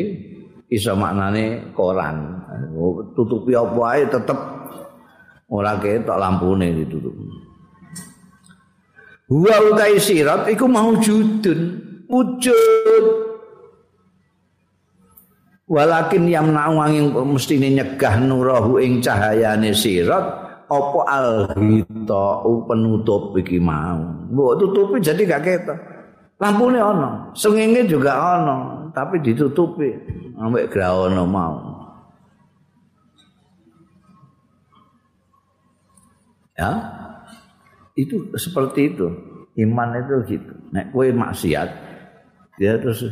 iso 0.72 0.96
maknane 0.96 1.68
koran 1.76 2.39
tutupi 3.14 3.52
apa 3.56 3.80
ae 3.94 4.02
tetep. 4.08 4.38
Ora 5.50 5.74
ketok 5.82 6.14
lampune 6.14 6.70
ditutup. 6.70 7.14
Wa 9.30 9.56
utai 9.70 9.98
sirat 9.98 10.46
iku 10.50 10.66
maujudun 10.66 11.60
wujud. 12.10 13.04
Walakin 15.70 16.26
yamna'u 16.26 16.82
angin 16.82 17.14
mestine 17.30 17.70
nyegah 17.70 18.18
nurahu 18.18 18.82
ing 18.82 18.98
cahayane 18.98 19.70
sirat 19.70 20.50
apa 20.66 21.00
alhita 21.06 22.42
penutup 22.66 23.38
iki 23.38 23.62
mau. 23.62 24.02
Mbok 24.34 24.54
tutupi 24.58 24.98
jadi 24.98 25.22
gak 25.30 25.42
ketok. 25.46 25.78
Lampune 26.42 26.82
ana 26.82 27.30
sengenge 27.38 27.86
juga 27.86 28.18
ana 28.18 28.86
tapi 28.90 29.22
ditutupi. 29.22 29.94
Ambek 30.42 30.74
graono 30.74 31.22
mau 31.22 31.69
ya? 36.60 36.70
Itu 37.96 38.28
seperti 38.36 38.92
itu. 38.92 39.08
Iman 39.58 39.96
itu 39.98 40.16
gitu. 40.36 40.52
Nek 40.70 40.94
kowe 40.94 41.08
maksiat 41.10 41.68
dia 42.60 42.76
terus 42.76 43.08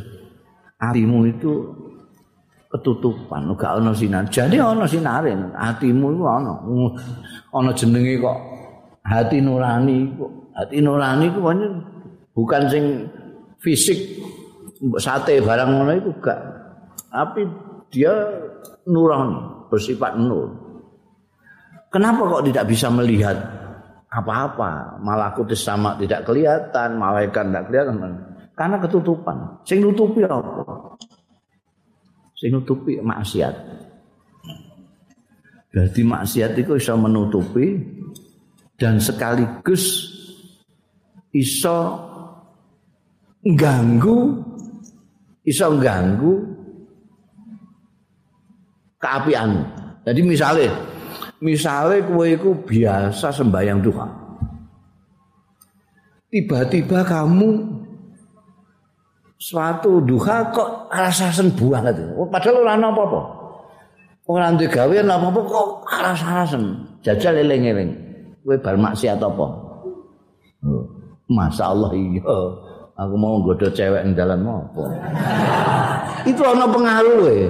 hatimu 0.77 1.25
itu 1.25 1.51
ketutupan. 2.69 3.49
Gak 3.57 3.81
ana 3.81 3.91
sinar. 3.91 4.29
Jadi 4.29 4.61
ana 4.61 4.85
sinare. 4.85 5.33
Atimu 5.57 6.13
iku 6.15 6.25
ana 6.29 6.53
ana 7.49 7.71
jenenge 7.73 8.21
kok 8.21 8.37
hati 9.03 9.41
nurani 9.41 9.97
kok. 10.13 10.31
Hati 10.53 10.77
nurani 10.79 11.25
ku 11.33 11.39
bukan 12.35 12.63
sing 12.71 12.83
fisik 13.59 13.97
sate 15.01 15.43
barang 15.43 15.69
ngono 15.75 15.91
itu 15.97 16.11
gak. 16.21 16.39
Tapi 17.09 17.41
dia 17.89 18.13
nurani 18.85 19.67
bersifat 19.69 20.17
nur 20.17 20.49
kenapa 21.89 22.21
kok 22.25 22.45
tidak 22.49 22.65
bisa 22.69 22.87
melihat 22.93 23.37
apa-apa 24.09 24.97
malah 25.03 25.33
kutis 25.37 25.61
sama 25.61 25.93
tidak 26.01 26.25
kelihatan 26.25 26.97
malaikat 26.97 27.45
tidak 27.45 27.65
kelihatan 27.69 28.13
karena 28.57 28.75
ketutupan 28.81 29.37
sing 29.65 29.85
nutupi 29.85 30.25
apa 30.25 30.97
sing 32.39 32.55
nutupi 32.55 32.95
maksiat. 33.03 33.55
Berarti 35.69 36.01
maksiat 36.01 36.55
itu 36.55 36.79
bisa 36.79 36.95
menutupi 36.95 37.77
dan 38.79 38.97
sekaligus 38.97 40.07
iso 41.35 41.79
ganggu 43.43 44.39
iso 45.43 45.67
ganggu 45.77 46.33
keapian. 48.97 49.51
Jadi 50.07 50.21
misalnya 50.23 50.71
misalnya 51.39 52.03
kue 52.07 52.35
itu 52.35 52.51
biasa 52.67 53.31
sembahyang 53.31 53.79
Tuhan. 53.83 54.09
Tiba-tiba 56.29 57.01
kamu 57.01 57.49
suatu 59.39 60.03
duha 60.05 60.53
kok 60.53 60.93
rasa 60.93 61.33
sembuh 61.33 61.69
banget. 61.73 61.95
Oh, 62.13 62.29
padahal 62.29 62.61
ora 62.61 62.73
ana 62.77 62.87
apa-apa. 62.93 63.21
Ora 64.29 64.53
ndek 64.53 64.77
gawe 64.77 64.93
ana 64.99 65.17
apa-apa 65.17 65.39
kok 65.41 65.67
rasa-rasen. 65.89 66.63
Jajal 67.01 67.41
eling-eling. 67.41 67.91
Kowe 68.45 68.55
bar 68.61 68.77
maksiat 68.77 69.17
apa? 69.17 69.47
Oh, 70.61 70.85
Masya 71.31 71.65
Allah 71.65 71.91
iya. 71.97 72.37
Aku 72.99 73.15
mau 73.15 73.39
godo 73.39 73.71
cewek 73.71 74.03
ing 74.03 74.11
dalan 74.11 74.43
apa? 74.43 74.83
itu 76.27 76.41
ana 76.43 76.67
pengaruh 76.67 77.31
e. 77.31 77.47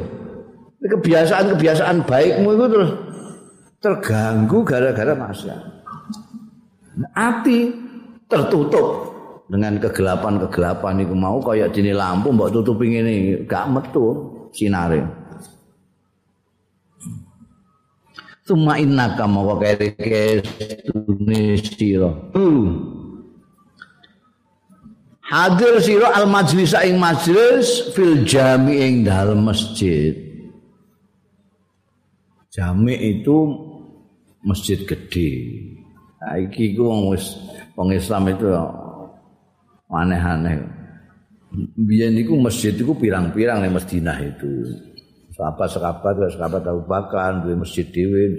Kebiasaan-kebiasaan 0.80 2.06
baikmu 2.06 2.56
itu 2.56 2.66
terus 2.70 2.92
terganggu 3.80 4.64
gara-gara 4.68 5.16
maksiat. 5.16 5.62
Hati 7.16 7.72
tertutup 8.28 9.10
dengan 9.50 9.82
kegelapan-kegelapan 9.82 11.02
itu 11.02 11.16
mau 11.16 11.42
kayak 11.42 11.74
dini 11.74 11.96
lampu 11.96 12.30
mbok 12.30 12.54
tutupi 12.54 12.94
ngene 12.94 13.44
gak 13.50 13.66
metu 13.72 14.06
sinare. 14.54 15.02
Tuma 18.46 18.82
inna 18.82 19.14
kama 19.14 19.46
wa 19.46 19.56
kairike 19.62 20.42
sira. 21.62 22.10
Hadir 25.30 25.78
sira 25.86 26.18
al 26.18 26.26
majlis 26.26 26.74
ing 26.82 26.98
majlis 26.98 27.94
fil 27.94 28.26
jami 28.26 28.82
ing 28.82 28.94
dalem 29.06 29.46
masjid. 29.46 30.18
Jami 32.50 32.98
itu 32.98 33.69
masjid 34.44 34.80
gede. 34.84 35.30
Nah, 36.20 36.36
iki 36.36 36.76
ku 36.76 36.88
wong 36.92 37.16
wis 37.16 37.40
wong 37.76 37.96
Islam 37.96 38.28
itu 38.32 38.48
aneh-aneh. 39.90 40.60
Biyen 41.76 42.14
niku 42.14 42.38
masjid 42.38 42.76
iku 42.76 42.94
pirang-pirang 42.94 43.64
ning 43.66 43.74
Madinah 43.74 44.20
itu. 44.22 44.70
Sahabat-sahabat, 45.34 46.36
sahabat 46.36 46.64
Abu 46.68 46.84
Bakar, 46.84 47.40
duwe 47.42 47.56
masjid 47.56 47.88
dhewe. 47.88 48.38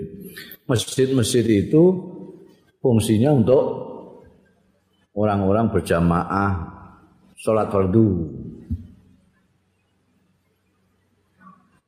Masjid-masjid 0.68 1.42
itu 1.48 1.82
fungsinya 2.78 3.32
untuk 3.34 3.64
orang-orang 5.16 5.72
berjamaah 5.72 6.70
sholat 7.34 7.72
fardu. 7.72 8.30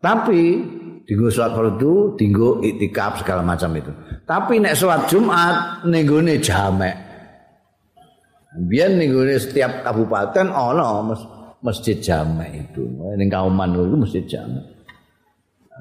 Tapi 0.02 0.42
tinggu 1.12 1.28
sholat 1.28 1.52
fardu, 1.52 2.16
tinggu 2.16 2.64
itikaf 2.64 3.20
segala 3.20 3.44
macam 3.44 3.68
itu. 3.76 3.92
Tapi 4.24 4.64
nek 4.64 4.72
sholat 4.72 5.04
Jumat 5.12 5.84
nenggone 5.84 6.40
jamek. 6.40 6.96
Biar 8.56 8.96
nih 8.96 9.36
setiap 9.36 9.84
kabupaten 9.84 10.48
ono 10.48 11.12
masjid 11.60 12.00
jamek 12.00 12.72
itu. 12.72 12.80
Ini 13.12 13.28
kauman 13.28 13.76
itu 13.76 13.96
masjid 14.00 14.24
jamek. 14.24 14.64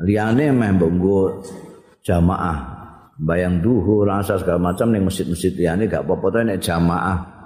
Liane 0.03 0.51
memang 0.51 0.75
bonggo 0.75 1.39
jamaah 2.03 2.59
bayang 3.15 3.63
duhur 3.63 4.03
rasa 4.03 4.35
segala 4.35 4.59
macam 4.59 4.91
ning 4.91 5.07
masjid-masjid 5.07 5.55
liyane 5.55 5.87
gak 5.87 6.03
apa-apa 6.03 6.43
nek 6.43 6.59
jamaah 6.59 7.41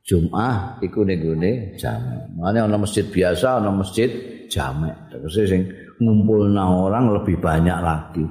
Jum'ah 0.00 0.80
iku 0.80 1.04
ning 1.04 1.20
gone 1.20 1.52
jamak. 1.76 2.32
Mane 2.32 2.58
ana 2.58 2.80
masjid 2.80 3.04
biasa, 3.04 3.60
ana 3.60 3.70
masjid 3.70 4.08
jamak. 4.48 5.12
Terus 5.12 5.36
sing 5.44 5.62
ngumpulna 6.00 6.64
orang 6.64 7.12
lebih 7.20 7.36
banyak 7.38 7.78
lagi. 7.84 8.24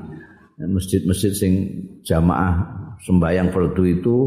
Masjid-masjid 0.60 1.32
sing 1.32 1.54
jamaah 2.04 2.60
sembahyang 3.00 3.54
fardu 3.54 3.84
itu 3.88 4.18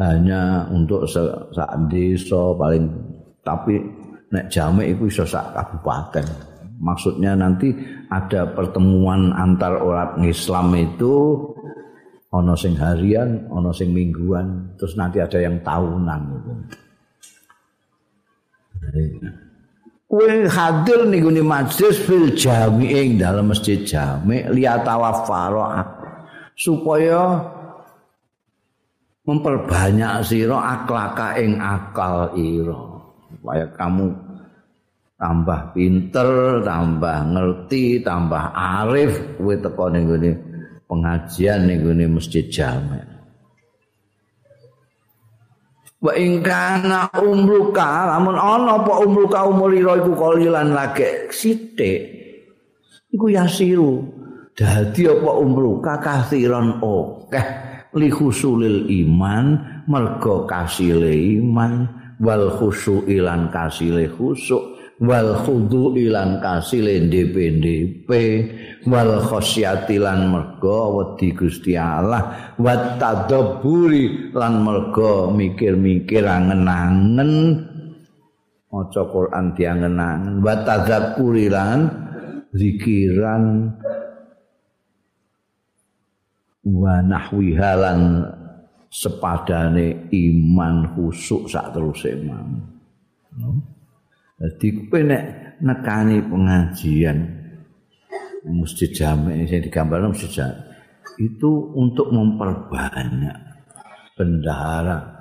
hanya 0.00 0.66
untuk 0.74 1.06
sak 1.06 1.70
desa 1.86 2.54
paling 2.58 2.90
tapi 3.46 3.78
nek 4.34 4.50
jamek 4.50 4.98
itu 4.98 5.06
iso 5.06 5.24
sak 5.28 5.54
kabupaten. 5.54 6.26
Maksudnya 6.78 7.34
nanti 7.34 7.74
ada 8.06 8.54
pertemuan 8.54 9.34
antar 9.34 9.82
orang 9.82 10.22
Islam 10.22 10.70
itu 10.78 11.42
ana 12.30 12.54
sing 12.54 12.78
harian, 12.78 13.50
ana 13.50 13.74
sing 13.74 13.90
mingguan, 13.90 14.76
terus 14.78 14.94
nanti 14.94 15.18
ada 15.18 15.38
yang 15.42 15.58
tahunan 15.64 16.20
gitu. 16.38 16.52
Kowe 20.08 20.24
hadir 20.24 21.04
ning 21.04 21.20
gone 21.20 21.44
majlis 21.44 22.00
fil 22.00 22.32
jami'ing 22.32 23.20
dalam 23.20 23.52
masjid 23.52 23.84
jami' 23.84 24.48
liyatawaffara 24.56 25.84
supaya 26.56 27.44
memperbanyak 29.28 30.24
sira 30.24 30.80
aklaka 30.80 31.36
ing 31.36 31.60
akal 31.60 32.32
ira. 32.40 33.04
Supaya 33.28 33.68
kamu 33.76 34.08
tambah 35.20 35.76
pinter, 35.76 36.64
tambah 36.64 37.18
ngerti, 37.28 38.00
tambah 38.00 38.44
arif. 38.56 39.36
Kowe 39.36 39.54
teko 39.60 39.92
ning 39.92 40.08
gone 40.08 40.32
pengajian 40.88 41.68
ning 41.68 41.84
gone 41.84 42.16
masjid 42.16 42.48
jamek. 42.48 43.17
Wa 45.98 46.14
ing 46.14 46.46
kana 46.46 47.10
umruka 47.18 48.06
lamun 48.06 48.38
ana 48.38 48.78
apa 48.78 49.02
umruka 49.02 49.42
umur 49.50 49.74
ira 49.74 49.98
iku 49.98 50.14
kalilan 50.14 50.70
lagi 50.70 51.26
sithik. 51.34 52.00
Iku 53.10 53.26
yasiru 53.34 54.06
dadi 54.54 55.10
apa 55.10 55.30
umruka 55.42 55.98
kasiron 55.98 56.78
akeh 56.78 57.46
li 57.98 58.14
husulil 58.14 58.86
iman 58.86 59.58
mergo 59.90 60.46
kasile 60.46 61.10
iman 61.42 61.90
wal 62.22 62.46
khusyu'ilan 62.54 63.50
kasile 63.50 64.06
khusuk 64.06 64.77
wal 64.98 65.46
khudu 65.46 65.94
ilan 65.94 66.42
kasile 66.42 67.06
ndep-ndep 67.06 68.10
wal 68.90 69.22
khosyatilan 69.22 70.26
merga 70.26 70.78
wedi 70.90 71.30
Gusti 71.30 71.78
Allah 71.78 72.54
wat 72.58 72.98
tadabburi 72.98 74.34
lan 74.34 74.66
merga 74.66 75.30
mikir-mikir 75.30 76.26
angen-angen. 76.26 77.32
Maca 78.68 79.00
Quran 79.08 79.56
diangen-angen. 79.56 80.44
Wat 80.44 80.68
tadzakkuri 80.68 81.48
lan 81.48 81.88
zikiran. 82.52 83.72
Wa 86.68 87.00
nahwiha 87.00 87.72
lan 87.80 88.00
sepadane 88.92 90.12
iman 90.12 90.92
khusuk 90.92 91.48
sak 91.48 91.72
terus 91.72 92.04
iman 92.12 92.60
Jadi 94.38 94.86
kowe 94.86 95.02
nek 95.02 95.22
nekani 95.58 96.22
pengajian 96.22 97.18
mesti 98.46 98.86
jamek 98.94 99.50
sing 99.50 99.66
digambar 99.66 100.06
mesti 100.06 100.30
jamek. 100.30 100.62
Itu 101.18 101.74
untuk 101.74 102.14
memperbanyak 102.14 103.34
bendahara 104.14 105.18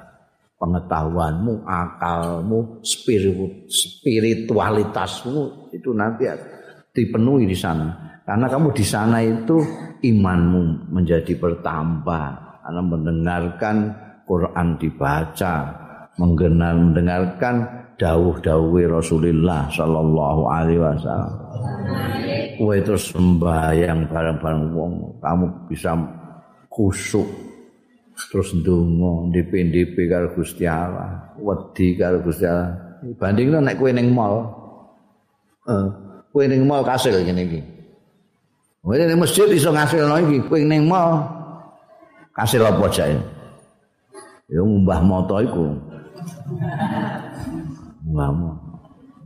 pengetahuanmu, 0.58 1.66
akalmu, 1.66 2.82
spirit, 2.82 3.70
spiritualitasmu 3.70 5.74
itu 5.74 5.90
nanti 5.94 6.26
dipenuhi 6.94 7.50
di 7.50 7.58
sana. 7.58 8.22
Karena 8.26 8.46
kamu 8.46 8.74
di 8.74 8.86
sana 8.86 9.22
itu 9.22 9.58
imanmu 10.02 10.94
menjadi 10.94 11.34
bertambah 11.38 12.26
karena 12.62 12.82
mendengarkan 12.84 13.76
Quran 14.28 14.76
dibaca, 14.76 15.56
mendengarkan 16.20 17.77
dawuh-dawuhe 17.98 18.86
Rasulullah 18.88 19.66
sallallahu 19.74 20.42
alaihi 20.46 20.82
wasallam. 20.82 21.34
Kowe 22.58 22.78
terus 22.82 23.14
sembahyang 23.14 24.10
bareng-bareng 24.10 24.66
wong, 24.74 24.94
kamu 25.22 25.46
bisa 25.70 25.94
kusuk 26.70 27.26
terus 28.34 28.50
ndonga 28.58 29.30
ndip-ndip 29.30 29.94
karo 30.10 30.34
Gusti 30.34 30.66
Allah, 30.66 31.34
wedi 31.38 31.94
karo 31.98 32.22
Gusti 32.26 32.46
Allah. 32.50 32.74
Bandingno 33.18 33.62
nek 33.62 33.78
kowe 33.78 33.94
ning 33.94 34.10
mall. 34.10 34.46
Eh, 35.70 35.88
kowe 36.34 36.44
ning 36.50 36.66
mall 36.66 36.82
kasil 36.82 37.14
ngene 37.14 37.46
iki. 37.46 37.62
Kowe 38.82 38.94
ning 38.98 39.22
masjid 39.22 39.46
iso 39.54 39.70
ngasilno 39.70 40.18
iki, 40.26 40.38
kowe 40.50 40.58
ning 40.58 40.90
mall 40.90 41.22
kasil 42.34 42.62
apa 42.66 42.86
jae? 42.90 43.18
Ya 44.50 44.62
ngumbah 44.66 45.02
moto 45.06 45.38
iku. 45.44 45.66
Ngamu 48.08 48.52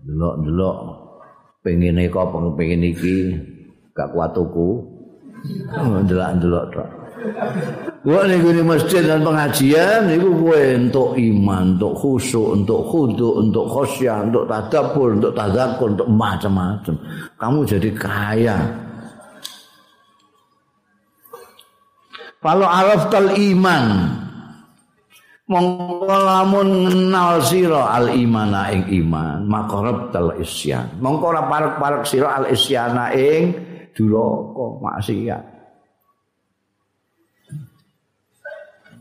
delok-delok. 0.05 0.77
Pengen 1.61 2.01
apa 2.09 2.37
pengen 2.57 2.81
iki? 2.89 3.37
Gak 3.93 4.09
kuat 4.17 4.33
tuku. 4.33 4.81
Delok-delok 6.09 6.65
tok. 6.73 6.89
Gua 8.01 8.25
nih 8.25 8.41
di 8.41 8.65
masjid 8.65 9.05
dan 9.05 9.21
pengajian, 9.21 10.09
itu 10.09 10.33
gue 10.33 10.89
untuk 10.89 11.13
iman, 11.13 11.77
untuk 11.77 11.93
khusyuk, 11.93 12.57
untuk 12.57 12.81
khudu, 12.89 13.45
untuk 13.45 13.69
khosyah, 13.69 14.25
untuk 14.25 14.49
tadabur, 14.49 15.13
untuk 15.13 15.29
tadakur, 15.37 15.93
untuk 15.93 16.09
macam-macam. 16.09 16.97
Kamu 17.37 17.59
jadi 17.61 17.89
kaya. 17.93 18.57
Kalau 22.41 22.65
araf 22.65 23.05
iman, 23.37 23.85
mongko 25.49 26.05
lamun 26.05 26.69
ngenal 26.85 27.41
sira 27.41 27.97
al 27.97 28.13
imana 28.13 28.69
ing 28.69 28.85
iman 29.03 29.47
makarab 29.47 30.13
tal 30.13 30.35
isyan. 30.37 30.87
Mongko 31.01 31.33
ora 31.33 31.43
parek-parek 31.49 32.03
sira 32.05 32.37
al 32.37 32.45
isyana 32.51 33.15
ing 33.15 33.55
duraka 33.95 34.65
maksiat. 34.83 35.43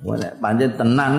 Wala 0.01 0.33
pancen 0.41 0.73
tenan 0.81 1.13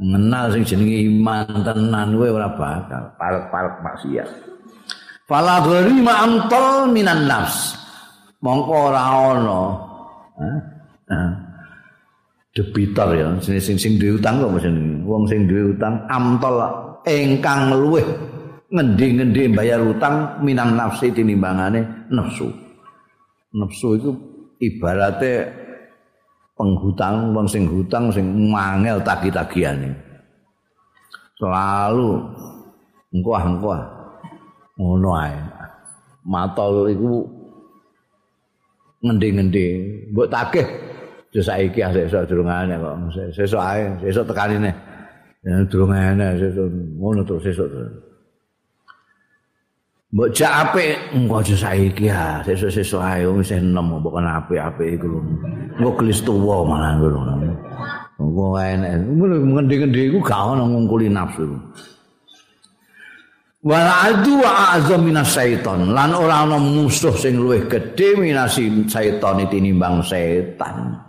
ngenal 0.00 0.44
sing 0.56 0.62
jenenge 0.64 0.98
iman 1.12 1.46
tenan 1.60 2.16
kowe 2.16 2.28
ora 2.32 2.48
bakal 2.56 3.02
parek-parek 3.20 3.74
maksiat. 3.84 4.28
Fala 5.26 5.60
gharima 5.60 6.22
amtal 6.24 6.88
minan 6.88 7.28
nafs. 7.28 7.76
Mongko 8.40 8.92
ora 8.92 9.02
ana 9.32 9.60
debitor 12.56 13.12
ya. 13.12 13.28
Sing 13.44 13.60
sing 13.60 13.76
sing 13.76 14.00
duwe 14.00 14.16
utang 14.16 14.40
kok 14.40 14.56
mesen 14.56 15.04
wong 15.04 15.28
sing 15.28 15.44
duwe 15.44 15.76
utang 15.76 16.00
amtol 16.08 16.56
ingkang 17.04 17.76
luweh 17.76 18.02
ngendi-ngendi 18.72 19.52
bayar 19.52 19.84
utang 19.84 20.40
minang 20.40 20.72
nafsi 20.72 21.12
tinimbangane 21.12 22.08
nafsu. 22.08 22.48
Nafsu 23.52 24.00
itu 24.00 24.10
ibaratnya 24.64 25.52
penghutang 26.56 27.36
wong 27.36 27.44
sing 27.44 27.68
hutang 27.68 28.08
sing 28.08 28.24
mangel 28.48 28.96
tagi-tagihane 29.04 29.92
selalu 31.36 32.24
engko 33.12 33.32
ngono 34.76 35.10
ae. 35.16 35.36
Matol 36.26 36.90
iku 36.90 37.22
ngendi-ngendi. 39.04 39.66
Mbok 40.10 40.28
tagih 40.32 40.66
Yo 41.36 41.44
saiki 41.44 41.84
asik 41.84 42.08
sok 42.08 42.32
durungane 42.32 42.80
kok. 42.80 42.96
Sesuk 43.36 43.60
ae, 43.60 43.84
sesuk 44.00 44.24
tekanine. 44.24 44.72
Ya 45.44 45.60
durungane 45.68 46.40
sesuk 46.40 46.64
ngono 46.96 47.20
terus 47.28 47.44
sesuk. 47.44 47.68
Mbok 50.16 50.32
jak 50.32 50.48
apik 50.48 50.96
engko 51.12 51.44
aja 51.44 51.56
saiki 51.60 52.08
ya, 52.08 52.40
sesuk-sesuk 52.40 53.04
ae 53.04 53.28
wis 53.28 53.52
enom 53.52 54.00
mbok 54.00 54.16
kan 54.16 54.32
apik-apik 54.40 54.96
iku 54.96 55.12
lho. 55.12 55.20
Engko 55.76 55.90
gelis 56.00 56.24
tuwa 56.24 56.64
malah 56.64 56.96
ngono. 56.96 57.20
Engko 58.16 58.56
enek. 58.56 58.96
Ngendi-ngendi 59.04 60.00
iku 60.08 60.24
gak 60.24 60.56
ono 60.56 60.72
ngungkuli 60.72 61.12
nafsu. 61.12 61.44
Wala 63.60 64.08
adu 64.08 64.40
wa 64.40 64.78
azam 64.78 65.04
minas 65.04 65.36
syaiton 65.36 65.92
lan 65.92 66.16
ora 66.16 66.48
ana 66.48 66.56
musuh 66.56 67.12
sing 67.12 67.36
luwih 67.36 67.68
gedhe 67.68 68.16
minasi 68.16 68.88
syaiton 68.88 69.44
tinimbang 69.52 70.00
setan. 70.00 71.05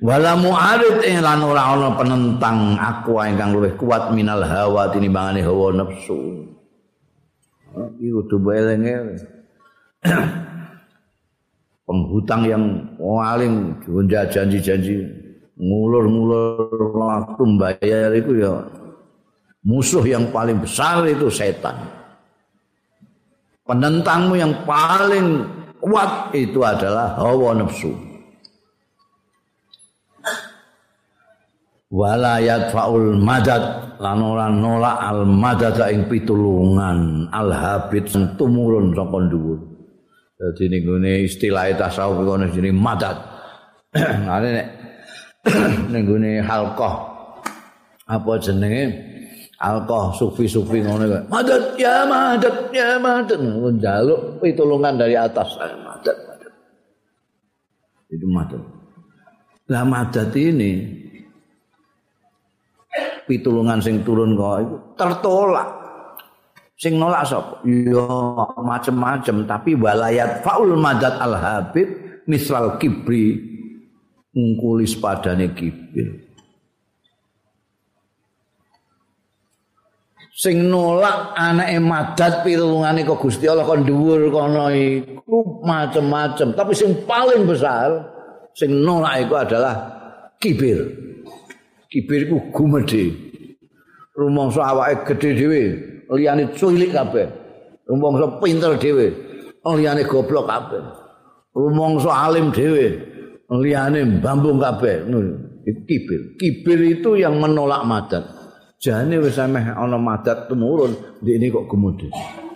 Wala 0.00 0.32
mu'arid 0.38 1.04
ing 1.04 1.20
lan 1.20 1.40
ora 1.42 1.76
ana 1.76 1.88
penentang 1.96 2.76
aku 2.76 3.20
ingkang 3.24 3.56
luwih 3.56 3.74
kuat 3.76 4.12
minal 4.12 4.44
hawa 4.44 4.88
tinimbangane 4.92 5.40
hawa 5.44 5.72
nafsu 5.72 6.46
iki 7.96 8.08
kudu 8.12 8.36
belenge 8.40 8.96
penghutang 11.86 12.42
yang 12.48 12.64
paling 12.98 13.76
janji-janji 14.10 15.06
ngulur-ngulur 15.56 16.92
waktu 16.92 17.42
bayar 17.56 18.12
itu 18.12 18.32
ya 18.44 18.52
musuh 19.66 20.06
yang 20.06 20.30
paling 20.30 20.62
besar 20.62 21.02
itu 21.10 21.26
setan. 21.26 21.74
Penentangmu 23.66 24.38
yang 24.38 24.54
paling 24.62 25.42
kuat 25.82 26.30
itu 26.38 26.62
adalah 26.62 27.18
hawa 27.18 27.58
nafsu. 27.58 27.90
Wala 31.86 32.42
yadfa'ul 32.42 33.14
madad 33.14 33.94
lan 34.02 34.18
ora 34.18 34.50
nolak 34.50 34.98
al 35.06 35.22
madad 35.22 35.78
ing 35.86 36.10
pitulungan 36.10 37.30
al 37.30 37.54
habit 37.54 38.10
tumurun 38.34 38.90
saka 38.90 39.18
dhuwur. 39.30 39.58
Dadi 40.36 40.66
ning 40.66 40.82
gone 40.82 41.12
istilah 41.24 41.70
tasawuf 41.78 42.26
kono 42.26 42.50
jenenge 42.50 42.74
madat. 42.74 43.16
Ngene 44.26 44.48
nek 44.50 44.68
ning 45.94 46.02
gone 46.10 46.32
halqah 46.42 46.94
apa 48.10 48.32
jenenge 48.42 48.84
alqah 49.62 50.10
sufi-sufi 50.18 50.82
ngono 50.82 51.06
kok. 51.06 51.22
Madat 51.30 51.78
ya 51.78 52.02
madat 52.02 52.56
ya 52.74 52.98
madat 52.98 53.38
njaluk 53.38 54.42
pitulungan 54.42 54.98
dari 54.98 55.14
atas. 55.14 55.54
Madat 55.56 56.18
madat. 56.18 56.52
Itu 58.10 58.26
madat. 58.26 58.62
Lah 59.70 59.82
madat 59.86 60.34
ini 60.34 61.05
pitulungan 63.26 63.82
sing 63.82 64.06
turun 64.06 64.38
kok 64.38 64.54
itu 64.62 64.76
tertolak. 64.96 65.68
sing 66.76 67.00
nolak 67.00 67.24
sapa? 67.24 67.64
Ya 67.64 68.04
macem-macem 68.60 69.48
tapi 69.48 69.72
walayat 69.74 70.44
faul 70.44 70.76
madat 70.76 71.16
al 71.18 71.34
habib 71.34 71.88
misal 72.28 72.76
kibri 72.76 73.40
ngkulis 74.36 74.94
padane 75.00 75.50
kibir. 75.56 76.26
Sing 80.36 80.68
nolak 80.68 81.32
anake 81.32 81.80
madat 81.80 82.44
pitulungane 82.44 83.08
kok 83.08 83.24
Gusti 83.24 83.48
Allah 83.48 83.64
kon 83.64 83.88
dhuwur 83.88 84.28
kono 84.28 84.68
iku 84.68 85.64
macem-macem 85.64 86.52
tapi 86.52 86.76
sing 86.76 86.92
paling 87.08 87.48
besar 87.48 88.04
sing 88.52 88.84
nolak 88.84 89.24
iku 89.24 89.40
adalah 89.40 89.74
kibir 90.36 91.05
kibir 91.88 92.26
iku 92.26 92.38
gumedhe 92.54 93.12
rumangsa 94.16 94.72
awake 94.72 95.04
gedhe 95.12 95.30
dhewe 95.36 95.62
liyane 96.14 96.54
cilik 96.54 96.94
kabeh. 96.94 97.26
Rumangsa 97.86 98.42
pinter 98.42 98.74
dhewe, 98.78 99.14
liyane 99.62 100.02
goblok 100.06 100.46
kabeh. 100.46 100.82
Rumangsa 101.54 102.10
alim 102.10 102.50
dhewe, 102.50 102.98
liyane 103.50 104.22
bambung 104.22 104.58
kabeh. 104.58 105.06
Kibir. 105.66 106.38
Kibir 106.38 106.78
itu 106.86 107.18
yang 107.18 107.42
menolak 107.42 107.82
madat. 107.82 108.22
Jane 108.78 109.18
wis 109.18 109.34
ameh 109.40 109.66
ana 109.74 109.98
madat 109.98 110.46
tumurun, 110.46 110.94
ndek 111.22 111.50
kok 111.50 111.66
kemudian. 111.66 112.12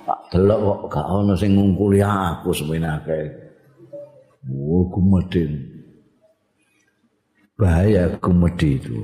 Tak 0.06 0.20
delok 0.30 0.58
kok 0.58 0.80
gak 0.94 1.06
ana 1.06 1.34
sing 1.34 1.58
ngungkuli 1.58 2.02
aku 2.02 2.54
semenake. 2.54 3.30
Oh, 4.50 4.86
gumedin. 4.90 5.79
Bahaya 7.60 8.08
gumedi 8.24 8.80
itu. 8.80 8.96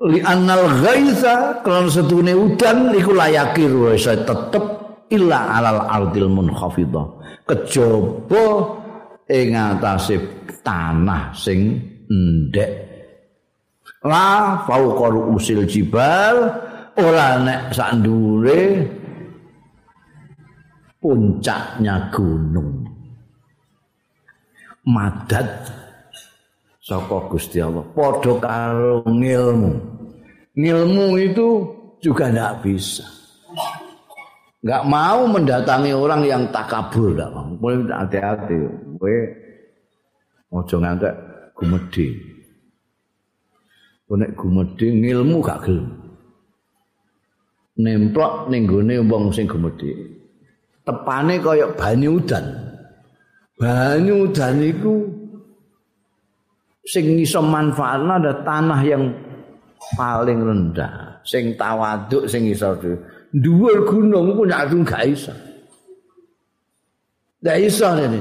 li 0.00 0.16
annal 0.24 0.80
ghaiza 0.80 1.60
kan 1.60 1.84
setune 1.92 2.32
udan 2.32 2.96
iku 2.96 3.12
layakir 3.12 3.68
wis 3.68 4.08
tetep 4.08 4.64
illa 5.12 5.60
alal 5.60 5.84
ardil 5.84 6.32
munkhafidhah. 6.32 7.04
Kejaba 7.44 8.46
ing 9.28 9.52
atase 9.52 10.16
tanah 10.64 11.36
sing 11.36 11.76
ndek. 12.08 12.88
La 14.00 14.56
fauqa 14.64 15.12
usil 15.36 15.68
jibal 15.68 16.48
ora 16.96 17.36
nek 17.44 17.68
sak 17.76 18.00
ndure 18.00 18.88
puncaknya 21.00 22.08
gunung 22.08 22.79
madat. 24.84 25.46
Saka 26.80 27.28
Gusti 27.28 27.60
Allah. 27.60 27.84
Padha 27.92 28.32
karo 28.40 29.04
ngilmu. 29.04 29.72
Ngilmu 30.56 31.06
itu 31.20 31.48
juga 32.00 32.32
tidak 32.32 32.64
bisa. 32.64 33.06
Nggak 34.60 34.84
mau 34.88 35.24
mendatangi 35.24 35.92
orang 35.96 36.22
yang 36.24 36.42
takabur 36.52 37.16
nggak 37.16 37.30
mau. 37.32 37.48
Boleh 37.56 37.88
hati-hati. 37.88 38.58
Kowe 39.00 39.16
ojo 40.50 40.76
ngantek 40.82 41.14
gumedhe 41.56 42.08
nek 44.10 44.34
gumedhe 44.34 44.86
ngilmu 44.90 45.38
gak 45.38 45.62
gelem. 45.64 45.86
Nemplok 47.78 48.50
ning 48.50 48.66
gone 48.66 48.94
wong 49.06 49.30
sing 49.30 49.46
gumedhe 49.46 50.20
tepane 50.90 51.38
kaya 51.38 51.70
banyu 51.76 52.18
udan 52.18 52.69
banyu 53.60 54.24
udan 54.24 54.56
iku 54.64 55.04
sing 56.88 57.20
iso 57.20 57.44
manfaatna 57.44 58.16
ada 58.16 58.40
tanah 58.40 58.80
yang 58.80 59.12
paling 60.00 60.40
rendah 60.40 61.20
sing 61.28 61.52
tawaduk 61.60 62.24
sing 62.24 62.48
iso 62.48 62.72
dhuwur 63.36 63.86
gunung 63.86 64.34
ku 64.34 64.42
nek 64.48 64.72
gak 64.88 65.04
iso. 65.06 65.30
Gak 67.40 67.58
iso 67.62 67.86
ini. 67.96 68.20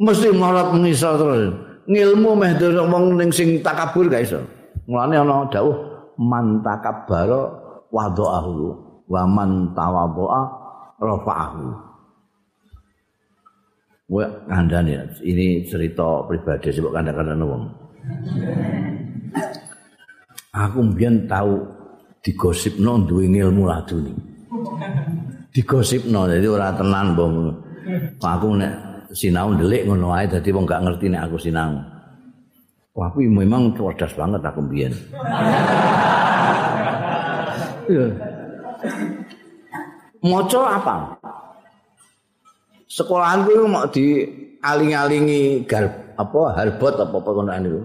Mesti 0.00 0.32
marot 0.32 0.72
mengisor 0.72 1.20
terus. 1.20 1.52
Ngilmu 1.86 2.30
meh 2.34 2.52
wong 2.88 3.20
ning 3.20 3.30
sing 3.30 3.60
takabur 3.60 4.08
gak 4.10 4.26
iso. 4.26 4.40
Mulane 4.88 5.20
ana 5.20 5.46
dawuh 5.52 5.76
man 6.18 6.64
takabbara 6.64 7.42
wa 7.90 9.22
man 9.26 9.50
tawadhaa 9.76 10.42
rafa'ahu 10.98 11.89
Wah, 14.10 14.26
kandani 14.50 14.98
ini 15.22 15.62
cerita 15.70 16.26
pribadi 16.26 16.74
sebab 16.74 16.98
kandang-kandang 16.98 17.46
wong. 17.46 17.62
Aku 20.50 20.82
mbiyen 20.82 21.30
tau 21.30 21.62
digosipno 22.18 23.06
duwe 23.06 23.30
ilmu 23.30 23.70
laduni. 23.70 24.10
Digosipno 25.54 26.26
dadi 26.26 26.42
ora 26.50 26.74
tenan 26.74 27.14
mbok. 27.14 27.30
Aku 28.18 28.58
nek 28.58 29.06
sinau 29.14 29.54
ndelik 29.54 29.86
ngono 29.86 30.10
wae 30.10 30.26
dadi 30.26 30.50
wong 30.50 30.66
gak 30.66 30.82
ngerti 30.90 31.06
nek 31.06 31.30
aku 31.30 31.38
sinau. 31.38 31.78
Wah, 32.98 33.14
aku 33.14 33.22
memang 33.22 33.70
cerdas 33.78 34.10
banget 34.18 34.42
aku 34.42 34.58
mbiyen. 34.66 34.90
Maca 40.26 40.60
apa? 40.82 40.96
Sekolahanku 42.90 43.70
mau 43.70 43.86
di 43.86 44.26
aling-alingi 44.58 45.62
garb 45.62 46.18
apa 46.18 46.58
harbot 46.58 46.98
apa 46.98 47.16
kono 47.22 47.54
niku. 47.54 47.80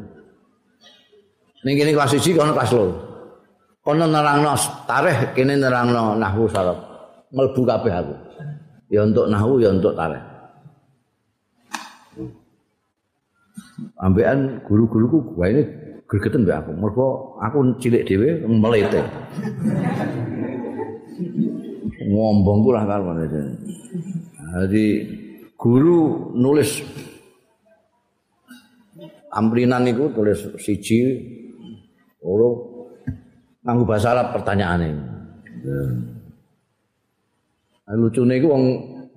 Ning 1.62 1.78
kene 1.78 1.94
kelas 1.94 2.18
1 2.18 2.34
kono 2.34 2.58
kelas 2.58 2.74
2. 2.74 3.86
Kono 3.86 4.06
nerangno 4.10 4.58
tarikh 4.90 5.38
kene 5.38 5.62
nerangno 5.62 6.18
nahwu 6.18 6.50
saraf. 6.50 6.82
Mlebu 7.30 7.62
kabeh 7.70 7.94
aku. 7.94 8.16
Ya 8.90 9.06
untuk 9.06 9.30
nahwu 9.30 9.62
ya 9.62 9.70
untuk 9.78 9.94
tarikh. 9.94 10.26
Ambekan 14.02 14.66
guru-guruku 14.66 15.38
gua 15.38 15.54
ini 15.54 15.70
gregeten 16.10 16.50
mbek 16.50 16.66
aku. 16.66 16.72
Mergo 16.74 17.38
aku 17.46 17.78
cilik 17.78 18.10
dhewe 18.10 18.42
melete. 18.50 19.06
Ngombongku 22.10 22.74
lah 22.74 22.90
karo 22.90 23.14
Jadi 24.56 24.86
guru 25.60 26.32
nulis 26.32 26.80
amrinan 29.36 29.84
niku 29.84 30.16
tulis 30.16 30.56
siji 30.64 31.04
loro 32.24 32.50
nganggo 33.68 33.84
bahasa 33.84 34.16
Arab 34.16 34.32
pertanyaane. 34.32 34.90
Ya. 35.60 35.80
Lucune 38.00 38.40
iku 38.40 38.48
wong 38.56 38.64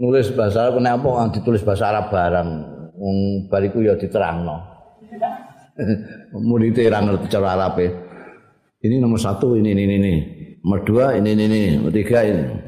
nulis 0.03 0.34
bahasa 0.34 0.66
Arab 0.66 0.82
nek 0.82 0.99
apa 0.99 1.30
ditulis 1.30 1.62
bahasa 1.62 1.95
Arab 1.95 2.11
barang 2.11 2.51
wong 2.99 3.47
bariku 3.47 3.78
ya 3.86 3.95
diterangno. 3.95 4.59
Mulite 6.34 6.82
ra 6.91 6.99
ngerti 6.99 7.30
cara 7.30 7.55
Arab 7.55 7.78
Ini 8.78 8.99
nomor 8.99 9.22
satu 9.22 9.55
ini 9.55 9.70
ini 9.70 9.86
ini. 9.86 10.14
Nomor 10.66 10.82
dua 10.82 11.07
ini 11.14 11.34
ini 11.34 11.45
ini. 11.47 11.62
Nomor 11.78 11.95
tiga 11.95 12.26
ini. 12.26 12.67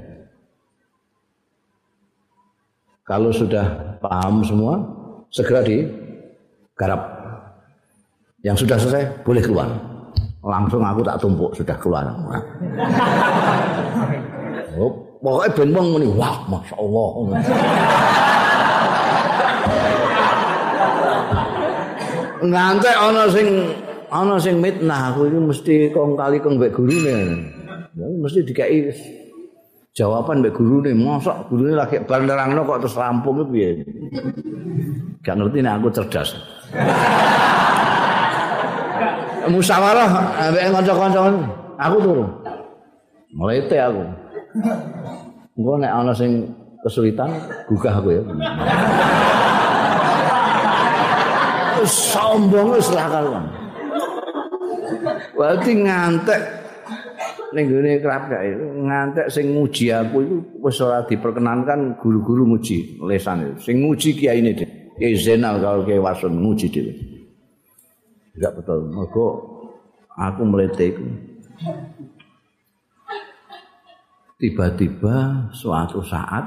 Kalau 3.10 3.34
sudah 3.34 3.98
paham 3.98 4.46
semua, 4.46 4.78
segera 5.34 5.66
digarap. 5.66 7.10
Yang 8.46 8.62
sudah 8.62 8.78
selesai 8.78 9.26
boleh 9.26 9.42
keluar. 9.42 9.66
Langsung 10.46 10.86
aku 10.86 11.02
tak 11.02 11.18
tumpuk 11.18 11.50
sudah 11.58 11.74
keluar. 11.82 12.06
oh, 14.78 14.94
pokoknya 15.18 15.50
ben 15.58 15.74
wong 15.74 15.86
muni, 15.90 16.06
wah, 16.14 16.38
masya 16.46 16.78
Allah. 16.78 17.10
ngantek 22.40 22.96
ana 22.96 23.28
sing 23.28 23.48
ana 24.08 24.40
sing 24.40 24.64
mitnah 24.64 25.12
aku 25.12 25.28
iki 25.28 25.38
mesti 25.44 25.74
kong 25.92 26.16
kali 26.16 26.40
kong 26.40 26.56
mbek 26.56 26.72
gurune. 26.72 27.52
Ya 27.92 28.06
mesti 28.06 28.46
dikai 28.46 28.88
jawaban 29.94 30.40
mbek 30.40 30.54
gurune, 30.54 30.94
mosok 30.94 31.50
gurune 31.50 31.74
lagi 31.74 31.98
bar 32.06 32.22
nerangno 32.22 32.62
kok 32.62 32.86
terus 32.86 32.98
rampung 32.98 33.42
piye. 33.50 33.82
Gak 35.20 35.36
ngerti 35.36 35.58
nek 35.60 35.82
aku 35.82 35.88
cerdas. 35.92 36.30
Musyawarah 39.50 40.10
ambek 40.46 40.70
kanca-kanca 40.70 41.20
aku 41.80 41.96
turu. 41.98 42.24
Melete 43.34 43.76
aku. 43.82 44.02
Engko 45.58 45.72
nek 45.82 45.90
ana 45.90 46.14
sing 46.14 46.54
kesulitan 46.86 47.34
gugah 47.66 47.98
aku 47.98 48.14
ya. 48.14 48.22
Sombong 52.12 52.76
wis 52.76 52.92
lah 52.92 53.08
karuan. 53.08 53.44
Berarti 55.32 55.72
ngantek 55.80 56.59
ning 57.50 57.66
gone 57.66 57.98
kerap 57.98 58.30
kae 58.30 58.54
ngantek 58.58 59.26
sing 59.26 59.50
muji 59.50 59.90
aku 59.90 60.16
itu 60.22 60.36
wis 60.62 60.78
ora 60.78 61.02
diperkenankan 61.02 61.98
guru-guru 61.98 62.46
muji 62.46 62.98
lesan 63.02 63.42
itu. 63.42 63.54
Sing 63.70 63.76
muji 63.82 64.14
kiai 64.14 64.38
ini 64.38 64.54
deh. 64.54 64.70
Kiai 64.98 65.14
Zainal 65.18 65.58
kalau 65.58 65.82
kiai 65.82 65.98
Wasun 65.98 66.38
muji 66.38 66.70
dhewe. 66.70 66.92
Enggak 68.38 68.52
betul. 68.62 68.78
Mergo 68.92 69.26
aku 70.14 70.42
melete 70.46 70.84
iku. 70.94 71.04
Tiba-tiba 74.40 75.48
suatu 75.52 76.00
saat 76.00 76.44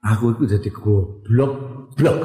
aku 0.00 0.36
itu 0.38 0.56
jadi 0.56 0.70
goblok 0.72 1.52
blok. 1.98 2.20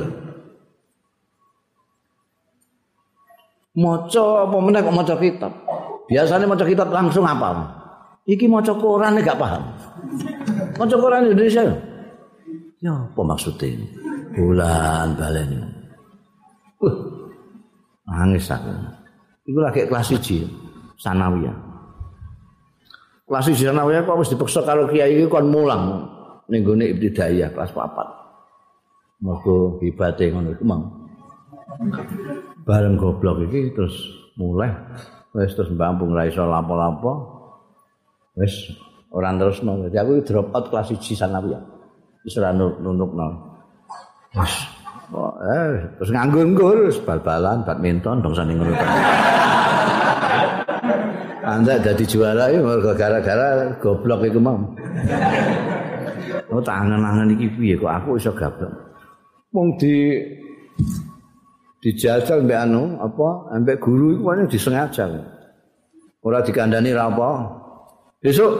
Maca 3.79 4.25
apa 4.43 4.57
meneh 4.59 4.83
kok 4.83 4.95
maca 4.95 5.15
kitab. 5.15 5.53
Biasanya 6.09 6.49
maca 6.49 6.65
kitab 6.65 6.89
langsung 6.89 7.21
apa? 7.21 7.69
Iki 8.25 8.49
maca 8.49 8.73
Quran 8.73 9.21
gak 9.21 9.37
paham. 9.37 9.63
Maca 10.73 10.95
Quran 10.97 11.29
Indonesia. 11.29 11.61
Ya, 12.81 12.93
apa 12.97 13.21
maksudnya? 13.21 13.77
Bulan 14.33 15.13
balen. 15.13 15.69
Uh, 16.81 16.95
nangis 18.09 18.49
aku. 18.49 18.73
Iku 19.45 19.59
lagi 19.61 19.85
kelas 19.85 20.13
1 20.17 20.45
sanawiyah. 20.97 21.57
Kelas 23.29 23.45
1 23.49 23.69
sanawiyah 23.69 24.01
kok 24.05 24.17
wis 24.17 24.31
dipaksa 24.33 24.65
karo 24.65 24.89
kiai 24.89 25.13
iki 25.13 25.29
kon 25.29 25.49
mulang 25.49 26.09
ning 26.49 26.65
gone 26.65 26.89
ibtidaiyah 26.89 27.53
kelas 27.53 27.69
4. 27.73 29.25
Mergo 29.25 29.77
hibate 29.83 30.31
ngono 30.31 30.55
iku 30.55 30.63
mang. 30.65 30.81
Bareng 32.63 32.97
goblok 32.97 33.45
iki 33.49 33.75
terus 33.75 33.93
mulai 34.39 34.71
wis 35.35 35.51
terus 35.53 35.69
mbampung 35.73 36.13
ra 36.13 36.25
iso 36.25 36.45
lapo-lapo. 36.45 37.11
Wis 38.37 38.73
ora 39.13 39.33
terusno. 39.35 39.87
Dadi 39.89 39.97
aku 39.97 40.11
drop 40.25 40.53
out 40.55 40.65
kelas 40.69 40.93
1 40.93 41.19
sanawiyah. 41.19 41.63
Wis 42.25 42.37
ora 42.37 42.53
nunukno. 42.55 43.27
Wis 44.37 44.79
Oh, 45.09 45.33
eh, 45.41 45.89
terus 45.97 46.13
nganggur-nganggur, 46.13 46.85
bal-balan, 47.01 47.65
badminton, 47.65 48.21
dong 48.21 48.29
sana 48.37 48.53
ngono. 48.53 48.77
Anda 51.49 51.81
jadi 51.81 52.05
juara 52.05 52.45
ya, 52.53 52.61
gara-gara 52.93 53.73
goblok 53.81 54.29
itu 54.29 54.37
mam. 54.37 54.69
Oh, 56.53 56.61
tangan-tangan 56.61 57.33
piye 57.57 57.73
kok 57.73 57.89
aku 57.89 58.21
iso 58.21 58.29
gablok. 58.37 58.69
Wong 59.49 59.73
di 59.81 60.13
dijajal 61.79 62.43
mbek 62.43 62.59
anu 62.59 62.99
apa 62.99 63.55
mbek 63.59 63.79
guru 63.79 64.19
iku 64.19 64.23
kan 64.31 64.47
disengaja. 64.51 65.05
Ora 66.19 66.43
dikandani 66.43 66.91
ra 66.91 67.07
apa. 67.07 67.29
Besok 68.19 68.51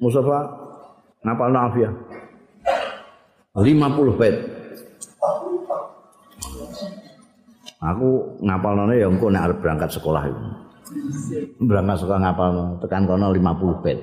Mustafa 0.00 0.38
ngapal 1.24 1.50
nafia. 1.52 1.90
50 3.56 4.20
bait. 4.20 4.36
Aku 7.80 8.40
ngapalne 8.40 8.96
ya 8.96 9.08
engko 9.08 9.28
nek 9.28 9.44
arep 9.48 9.58
berangkat 9.60 9.90
sekolah 9.92 10.22
itu. 10.28 10.44
Berangkat 11.60 12.04
sekolah 12.04 12.20
ngapalno, 12.24 12.64
tekan 12.80 13.04
kono 13.04 13.32
50 13.32 13.84
bait. 13.84 14.00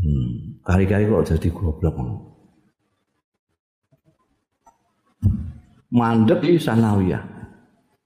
Hmm, 0.00 0.56
kali-kali 0.62 1.10
kok 1.10 1.26
jadi 1.26 1.48
goblok. 1.50 1.94
Mandek 5.90 6.38
di 6.46 6.54
sanawiyah. 6.54 7.22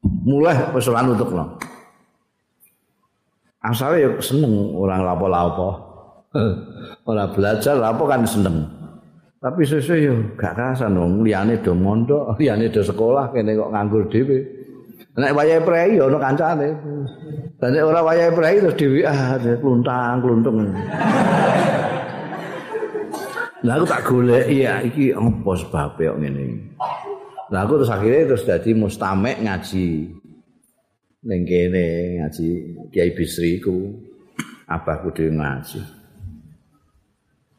Mulai 0.05 0.72
wis 0.72 0.89
ora 0.89 1.05
nutukno. 1.05 1.61
Asale 3.64 4.05
ya 4.05 4.11
seneng 4.20 4.76
orang 4.76 5.05
lapo-lapo. 5.05 5.68
Ora 7.09 7.30
belajar 7.30 7.78
lapo 7.78 8.05
kan 8.05 8.26
seneng. 8.26 8.66
Tapi 9.41 9.61
sesuai 9.61 10.05
yo 10.05 10.14
gak 10.37 10.57
kerasan 10.57 10.97
dong. 10.97 11.20
Liane 11.24 11.61
do 11.61 11.72
mondok, 11.76 12.32
liane 12.41 12.68
do 12.68 12.80
sekolah, 12.85 13.32
kene 13.32 13.57
kok 13.57 13.72
nganggur 13.72 14.05
dewe. 14.09 14.41
Nek 15.14 15.30
wayahe 15.30 15.62
prei 15.62 15.95
yo 15.95 16.11
ono 16.11 16.18
kancane. 16.18 16.68
Dan 17.62 17.76
ora 17.80 18.03
wayahe 18.03 18.35
prei 18.35 18.59
terus 18.59 18.76
dewe 18.76 19.07
ah 19.07 19.39
kluntang 19.39 20.18
kluntung. 20.20 20.59
Lah 23.64 23.80
aku 23.80 23.87
tak 23.89 24.05
golek 24.05 24.45
ya 24.53 24.85
iki 24.85 25.16
apa 25.16 25.53
sebab 25.57 25.97
kok 25.97 26.20
ngene. 26.20 26.76
Lah 27.53 27.61
aku 27.68 27.76
terus 27.80 27.92
akhirnya 27.92 28.32
terus 28.32 28.47
dadi 28.49 28.72
mustamek 28.72 29.45
ngaji 29.45 30.09
ning 31.24 31.40
kene 31.45 31.86
ngaji 32.20 32.49
Kiai 32.88 33.12
Bisri 33.12 33.61
ku. 33.61 34.01
Abahku 34.64 35.12
dhewe 35.12 35.36
ngaji. 35.36 35.80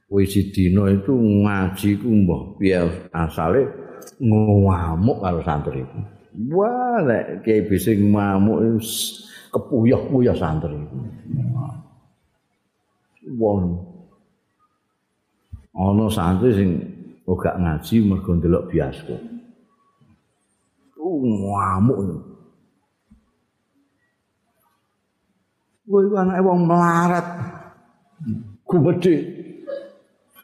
Wiji 0.09 0.49
dina 0.53 0.89
itu 0.89 1.13
ngaji 1.13 1.89
ku 2.01 2.09
mbah 2.09 2.57
piye 2.57 2.81
asale 3.13 3.61
ngamuk 4.21 5.21
karo 5.21 5.41
santri 5.45 5.81
itu. 5.81 5.99
Wah, 6.51 6.99
nek 6.99 7.47
kiai 7.47 7.63
bisa 7.63 7.95
ngamuk 7.95 8.81
kepuyah-puyah 9.53 10.35
santri 10.35 10.75
itu. 10.75 10.97
Wong 13.37 13.81
ana 15.73 16.05
santri 16.09 16.49
sing 16.53 16.69
ora 17.25 17.53
ngaji 17.57 17.95
mergo 18.05 18.31
ndelok 18.33 18.67
bioskop. 18.69 19.34
Ngamuk. 21.23 21.99
Woi 25.85 26.09
anake 26.17 26.41
wong 26.41 26.59
melarat. 26.65 27.27
Gumedhe. 28.65 29.15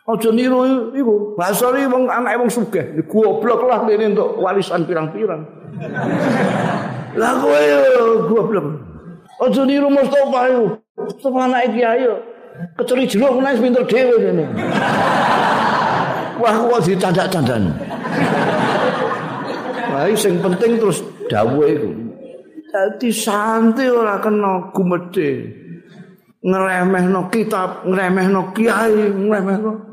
Aja 0.06 0.30
niru 0.30 0.94
iku. 0.94 1.34
Basari 1.34 1.90
wong 1.90 2.06
anake 2.06 2.38
wong 2.38 2.52
sugih, 2.54 2.86
goblok 3.10 3.66
lah 3.66 3.86
dene 3.90 4.14
entuk 4.14 4.38
warisan 4.38 4.86
pirang-pirang. 4.86 5.42
Lah 7.18 7.34
kowe 7.42 7.64
goblok. 8.30 8.68
Aja 9.42 9.62
niru 9.66 9.90
Mustofa 9.90 10.42
iku. 10.52 10.66
Mustofa 11.02 11.40
anake 11.50 11.68
kiai 11.74 12.06
yo. 12.06 12.16
Kecuri 12.78 13.10
jeruk 13.10 13.42
menawa 13.42 13.58
pinter 13.58 13.84
dhewe 13.90 14.16
dene. 14.22 14.46
Wah 16.38 16.54
kok 16.58 16.82
dicandak-candan. 16.86 17.74
Wah 20.02 20.18
sing 20.18 20.42
penting 20.42 20.82
terus 20.82 21.06
dawuh 21.30 21.66
iku. 21.70 21.90
Dadi 22.72 23.14
santai 23.14 23.92
ora 23.92 24.18
kena 24.18 24.74
gumedhe. 24.74 25.62
Ngremehno 26.42 27.30
kitab, 27.30 27.86
ngremehno 27.86 28.50
kiai, 28.58 29.14
ngremehno 29.14 29.92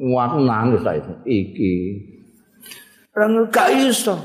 Wah, 0.00 0.32
nangis 0.40 0.80
saya 0.80 0.96
itu. 0.96 1.12
Iki. 1.28 1.74
Orang 3.12 3.52
gak 3.52 3.68
iso. 3.76 4.16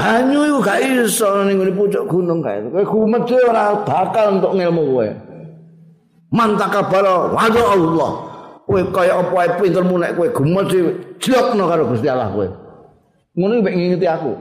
Hanyu 0.00 0.48
itu 0.48 0.56
gak 0.64 0.80
iso. 0.80 1.28
Ini 1.44 1.60
di 1.60 1.72
pucuk 1.76 2.08
gunung 2.08 2.40
itu. 2.40 2.72
Kayak 2.72 2.88
kumet 2.88 3.28
orang 3.28 3.84
bakal 3.84 4.40
untuk 4.40 4.56
ngilmu 4.56 4.82
gue. 4.96 5.08
Mantaka 6.32 6.88
bala 6.88 7.36
wajah 7.36 7.66
Allah. 7.76 8.12
Kowe 8.66 8.82
kaya 8.90 9.22
apa 9.22 9.34
ae 9.46 9.50
pintermu 9.62 9.94
nek 9.94 10.18
kowe 10.18 10.26
gemes 10.26 10.74
jlokno 11.22 11.70
karo 11.70 11.86
Gusti 11.86 12.10
Allah 12.10 12.32
kowe. 12.34 12.48
Ngono 13.36 13.60
mek 13.60 13.76
ngingeti 13.76 14.06
aku. 14.08 14.32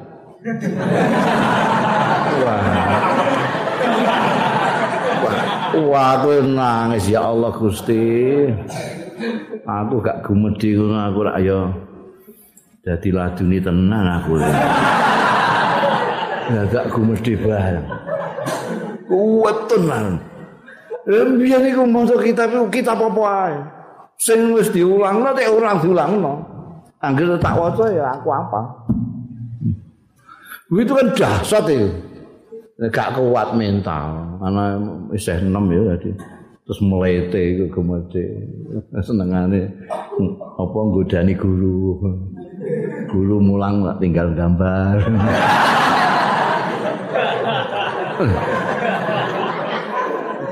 Wah. 2.42 2.64
Wah, 5.76 6.12
kowe 6.24 6.40
nangis 6.40 7.12
ya 7.12 7.28
Allah 7.28 7.52
Gusti. 7.52 8.08
aku 9.66 9.98
gak 9.98 10.22
gumedi 10.22 10.78
ngono 10.78 10.98
aku 11.10 11.20
rak 11.26 11.42
ya 11.42 11.74
dadi 12.86 13.10
laduni 13.10 13.58
tenan 13.58 14.06
aku 14.22 14.38
ya 16.54 16.62
gak 16.70 16.94
gumedi 16.94 17.34
bareng 17.34 17.90
kuat 19.10 19.58
tenan 19.66 20.22
Biar 21.06 21.62
niku 21.62 21.86
maca 21.86 22.18
kitab 22.18 22.50
iku 22.50 22.66
kitab 22.74 22.98
apa 22.98 23.24
ae. 23.46 23.54
Sing 24.18 24.58
wis 24.58 24.74
diulangno 24.74 25.38
tek 25.38 25.54
ora 25.54 25.78
diulangno. 25.78 26.55
Angger 27.06 27.38
tak 27.38 27.54
waca 27.54 27.86
ya 27.94 28.18
aku 28.18 28.30
apa. 28.34 28.62
Itu 30.74 30.98
kan 30.98 31.08
dahsyat 31.14 31.66
itu. 31.70 31.90
Gak 32.90 33.14
kuat 33.14 33.54
mental. 33.54 34.26
Karena 34.42 34.66
isih 35.14 35.38
6 35.38 35.54
ya 35.70 35.82
jadi. 35.96 36.12
Terus 36.66 36.80
melete 36.82 37.42
iku 37.54 37.66
gemete. 37.78 38.26
Senengane 39.06 39.70
apa 40.58 40.78
nggodani 40.82 41.34
guru. 41.38 42.02
Guru 43.14 43.38
mulang 43.38 43.86
tinggal 44.02 44.34
gambar. 44.34 44.98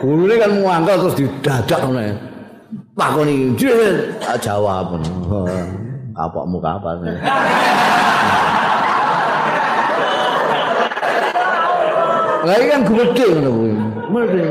Guru 0.04 0.22
ini 0.30 0.36
kan 0.38 0.52
muangkel 0.62 0.96
terus 1.02 1.18
didadak 1.18 1.82
nih. 1.90 2.14
Takon 2.94 3.26
iki 3.26 3.66
jawab. 4.38 5.02
Kapokmu 6.14 6.58
kapan? 6.62 6.98
Lah 12.44 12.60
kan 12.60 12.82
gede 12.84 13.26
ngono 13.40 13.50
kuwi. 13.56 13.72
Mesti 14.12 14.42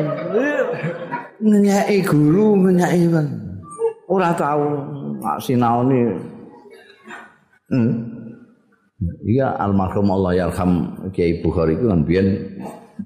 ngenyai 1.44 1.98
guru 2.00 2.56
ngenyai 2.64 3.04
kan. 3.12 3.26
Ora 4.08 4.32
tahu 4.32 4.64
mak 5.20 5.44
sinaone. 5.44 6.16
Hmm. 7.68 7.92
Iya 9.28 9.58
almarhum 9.60 10.08
Allah 10.14 10.46
yarham 10.46 10.94
Kiai 11.10 11.42
Bukhari 11.42 11.74
itu 11.74 11.90
kan 11.90 12.06
biyen 12.06 12.28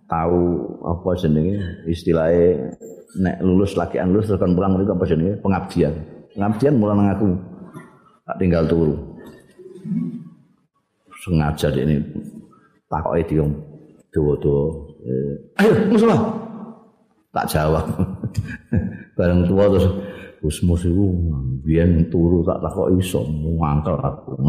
tahu 0.07 0.61
apa 0.85 1.11
jenenge 1.17 1.57
istilahnya 1.89 2.77
nek 3.17 3.41
lulus 3.41 3.81
lagi 3.81 3.97
lulus 4.05 4.29
terus 4.29 4.39
kan 4.39 4.53
pulang 4.55 4.79
mereka 4.79 4.95
apa 4.95 5.05
jenenge 5.09 5.35
pengabdian. 5.43 5.95
Pengabdian 6.31 6.75
mulai 6.79 6.95
nang 6.95 7.09
aku. 7.11 7.29
Tak 8.27 8.43
tinggal 8.43 8.67
turu. 8.67 8.99
Sengaja 11.23 11.71
ini 11.79 12.03
takoke 12.91 13.23
diom 13.31 13.55
dawa-dawa. 14.11 14.67
Eh, 15.07 15.63
ayo 15.63 15.73
musola. 15.87 16.19
Tak 17.31 17.47
jawab. 17.47 17.87
Bareng 19.17 19.47
tua 19.47 19.71
terus 19.71 19.87
Gus 20.43 20.59
Mus 20.67 20.83
itu 20.83 21.07
biyen 21.63 22.11
turu 22.11 22.43
tak 22.43 22.67
takok 22.67 22.99
iso 22.99 23.23
mangkel 23.31 23.95
aku. 23.95 24.35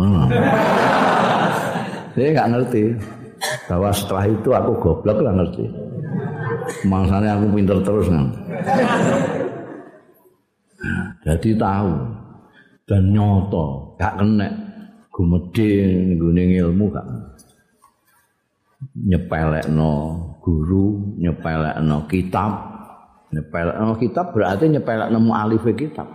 Dia 2.17 2.33
nggak 2.33 2.49
ngerti 2.49 2.97
bahwa 3.69 3.93
setelah 3.93 4.25
itu 4.25 4.49
aku 4.57 4.71
goblok 4.81 5.21
lah 5.21 5.37
ngerti. 5.37 5.69
Mangsanya 6.89 7.37
aku 7.37 7.45
pinter 7.53 7.77
terus 7.85 8.09
kan. 8.09 8.25
Jadi 11.21 11.53
tahu 11.53 11.93
dan 12.87 13.11
nyoto, 13.11 13.93
gak 13.99 14.15
kena 14.15 14.47
gumede 15.11 15.69
nggone 16.15 16.43
ilmu 16.55 16.85
gak 16.87 17.07
nyepelekno 18.95 19.91
guru, 20.39 21.17
nyepelekno 21.19 22.07
kitab. 22.07 22.51
Nyepelekno 23.35 23.99
kitab 23.99 24.31
berarti 24.31 24.71
nyepelekno 24.71 25.19
mualif 25.19 25.67
kitab. 25.75 26.07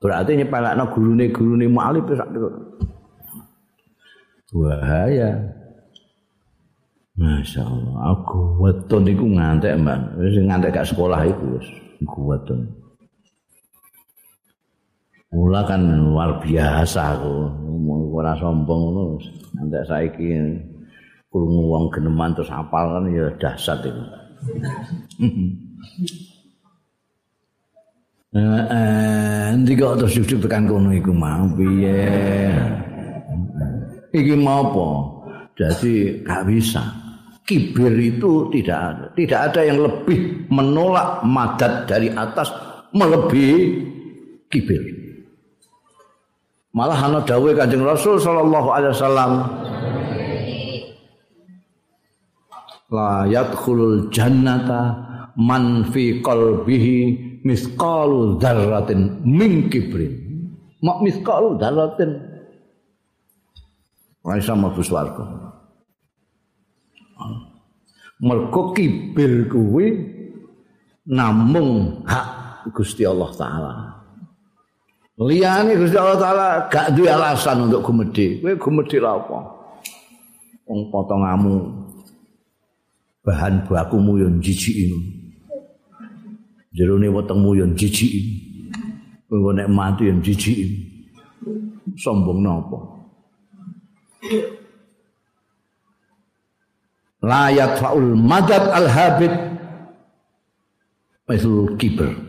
Berarti 0.00 0.40
nyepelekno 0.40 0.84
gurune 0.96 1.28
gurune 1.28 1.66
mualif 1.68 2.08
sak 2.16 2.32
bahaya. 4.56 5.30
Masya 7.16 7.64
Allah, 7.64 8.12
aku 8.12 8.60
weton 8.60 9.08
iku 9.08 9.24
ngantek 9.24 9.80
mbak, 9.80 10.20
ngantek 10.20 10.72
gak 10.72 10.88
sekolah 10.88 11.24
iku 11.24 11.56
wis 11.56 11.68
weton. 12.04 12.85
Mula 15.36 15.68
kan 15.68 15.84
luar 15.84 16.40
biasa 16.40 17.12
aku, 17.20 17.36
ora 18.16 18.32
sombong 18.40 18.80
ngono 18.88 19.04
ngantek 19.52 19.84
saiki 19.84 20.32
krungu 21.28 21.68
wong 21.68 21.84
geneman 21.92 22.32
terus 22.32 22.48
hafal 22.48 22.96
kan 22.96 23.04
ya 23.12 23.28
dahsyat 23.36 23.84
itu. 23.84 24.02
Eh, 28.36 28.42
eh, 28.68 29.48
ndika 29.56 29.96
terus 29.96 30.12
sujud 30.12 30.44
tekan 30.44 30.68
kono 30.68 30.92
iku 30.92 31.08
mau 31.08 31.48
piye? 31.56 32.04
Iki 34.12 34.34
mau 34.36 34.60
apa? 34.68 34.88
Jadi 35.56 36.20
gak 36.20 36.44
bisa. 36.44 36.84
Kibir 37.48 37.96
itu 37.96 38.52
tidak 38.52 38.76
ada. 38.92 39.06
Tidak 39.16 39.40
ada 39.40 39.60
yang 39.64 39.80
lebih 39.80 40.52
menolak 40.52 41.24
madat 41.24 41.88
dari 41.88 42.12
atas 42.12 42.52
melebihi 42.92 43.60
kibir. 44.52 44.84
Malah 46.76 47.08
ana 47.08 47.24
dawuh 47.24 47.56
Kanjeng 47.56 47.88
Rasul 47.88 48.20
sallallahu 48.20 48.68
alaihi 48.68 48.92
wasallam 48.92 49.32
la 52.92 53.24
yadkhulul 53.24 54.12
jannata 54.12 54.92
man 55.40 55.88
fi 55.88 56.20
qalbihi 56.20 56.96
misqalu 57.48 58.36
dzarratin 58.36 59.24
min 59.24 59.72
kibrin. 59.72 60.20
Mak 60.84 61.00
misqalu 61.00 61.56
dzarratin 61.56 62.12
ora 64.20 64.36
iso 64.36 64.52
mlebu 64.52 64.84
swarga. 64.84 65.24
Mergo 68.20 68.76
kibir 68.76 69.48
kuwi 69.48 70.12
namung 71.08 72.04
hak 72.04 72.68
Gusti 72.76 73.08
Allah 73.08 73.32
taala. 73.32 73.95
Liyane 75.16 75.72
Gusti 75.80 75.96
Allah 75.96 76.20
taala 76.20 76.48
gak 76.68 76.92
duwe 76.92 77.08
alasan 77.08 77.68
untuk 77.68 77.80
gumedhe. 77.88 78.40
Kowe 78.44 78.52
gumedhe 78.60 79.00
lha 79.00 79.16
apa? 79.16 79.38
Wong 80.68 80.92
potongamu 80.92 81.54
bahan 83.24 83.64
bakumu 83.64 84.20
yo 84.20 84.28
jijiki. 84.40 84.92
Jerone 86.76 87.08
wetengmu 87.08 87.56
yo 87.56 87.66
jijiki. 87.72 88.20
Kowe 89.28 89.56
nek 89.56 89.72
mati 89.72 90.04
yo 90.04 90.14
jijiki. 90.20 90.84
Sombong 91.96 92.44
napa? 92.44 92.96
layak 97.26 97.82
faul 97.82 98.14
madad 98.14 98.64
al 98.70 98.86
habib 98.86 99.32
misal 101.26 101.74
kiber 101.74 102.25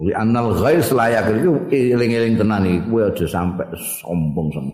Li 0.00 0.12
anal 0.16 0.56
ghais 0.56 0.88
layak 0.88 1.28
itu 1.36 1.52
eling-eling 1.68 2.40
tenan 2.40 2.64
iki. 2.64 2.80
Kowe 2.88 3.12
aja 3.12 3.26
sampe 3.28 3.64
sombong 3.76 4.48
sama 4.56 4.72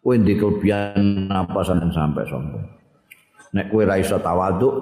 kowe 0.00 0.14
ndek 0.14 0.38
kelebihan 0.38 1.28
apa 1.28 1.60
sampe 1.66 1.90
sampe 1.92 2.22
sombong. 2.30 2.64
Nek 3.52 3.68
kowe 3.68 3.82
ra 3.84 4.00
iso 4.00 4.16
tawaduk 4.16 4.74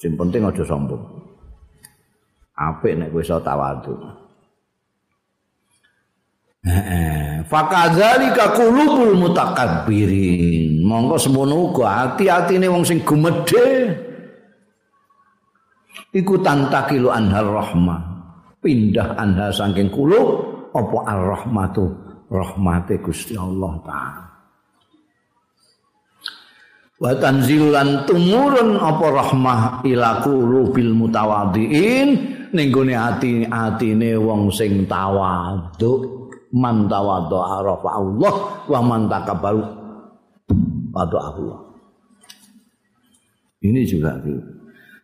sing 0.00 0.16
penting 0.16 0.48
aja 0.48 0.64
sombong. 0.64 1.02
Apik 2.56 2.96
nek 2.96 3.12
kowe 3.12 3.20
iso 3.20 3.36
tawaduk. 3.44 4.00
Fakadzalika 7.48 8.56
qulubul 8.56 9.14
mutakabbirin. 9.20 10.84
Monggo 10.84 11.16
semono 11.20 11.70
uga 11.70 12.08
ati-atine 12.08 12.66
wong 12.68 12.84
sing 12.84 13.04
gumedhe. 13.04 13.94
Iku 16.12 16.40
tantakilu 16.40 17.12
anhar 17.12 17.44
rahmah. 17.44 18.17
Pindah 18.58 19.14
anha 19.14 19.54
saking 19.54 19.88
kulub 19.94 20.28
apa 20.74 20.96
ar-rahmatu 21.06 21.84
rahmate 22.26 22.98
Gusti 22.98 23.38
Allah 23.38 23.72
taala. 23.86 24.24
Wa 26.98 27.14
tanzilan 27.14 28.02
tumurun 28.10 28.74
apa 28.74 29.06
rahmah 29.06 29.60
ila 29.86 30.18
qulubil 30.26 30.90
mutawaddiin 30.98 32.08
ning 32.50 32.66
gone 32.74 32.98
ati-atine 32.98 34.18
wong 34.18 34.50
sing 34.50 34.82
tawadhu. 34.90 36.18
man 36.52 36.88
tawadhu 36.88 37.36
arafa 37.36 37.88
Allah 38.00 38.34
wa 38.64 38.80
man 38.80 39.00
takabbaru 39.04 39.62
wadhu 40.96 41.18
Allah 41.20 41.58
ini 43.60 43.84
juga 43.84 44.16
gitu 44.24 44.57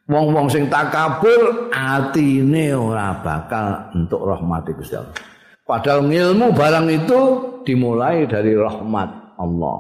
wong-wong 0.08 0.48
sing 0.52 0.68
takabur 0.68 1.72
atine 1.72 2.76
ora 2.76 3.20
bakal 3.24 3.88
untuk 3.96 4.20
rahmat 4.24 4.68
Gusti 4.76 4.96
Allah. 4.96 5.16
Padahal 5.64 6.04
ilmu 6.04 6.52
barang 6.52 6.88
itu 6.92 7.20
dimulai 7.64 8.28
dari 8.28 8.52
rahmat 8.52 9.40
Allah. 9.40 9.78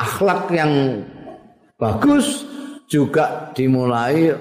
Akhlak 0.00 0.48
yang 0.56 1.04
bagus 1.76 2.48
juga 2.88 3.52
dimulai 3.52 4.32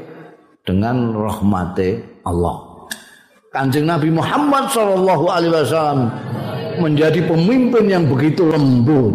dengan 0.64 1.12
rahmati 1.12 2.24
Allah. 2.24 2.88
Kanjeng 3.52 3.90
Nabi 3.90 4.14
Muhammad 4.14 4.72
sallallahu 4.72 5.26
alaihi 5.28 5.52
wasallam 5.52 6.08
menjadi 6.80 7.20
pemimpin 7.28 7.92
yang 7.92 8.08
begitu 8.08 8.48
lembut, 8.48 9.12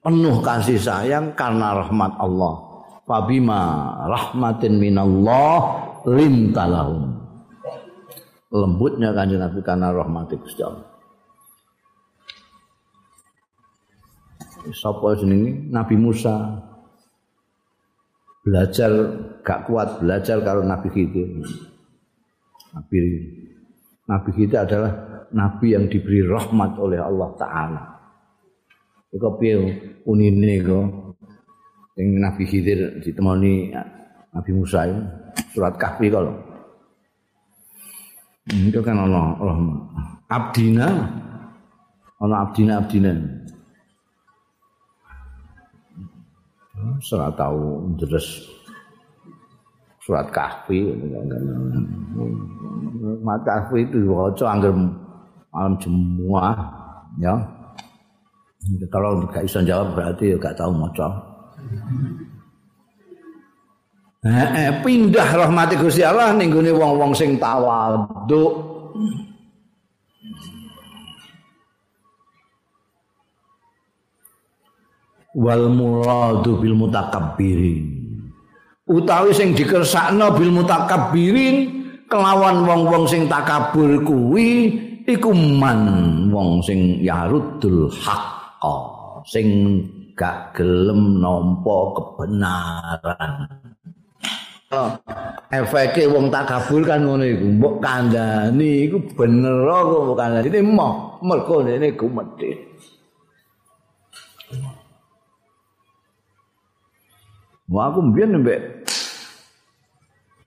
penuh 0.00 0.40
kasih 0.40 0.80
sayang 0.80 1.36
karena 1.36 1.76
rahmat 1.76 2.16
Allah. 2.16 2.67
Fabima 3.08 3.96
rahmatin 4.04 4.76
minallah 4.76 5.80
lintalahum. 6.04 7.16
lembutnya 8.48 9.12
kanjeng 9.12 9.44
Nabi 9.44 9.60
karena 9.60 9.92
rahmati 9.92 10.40
Gusti 10.40 10.64
Allah. 10.64 10.88
Sapa 14.72 15.20
jenenge 15.20 15.68
Nabi 15.68 15.96
Musa 16.00 16.56
belajar 18.44 18.88
gak 19.44 19.68
kuat 19.68 20.00
belajar 20.00 20.40
kalau 20.40 20.64
Nabi 20.64 20.88
Khidir. 20.92 21.44
Nabi 22.72 22.98
Nabi 24.08 24.30
Khidir 24.32 24.64
adalah 24.64 24.92
nabi 25.32 25.76
yang 25.76 25.88
diberi 25.92 26.24
rahmat 26.24 26.76
oleh 26.80 27.00
Allah 27.00 27.28
taala. 27.36 27.82
Iku 29.12 29.28
piye 29.40 29.56
unine 30.04 30.56
kok 30.64 31.07
sing 31.98 32.22
Nabi 32.22 32.46
Khidir 32.46 33.02
ditemoni 33.02 33.74
Nabi 34.30 34.50
Musa 34.54 34.86
itu 34.86 35.02
surat 35.50 35.74
Kahfi 35.74 36.06
kalau. 36.06 36.30
Itu 38.46 38.78
kan 38.78 39.02
Allah 39.02 39.34
rahmat. 39.34 39.82
Abdina 40.30 40.88
ana 42.22 42.46
abdina 42.46 42.78
abdina. 42.78 43.12
Surat 47.02 47.34
tahu 47.34 47.90
terus 47.98 48.46
surat 50.08 50.24
kahfi 50.32 50.88
surat 53.12 53.40
kahfi 53.44 53.84
itu 53.84 54.08
waca 54.08 54.44
angger 54.56 54.72
malam 55.52 55.74
semua 55.84 56.56
ya 57.20 57.36
kalau 58.88 59.20
nggak 59.20 59.44
bisa 59.44 59.60
jawab 59.68 59.92
berarti 59.92 60.32
ya 60.32 60.36
gak 60.40 60.56
tahu 60.56 60.72
maca 60.72 61.37
eh, 64.26 64.48
eh, 64.66 64.70
pindah 64.82 65.28
rahmati 65.34 65.74
Gusti 65.78 66.02
Allah 66.02 66.34
ning 66.34 66.50
wong-wong 66.52 67.14
sing 67.14 67.38
tawadhu 67.38 68.42
wal 75.38 75.64
muradu 75.70 76.58
bil 76.58 76.74
mutakabbirin. 76.74 77.94
Utawi 78.88 79.30
sing 79.36 79.54
dikersakno 79.54 80.34
bil 80.34 80.50
mutakabbirin 80.50 81.56
kelawan 82.08 82.64
wong-wong 82.64 83.04
sing 83.06 83.28
takabur 83.28 84.00
kuwi 84.02 84.74
iku 85.04 85.30
man 85.32 85.80
wong 86.32 86.64
sing 86.64 86.98
yarudul 87.04 87.92
haqqa 87.92 88.76
sing 89.28 89.80
gak 90.18 90.58
gelem 90.58 91.22
nampa 91.22 91.78
kebenaran. 91.94 93.32
Oh, 94.68 94.92
efeke 95.48 96.04
wong 96.12 96.28
takabur 96.28 96.84
kan 96.84 97.00
ngono 97.00 97.24
iku 97.24 97.46
mbok 97.56 97.74
kandhani 97.80 98.84
iku 98.84 99.00
bener 99.16 99.64
kok 99.64 100.02
mbok 100.04 100.18
kandhani. 100.18 100.48
Ini 100.52 100.60
mau 100.60 101.16
mergo 101.24 101.64
ini 101.64 101.88
gumedhe. 101.96 102.50
Wah 107.72 107.88
aku 107.88 108.00
mbiyen 108.12 108.44
mbek 108.44 108.60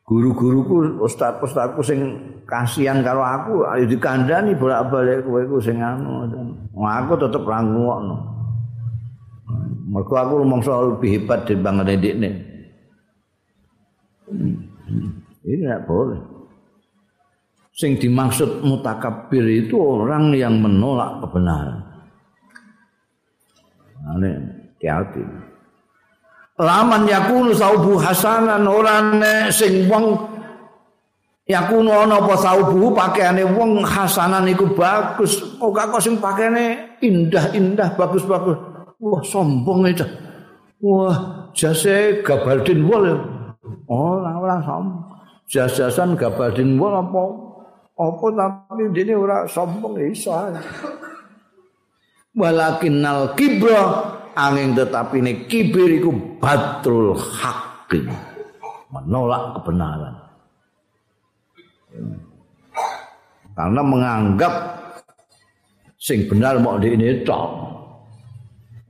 guru-guruku 0.06 1.02
ustaz-ustazku 1.02 1.81
sing 1.81 1.99
kasihan 2.45 3.02
karo 3.02 3.26
aku 3.26 3.65
ayo 3.73 3.89
dikandani 3.89 4.53
bolak-balik 4.53 5.26
kowe 5.26 5.41
iku 5.41 5.57
sing 5.57 5.81
anu. 5.81 6.30
Aku 6.77 7.18
tetep 7.18 7.41
ra 7.41 7.65
ngono 7.65 8.31
mergo 9.91 10.15
aku 10.15 10.34
rumangsa 10.45 10.72
lebih 10.80 11.19
hebat 11.19 11.44
dibanding 11.45 11.88
dedekne 11.88 12.52
ini 14.32 15.56
tidak 15.65 15.84
boleh. 15.90 16.22
Sing 17.72 17.98
dimaksud 17.98 18.61
mutakabir 18.61 19.48
itu 19.48 19.80
orang 19.80 20.36
yang 20.36 20.60
menolak 20.60 21.23
kebenaran. 21.23 21.80
Ini 24.02 24.32
hati-hati. 24.78 25.23
Laman 26.61 27.10
yakunu 27.10 27.57
saubu 27.57 27.98
hasanan 27.98 28.69
ora 28.69 29.02
sing 29.49 29.90
wong 29.90 30.14
yakunu 31.49 31.90
ana 31.90 32.22
apa 32.22 32.38
saubu 32.38 32.94
pakaiane 32.94 33.41
wong 33.56 33.82
hasanan 33.82 34.45
iku 34.52 34.69
bagus. 34.78 35.41
Ora 35.57 35.90
kok 35.90 36.03
sing 36.03 36.22
pakaiane 36.22 36.99
indah-indah 37.02 37.98
bagus-bagus 37.98 38.70
wah 39.02 39.22
sombong 39.26 39.90
itu 39.90 40.06
wah 40.86 41.49
jase 41.57 42.22
gabardin 42.22 42.86
wol 42.86 43.06
ora 43.90 44.32
ora 44.38 44.57
sombong 44.61 45.10
jasasan 45.49 46.14
gabardin 46.14 46.78
wol 46.78 46.94
apa 46.94 47.22
apa 47.98 48.26
tapi 48.38 48.84
dene 48.94 49.14
ora 49.18 49.49
sombong 49.49 49.98
iso 50.06 50.32
walakin 52.38 53.02
al 53.02 53.34
kibra 53.34 53.82
angin 54.38 54.78
tetapi 54.78 55.19
ini 55.19 55.34
kibir 55.49 55.99
iku 55.99 56.40
batrul 56.40 57.18
haqqi 57.18 58.06
menolak 58.94 59.60
kebenaran 59.60 60.15
karena 63.52 63.82
menganggap 63.84 64.53
sing 65.99 66.26
benar 66.32 66.56
mau 66.64 66.80
di 66.80 66.95
ini 66.95 67.22
tok 67.28 67.81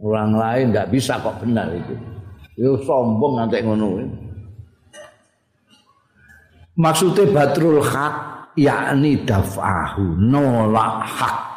orang 0.02 0.34
lain 0.34 0.66
nggak 0.74 0.90
bisa 0.90 1.22
kok 1.22 1.38
benar 1.40 1.70
itu 1.72 1.96
itu 2.58 2.74
sombong 2.84 3.38
nanti 3.38 3.62
ngono 3.62 4.02
maksudnya 6.76 7.30
batrul 7.30 7.80
hak 7.80 8.14
yakni 8.58 9.22
dafahu 9.24 10.18
nolak 10.18 11.06
hak 11.06 11.52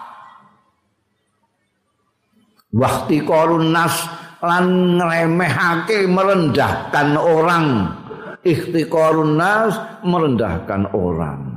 Wakti 2.75 3.23
korun 3.23 3.71
nas 3.71 4.03
lan 4.43 4.99
ngremehake 4.99 6.11
merendahkan 6.11 7.15
orang. 7.15 7.67
Ikhtiqarun 8.43 9.39
nas 9.39 9.79
merendahkan 10.03 10.91
orang. 10.91 11.54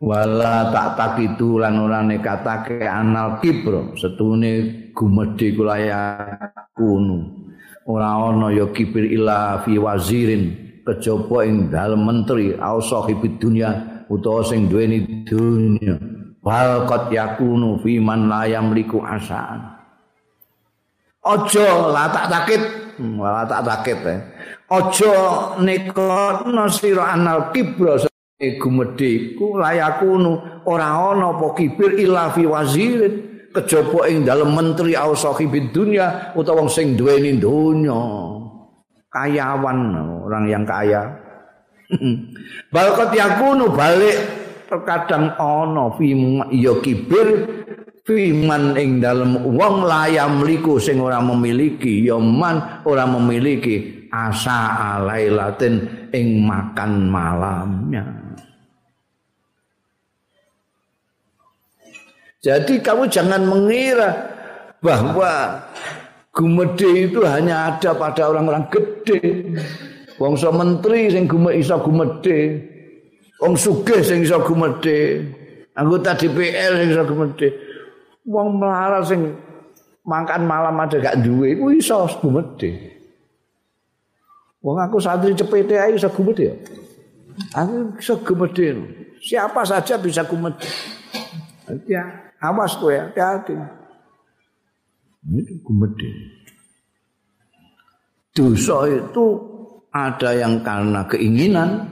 Wala 0.00 0.72
tak 0.72 0.96
tak 0.96 1.12
itu 1.20 1.60
lan 1.60 1.76
ora 1.76 2.00
nekatake 2.00 2.88
anal 2.88 3.36
kibro 3.44 3.92
setune 4.00 4.88
gumedhe 4.96 5.52
kula 5.52 5.76
ya. 5.76 6.02
Ora 7.84 8.10
ana 8.16 8.48
ya 8.48 8.72
kibir 8.72 9.04
ila 9.12 9.60
fi 9.60 9.76
wazirin 9.76 10.56
kejaba 10.88 11.44
ing 11.44 11.68
dalem 11.68 12.00
menteri 12.00 12.56
au 12.56 12.80
sahibid 12.80 13.36
dunya 13.36 14.02
utawa 14.08 14.40
sing 14.40 14.72
duweni 14.72 15.28
dunya. 15.28 16.00
wal 16.40 16.88
qad 16.88 17.12
yakunu 17.12 17.80
fi 17.84 18.00
man 18.00 18.28
la 18.32 18.48
yamliku 18.48 19.04
asaan 19.04 19.60
aja 21.20 21.68
la 21.92 22.04
tak 22.08 22.26
takit 22.32 22.62
la 22.96 23.44
tak 23.44 23.60
takit 23.60 24.00
eh. 24.08 24.18
aja 24.72 25.14
nekono 25.60 26.64
sira 26.72 27.12
anal 27.12 27.52
kibra 27.52 28.00
gumedhe 28.40 29.36
iku 29.36 29.60
layakunu 29.60 30.64
ora 30.64 31.12
ana 31.12 31.36
apa 31.36 31.46
kibir 31.52 32.00
illa 32.00 32.32
fi 32.32 32.48
wazirin. 32.48 33.28
Kejaba 33.50 34.06
ing 34.06 34.22
dalem 34.22 34.54
menteri 34.54 34.94
au 34.94 35.10
sahibid 35.10 35.74
dunya 35.74 36.30
utawa 36.38 36.62
wong 36.62 36.70
sing 36.70 36.94
duweni 36.94 37.34
donya. 37.34 37.98
Kayawan 39.10 39.78
orang 40.22 40.46
yang 40.46 40.62
kaya. 40.62 41.02
Balkot 42.74 43.10
yakunu 43.10 43.74
balik 43.74 44.14
terkadang 44.70 45.34
ana 45.34 45.90
fi 45.98 46.14
ya 46.54 46.78
kibir 46.78 47.28
fi 48.06 48.30
man 48.30 48.78
ing 48.78 49.02
dalem 49.02 49.50
wong 49.50 49.82
layam 49.82 50.46
liku 50.46 50.78
sing 50.78 51.02
ora 51.02 51.18
memiliki 51.18 52.06
ya 52.06 52.22
man 52.22 52.86
ora 52.86 53.02
memiliki 53.02 53.99
asa 54.10 54.58
alailatin 54.98 55.86
ing 56.10 56.42
makan 56.44 57.08
malamnya 57.08 58.04
jadi 62.42 62.74
kamu 62.82 63.06
jangan 63.06 63.42
mengira 63.46 64.10
bahwa 64.82 65.62
gumede 66.34 67.10
itu 67.10 67.22
hanya 67.22 67.74
ada 67.74 67.94
pada 67.94 68.28
orang-orang 68.28 68.66
gede 68.68 69.20
bangsa 70.18 70.52
menteri 70.52 71.08
sing 71.08 71.24
gume 71.24 71.56
iso 71.56 71.78
gumede 71.80 72.70
Wong 73.40 73.56
sugih 73.56 74.04
sing 74.04 74.20
iso 74.20 74.36
gumedhe, 74.44 75.24
anggota 75.72 76.12
DPR 76.12 76.76
sing 76.76 76.92
iso 76.92 77.04
gumedhe. 77.08 77.48
Wong 78.28 78.60
melarat 78.60 79.08
sing 79.08 79.32
makan 80.04 80.44
malam 80.44 80.76
aja 80.76 81.00
gak 81.00 81.24
duwe 81.24 81.56
iku 81.56 81.72
iso 81.72 82.04
gumedhe. 82.20 82.99
Wong 84.60 84.76
aku 84.76 85.00
santri 85.00 85.32
cepete 85.32 85.80
ae 85.80 85.96
iso 85.96 86.08
gumedhe 86.12 86.52
ya. 86.52 86.54
Aku 87.56 87.96
iso 87.96 88.14
gumedhe. 88.20 88.76
Siapa 89.20 89.64
saja 89.64 89.96
bisa 89.96 90.20
gumedhe. 90.28 90.68
Ya, 91.88 92.04
awas 92.44 92.76
kowe 92.76 92.92
hati-hati. 92.92 93.56
Ini 95.24 95.64
gumedhe. 95.64 96.08
Dosa 98.36 98.84
itu 98.86 99.24
ada 99.90 100.30
yang 100.36 100.62
karena 100.62 101.02
keinginan 101.08 101.82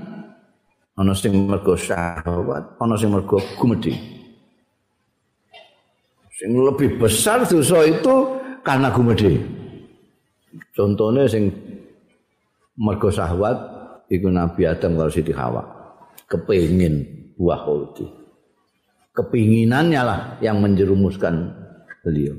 ana 0.99 1.15
sing 1.15 1.47
mergo 1.47 1.79
syahwat 1.79 2.79
ana 2.79 2.95
sing 2.99 3.11
mergo 3.11 3.39
gumedhe 3.59 3.95
sing 6.35 6.51
lebih 6.55 6.99
besar 6.99 7.43
dosa 7.47 7.83
itu 7.87 8.15
karena 8.63 8.91
gumedhe 8.91 9.39
contohnya 10.75 11.27
sing 11.31 11.51
mergo 12.79 13.11
syahwat 13.11 13.59
iku 14.07 14.31
Nabi 14.31 14.65
Adam 14.65 14.95
karo 14.95 15.11
Siti 15.11 15.35
Hawa 15.35 15.67
kepengin 16.31 17.03
buah 17.35 17.61
khuldi 17.67 18.07
kepinginannya 19.13 20.03
lah 20.07 20.21
yang 20.39 20.63
menjerumuskan 20.63 21.51
beliau 22.07 22.39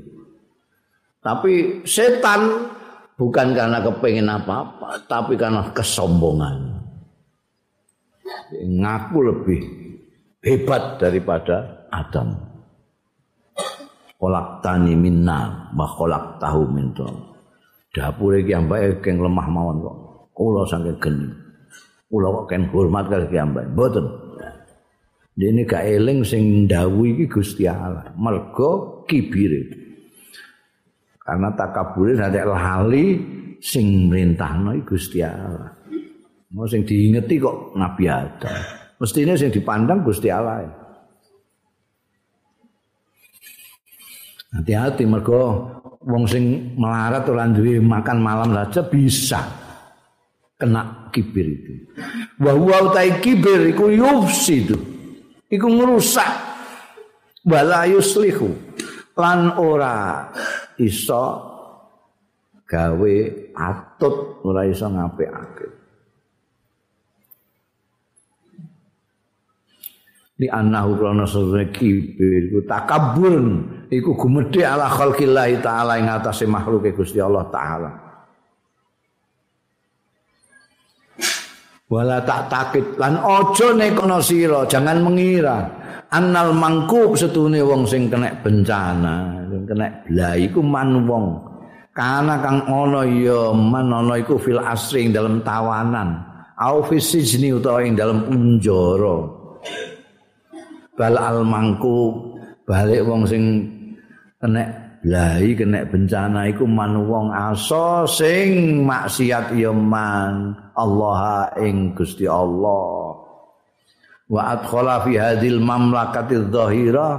tapi 1.20 1.84
setan 1.84 2.72
bukan 3.20 3.52
karena 3.52 3.84
kepengin 3.84 4.32
apa-apa 4.32 5.04
tapi 5.04 5.36
karena 5.36 5.68
kesombongan 5.76 6.80
ngaku 8.58 9.18
lebih 9.30 9.60
hebat 10.44 10.96
daripada 11.00 11.86
Adam. 11.92 12.48
Kolak 14.20 14.60
tani 14.60 14.92
minna, 14.92 15.72
bah 15.72 15.90
kolak 15.96 16.36
tahu 16.36 16.68
minto. 16.68 17.08
Dapur 17.90 18.36
iki 18.36 18.52
ambake 18.52 19.00
keng 19.00 19.16
lemah 19.24 19.48
mawon 19.48 19.76
kok. 19.80 19.98
Kula 20.40 20.64
saking 20.64 20.96
geni. 20.96 21.28
Kula 22.08 22.32
kok 22.32 22.46
keng 22.48 22.64
hormat 22.72 23.12
kali 23.12 23.28
iki 23.28 23.36
ambake. 23.36 23.68
Mboten. 23.76 24.06
Dene 25.36 25.68
gak 25.68 25.84
eling 25.84 26.24
sing 26.24 26.64
ndawuhi 26.64 27.12
iki 27.20 27.26
Gusti 27.28 27.68
Allah. 27.68 28.08
Mergo 28.16 29.04
kibire. 29.04 29.68
Karena 31.20 31.52
takabure 31.52 32.16
nanti 32.16 32.40
lali 32.40 33.04
sing 33.60 34.08
merintahno 34.08 34.72
Gusti 34.80 35.20
Allah. 35.20 35.76
Mau 36.56 36.64
sing 36.64 36.88
diingeti 36.88 37.36
kok 37.36 37.76
Nabi 37.76 38.08
Adam. 38.08 38.56
Mestinya 38.96 39.36
sing 39.36 39.52
dipandang 39.52 40.00
Gusti 40.00 40.32
Allah. 40.32 40.64
Hati-hati 44.56 45.04
mergo 45.04 45.68
wong 46.00 46.24
sing 46.24 46.74
melarat 46.80 47.28
ora 47.28 47.44
duwe 47.44 47.76
makan 47.76 48.18
malam 48.24 48.50
saja 48.56 48.82
bisa 48.88 49.59
kena 50.60 51.08
kibir 51.08 51.48
itu. 51.48 51.72
Wa 52.36 52.52
huwa 52.52 52.92
utai 52.92 53.16
kibir 53.24 53.72
iku 53.72 53.88
yufsidu. 53.88 54.76
Iku 55.48 55.66
merusak 55.66 56.28
wala 57.48 57.88
yuslihu 57.88 58.52
lan 59.16 59.56
ora 59.56 60.28
iso 60.76 61.24
gawe 62.68 63.16
atut 63.56 64.44
ora 64.44 64.62
iso 64.68 64.86
ngapikake. 64.86 65.80
li 70.40 70.48
annahu 70.48 70.96
krana 70.96 71.28
sune 71.28 71.68
kibir 71.68 72.48
iku 72.48 72.64
takabur 72.64 73.36
iku 73.92 74.16
gumedhe 74.16 74.64
ala 74.64 74.88
khalqillah 74.88 75.52
taala 75.60 76.00
ing 76.00 76.08
atase 76.08 76.48
makhluke 76.48 76.96
Gusti 76.96 77.20
Allah 77.20 77.44
taala 77.52 78.09
wala 81.90 82.22
tak 82.22 82.46
takit. 82.46 82.86
Lan 82.96 83.18
aja 83.18 83.74
nekono 83.74 84.22
sira 84.22 84.64
jangan 84.64 85.02
mengira. 85.02 85.58
Annal 86.10 86.54
mangkub 86.54 87.14
setune 87.14 87.62
wong 87.62 87.86
sing 87.86 88.10
kena 88.10 88.34
bencana 88.42 89.46
sing 89.46 89.62
kena 89.66 89.86
blai 90.06 90.46
iku 90.46 90.62
man 90.62 91.06
wong. 91.06 91.26
Kana 91.90 92.38
kang 92.38 92.66
ana 92.70 93.02
ya 93.06 93.50
man 93.50 93.90
ana 93.90 94.14
iku 94.18 94.38
fil 94.38 94.62
asring 94.62 95.10
dalam 95.10 95.42
tawanan. 95.42 96.22
Au 96.60 96.82
fisijni 96.86 97.54
utawa 97.56 97.82
ing 97.82 97.96
dalam 97.98 98.26
penjara 98.26 99.16
bal 101.00 101.16
al 101.16 101.40
mangku 101.40 102.12
balik 102.68 103.00
wong 103.08 103.24
sing 103.24 103.42
kena 104.36 104.89
blai 105.00 105.56
kena 105.56 105.88
bencana 105.88 106.44
iku 106.52 106.68
man 106.68 107.08
wong 107.08 107.32
aso 107.32 108.04
sing 108.04 108.84
maksiat 108.84 109.56
ya 109.56 109.72
man 109.72 110.52
Allah 110.76 111.48
ing 111.56 111.96
Gusti 111.96 112.28
Allah 112.28 113.16
wa 114.28 114.40
adkhala 114.52 115.00
fi 115.08 115.16
hadhil 115.16 115.56
mamlakati 115.56 116.52
dhahira 116.52 117.16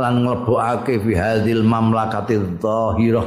lan 0.00 0.24
nglebokake 0.24 1.04
fi 1.04 1.12
hadhil 1.12 1.62
mamlakati 1.68 2.40
dhahira 2.56 3.24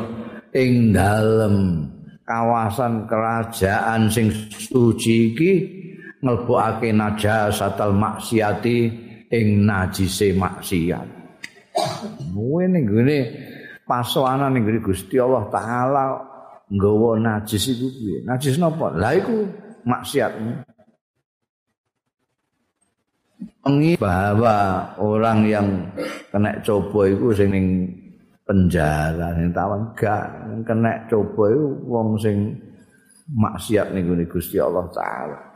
ing 0.58 0.98
dalem 0.98 1.86
kawasan 2.26 3.06
kerajaan 3.06 4.10
sing 4.10 4.34
suci 4.50 5.36
iki 5.36 5.52
nglebokake 6.26 6.90
najasatal 6.90 7.94
maksiati 7.94 8.78
ing 9.32 9.48
najise 9.64 10.36
maksiat. 10.36 11.08
Muwe 12.36 12.68
ning 12.68 12.84
pasoanan 13.92 14.56
ning 14.56 14.64
Gusti 14.80 15.20
Allah 15.20 15.52
taala 15.52 16.16
nggawa 16.72 17.20
najis 17.20 17.76
iku 17.76 17.92
piye? 17.92 18.24
Najis 18.24 18.56
napa? 18.56 18.96
Lah 18.96 19.12
iku 19.12 19.44
maksiat. 19.84 20.32
Pengi 23.62 24.00
bahwa 24.00 24.88
orang 24.96 25.44
yang 25.44 25.68
kena 26.32 26.64
coba 26.64 27.12
itu 27.12 27.36
sing 27.36 27.52
ning 27.52 27.68
penjara 28.48 29.36
sing 29.36 29.52
tawan 29.52 29.92
gak 30.00 30.24
kena 30.64 31.04
coba 31.12 31.52
itu 31.52 31.68
wong 31.84 32.16
sing 32.16 32.56
maksiat 33.28 33.92
ning 33.92 34.08
Gusti 34.32 34.56
Allah 34.56 34.88
taala. 34.96 35.52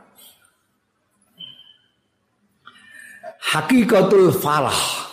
hakikatul 3.56 4.34
falah 4.34 5.05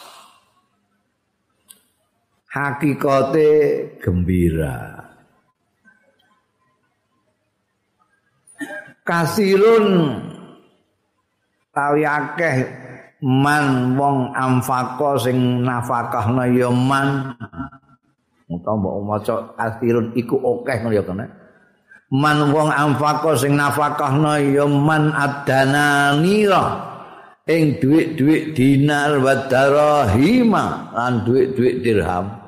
hakikate 2.53 3.49
gembira. 3.97 5.01
Kasirun 9.03 10.15
tawi 11.73 12.05
akeh 12.05 12.55
man 13.25 13.97
wong 13.97 14.31
amfako 14.37 15.17
sing 15.17 15.65
nafakahna 15.65 16.47
ya 16.53 16.69
man. 16.69 17.35
Utawa 18.47 18.77
mbok 18.77 18.95
maca 19.01 19.35
kasirun 19.57 20.13
iku 20.13 20.37
akeh 20.39 20.77
ngono 20.85 20.93
ya 20.93 21.03
kene. 21.03 21.25
Man 22.13 22.53
wong 22.53 22.69
amfako 22.69 23.33
sing 23.35 23.57
nafakahna 23.57 24.39
ya 24.39 24.69
man 24.69 25.09
adananira 25.11 26.93
ing 27.43 27.75
dhuwit-dhuwit 27.81 28.55
dinar 28.55 29.19
wa 29.19 29.35
darahima 29.51 30.95
lan 30.95 31.27
dhuwit-dhuwit 31.27 31.83
dirham. 31.83 32.42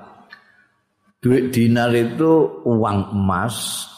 Dhuwit 1.26 1.50
dinar 1.50 1.90
itu 1.98 2.62
uang 2.70 3.18
emas, 3.18 3.90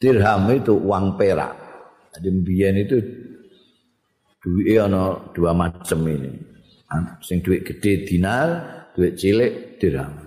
dirham 0.00 0.48
itu 0.48 0.72
uang 0.72 1.20
perak. 1.20 1.52
Jadi 2.16 2.28
mbiyen 2.32 2.76
itu 2.80 2.96
duit 4.40 4.80
ana 4.80 5.28
dua 5.36 5.52
macam 5.52 6.00
ini. 6.08 6.32
Sing 7.20 7.44
duit 7.44 7.68
gede 7.68 8.08
dinar, 8.08 8.48
duit 8.96 9.12
cilik 9.20 9.76
dirham. 9.76 10.24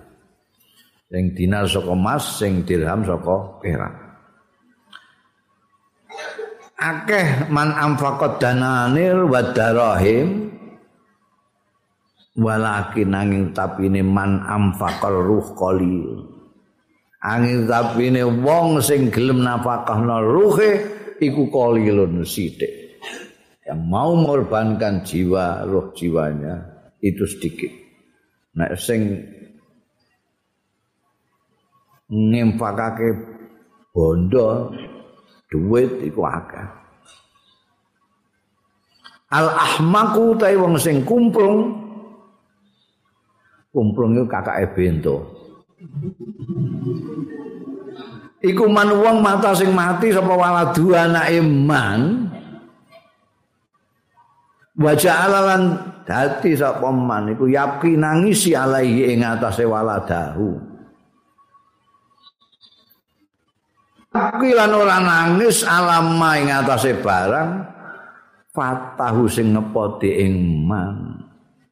Sing 1.10 1.34
dinar 1.34 1.66
saka 1.66 1.90
emas, 1.90 2.38
sing 2.38 2.62
dirham 2.62 3.02
saka 3.02 3.58
perak. 3.58 4.08
akeh 6.78 7.50
man 7.50 7.74
amfaqat 7.74 8.38
dananir 8.38 9.26
wa 9.26 9.42
darahim 9.50 10.47
walakin 12.38 13.10
angin 13.10 13.44
tapine 13.50 14.06
man 14.06 14.38
amfaqal 14.46 15.26
ruh 15.26 15.46
qalil. 15.58 16.22
Angin 17.18 17.66
tapine 17.66 18.22
wong 18.22 18.78
sing 18.78 19.10
gelem 19.10 19.42
nafkahna 19.42 20.22
ruhe 20.22 20.86
iku 21.18 21.50
qalilun 21.50 22.22
sithik. 22.22 23.02
Yang 23.66 23.80
mau 23.84 24.16
mengorbankan 24.16 25.04
jiwa 25.04 25.66
roh 25.66 25.92
jiwanya 25.92 26.62
itu 27.04 27.26
sedikit. 27.28 27.68
Nek 28.56 28.80
sing 28.80 29.18
ngempakake 32.08 33.12
bondo 33.92 34.72
duit 35.52 35.90
iku 36.06 36.22
akeh. 36.24 36.66
Al 39.28 39.52
ahmaku 39.52 40.40
ta 40.40 40.48
wong 40.56 40.80
sing 40.80 41.04
kumplung 41.04 41.87
kumplung 43.78 44.18
iku 44.18 44.26
kakake 44.26 44.66
bento 44.74 45.38
iku 48.42 48.64
man 48.70 48.90
wong 48.94 49.18
mata 49.22 49.54
sing 49.54 49.74
mati 49.74 50.14
sapa 50.14 50.34
waladu 50.34 50.94
anake 50.94 51.40
man. 51.42 52.30
Wajah 54.78 55.26
alalan 55.26 55.62
dadi 56.06 56.54
sapa 56.54 56.86
man 56.94 57.34
iku 57.34 57.50
yakin 57.50 57.98
nangisi 57.98 58.54
alaihi 58.54 59.10
ing 59.14 59.26
atase 59.26 59.66
waladahu. 59.66 60.54
Tapi 64.08 64.48
lan 64.54 64.72
ora 64.72 64.98
nangis 65.02 65.66
alama 65.66 66.38
ing 66.38 66.48
atase 66.50 66.94
barang 66.94 67.50
fatahu 68.54 69.26
sing 69.26 69.54
ngepoti 69.54 70.10
ing 70.26 70.34
man 70.66 71.17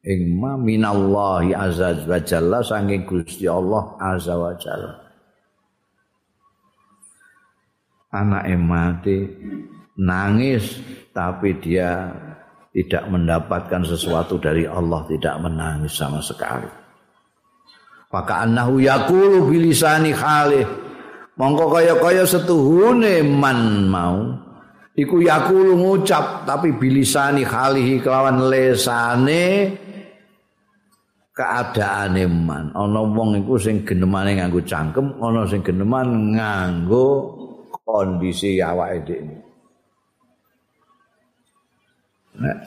ing 0.07 0.39
ma 0.39 0.55
minallahi 0.55 1.51
azza 1.51 1.99
wa 2.07 2.19
jalla 2.23 2.63
saking 2.63 3.03
Gusti 3.03 3.51
Allah 3.51 3.99
azza 3.99 4.39
wa 4.39 4.55
jalla. 4.55 4.93
Anak 8.15 8.47
mati 8.63 9.19
nangis 9.99 10.79
tapi 11.11 11.59
dia 11.59 12.07
tidak 12.71 13.05
mendapatkan 13.11 13.83
sesuatu 13.83 14.39
dari 14.39 14.65
Allah 14.65 15.03
tidak 15.11 15.43
menangis 15.43 15.99
sama 15.99 16.23
sekali. 16.23 16.71
Maka 18.15 18.47
annahu 18.47 18.79
yaqulu 18.79 19.51
bilisani 19.51 20.15
khalih. 20.15 20.65
Mongko 21.37 21.69
kaya-kaya 21.69 22.25
setuhune 22.25 23.21
man 23.21 23.91
mau 23.93 24.25
iku 24.97 25.21
yaqulu 25.21 25.77
ngucap 25.77 26.49
tapi 26.49 26.73
bilisani 26.73 27.45
khalihi 27.45 28.01
kelawan 28.01 28.49
lesane 28.49 29.77
keadaane 31.37 32.25
man. 32.25 32.73
Ana 32.73 33.05
wong 33.05 33.45
iku 33.45 33.61
sing 33.61 33.85
genemane 33.85 34.41
nganggo 34.41 34.65
cangkem 34.65 35.13
ana 35.21 35.45
sing 35.45 35.61
geneman 35.61 36.33
nganggo 36.33 37.37
kondisi 37.87 38.59
awake 38.59 38.99
dhewe 39.07 39.37
nek 42.37 42.59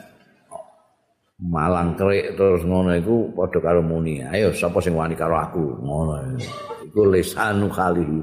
malang 1.40 1.94
kerik 1.94 2.34
terus 2.36 2.62
ngono 2.64 2.94
iku 2.94 3.34
padha 3.34 3.58
karo 3.58 3.80
muni. 3.82 4.22
Ayo 4.22 4.54
sapa 4.54 4.78
sing 4.78 4.94
wani 4.94 5.18
karo 5.18 5.34
aku? 5.34 5.64
Ngono. 5.82 6.36
Iku 6.90 7.06
lisanu 7.10 7.66
khalihi. 7.70 8.20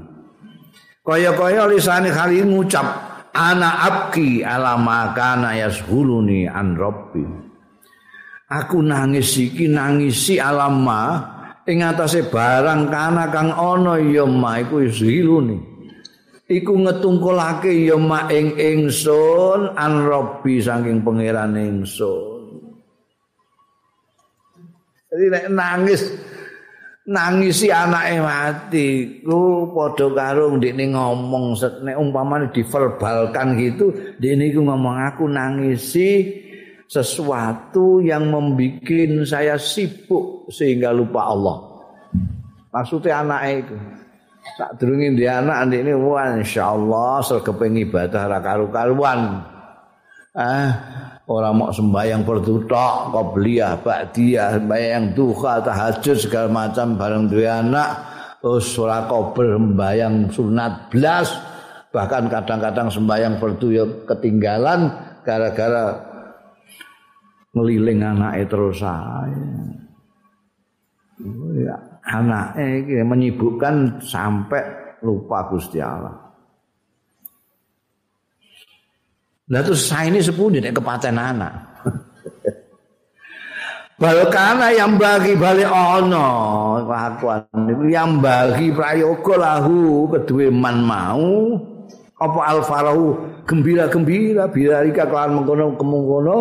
Kaya-kaya 1.02 1.64
lisane 1.66 2.12
khalihi 2.12 2.44
ngucap 2.44 2.84
ana 3.32 3.88
abki 3.88 4.44
ala 4.44 4.76
makana 4.76 5.56
yashuluni 5.56 6.44
an 6.44 6.76
rabbi 6.76 7.47
aku 8.48 8.80
nangis 8.80 9.36
iki 9.36 9.68
nangisi 9.68 10.40
alama 10.40 11.20
ing 11.68 11.84
atase 11.84 12.24
barang 12.32 12.88
kana 12.88 13.28
kang 13.28 13.52
ana 13.52 14.00
ya 14.00 14.24
ma 14.24 14.56
iku 14.56 14.88
zilune 14.88 15.60
iku 16.48 16.72
ngetungkulake 16.80 17.84
ya 17.84 17.96
ma 18.00 18.24
ing 18.32 18.56
ingsun 18.56 19.76
an 19.76 20.08
robbi 20.08 20.64
saking 20.64 21.04
pangeran 21.04 21.54
ingsun. 21.54 22.40
Jadi 25.08 25.24
nek 25.32 25.46
nangis 25.52 26.02
nangisi 27.08 27.72
anake 27.72 28.20
mati 28.20 28.88
ku 29.24 29.72
padha 29.72 30.08
karo 30.12 30.52
ndekne 30.56 30.92
ngomong 30.92 31.56
nek 31.84 31.96
umpamane 31.96 32.52
diverbalkan 32.52 33.56
gitu 33.56 33.92
ndekne 34.20 34.52
iku 34.52 34.60
ngomong 34.68 34.96
aku 35.08 35.24
nangisi 35.24 36.44
sesuatu 36.88 38.00
yang 38.00 38.32
membuat 38.32 39.28
saya 39.28 39.60
sibuk 39.60 40.48
sehingga 40.48 40.88
lupa 40.88 41.28
Allah. 41.28 41.56
Maksudnya 42.72 43.20
anak 43.20 43.42
itu. 43.52 43.76
Tak 44.56 44.80
durungin 44.80 45.12
dia 45.12 45.44
anak 45.44 45.68
ini 45.76 45.92
wah 45.92 46.32
insyaallah 46.40 47.20
sergepeng 47.20 47.76
ibadah 47.76 48.32
ra 48.32 48.40
karu-karuan. 48.40 49.44
Ah, 50.32 50.70
orang 51.28 51.54
mau 51.60 51.68
sembahyang 51.68 52.24
bertutok, 52.24 53.12
qobliyah, 53.12 53.84
ba'diyah, 53.84 54.56
sembahyang 54.56 55.12
duha, 55.12 55.60
tahajud 55.60 56.16
segala 56.16 56.48
macam 56.48 56.96
bareng 56.96 57.26
dua 57.28 57.60
anak, 57.60 57.88
ora 58.40 59.04
qobliyah 59.04 59.58
sembahyang 59.60 60.14
sunat 60.32 60.72
belas, 60.88 61.28
bahkan 61.92 62.30
kadang-kadang 62.30 62.88
sembahyang 62.88 63.34
bertutok 63.36 64.08
ketinggalan 64.08 64.88
gara-gara 65.26 66.07
ngeliling 67.58 68.06
anake 68.06 68.46
terus 68.46 68.78
ae. 68.86 69.34
Ya, 71.58 71.74
anake 72.06 72.86
iki 72.86 73.02
menyibukkan 73.02 73.98
sampai 73.98 74.62
lupa 75.02 75.50
Gusti 75.50 75.82
Allah. 75.82 76.28
Lah 79.48 79.64
terus 79.64 79.88
saya 79.88 80.12
ini 80.12 80.20
sepuluh 80.22 80.60
nek 80.60 80.76
kepaten 80.76 81.16
anak. 81.18 81.52
Balkana 83.98 84.70
yang 84.70 84.94
bagi 84.94 85.34
balik 85.34 85.66
ono 85.66 86.78
kelakuan 86.86 87.42
yang 87.90 88.22
bagi 88.22 88.70
prayoga 88.70 89.34
lahu 89.34 90.06
kedua 90.06 90.54
man 90.54 90.86
mau 90.86 91.58
apa 92.14 92.40
alfarahu 92.54 93.18
gembira 93.42 93.90
gembira 93.90 94.46
bila 94.46 94.86
rika 94.86 95.02
kelawan 95.02 95.42
mengkono 95.42 95.74
kemungkono 95.74 96.36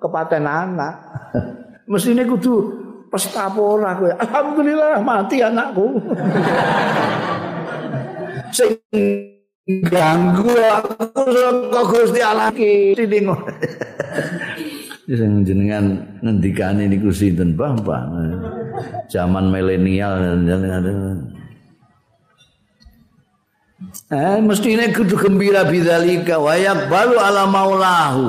kepaten 0.00 0.46
anak. 0.46 0.94
Mesine 1.90 2.26
kudu 2.26 2.72
pesta 3.10 3.50
kowe. 3.52 4.10
Alhamdulillah 4.18 5.00
mati 5.00 5.40
anakku. 5.40 5.96
Sing 8.56 8.78
ganggu 9.86 10.50
aku 10.50 11.22
saka 11.30 11.80
Gusti 11.90 12.20
Allah 12.22 12.50
ki. 12.50 12.94
Sing 15.06 15.46
jenengan 15.46 16.02
ngendikane 16.18 16.90
niku 16.90 17.14
sinten 17.14 17.54
Bapak? 17.54 18.10
Zaman 19.06 19.54
milenial 19.54 20.18
Eh, 24.06 24.38
mestine 24.38 24.94
kudu 24.94 25.18
gembira 25.18 25.66
bidzalika 25.66 26.38
wa 26.38 26.54
yaqbalu 26.54 27.18
ala 27.18 27.42
maulahu. 27.50 28.26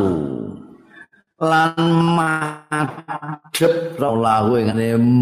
Lan 1.38 1.78
madhep 2.18 3.98
lahu 4.02 4.58
ing 4.58 4.74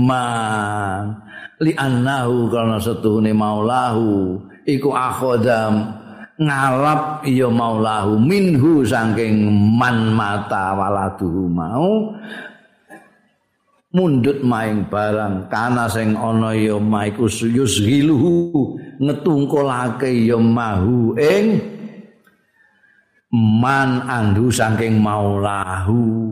man. 0.08 1.20
Li 1.60 1.72
annahu 1.76 2.52
kana 2.52 2.80
setuhune 2.80 3.32
maulahu. 3.36 4.40
Iku 4.66 4.92
akhodam 4.96 5.92
ngalap 6.40 7.24
ya 7.28 7.48
maulahu. 7.52 8.20
Minhu 8.20 8.84
saking 8.84 9.48
man 9.76 10.16
mata 10.16 10.76
waladuhu 10.76 11.48
mau. 11.52 12.12
Mundut 13.96 14.44
maing 14.44 14.92
barang 14.92 15.48
kana 15.48 15.88
sing 15.88 16.20
ana 16.20 16.52
ya 16.52 16.76
maiku 16.76 17.32
yushiluhu 17.32 18.76
ngetungkolake 19.00 20.28
ya 20.28 20.36
mahu 20.36 21.16
ing 21.16 21.75
man 23.36 24.08
andu 24.08 24.48
saking 24.48 25.04
maulahu. 25.04 26.32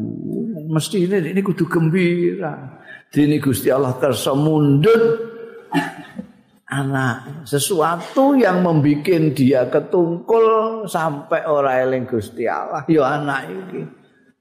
Mesti 0.71 1.05
ini, 1.05 1.35
ini 1.35 1.41
kudu 1.43 1.67
gembira. 1.67 2.79
Dini 3.11 3.37
Gusti 3.37 3.69
Allah 3.69 3.93
kersa 3.99 4.33
mundut. 4.33 5.35
Anak 6.73 7.45
sesuatu 7.45 8.33
yang 8.33 8.65
membuat 8.65 9.37
dia 9.37 9.69
ketungkul 9.69 10.81
sampai 10.89 11.45
orang 11.45 11.85
eling 11.85 12.05
Gusti 12.09 12.49
Allah. 12.49 12.81
Yo 12.89 13.05
anak 13.05 13.45
ini 13.45 13.85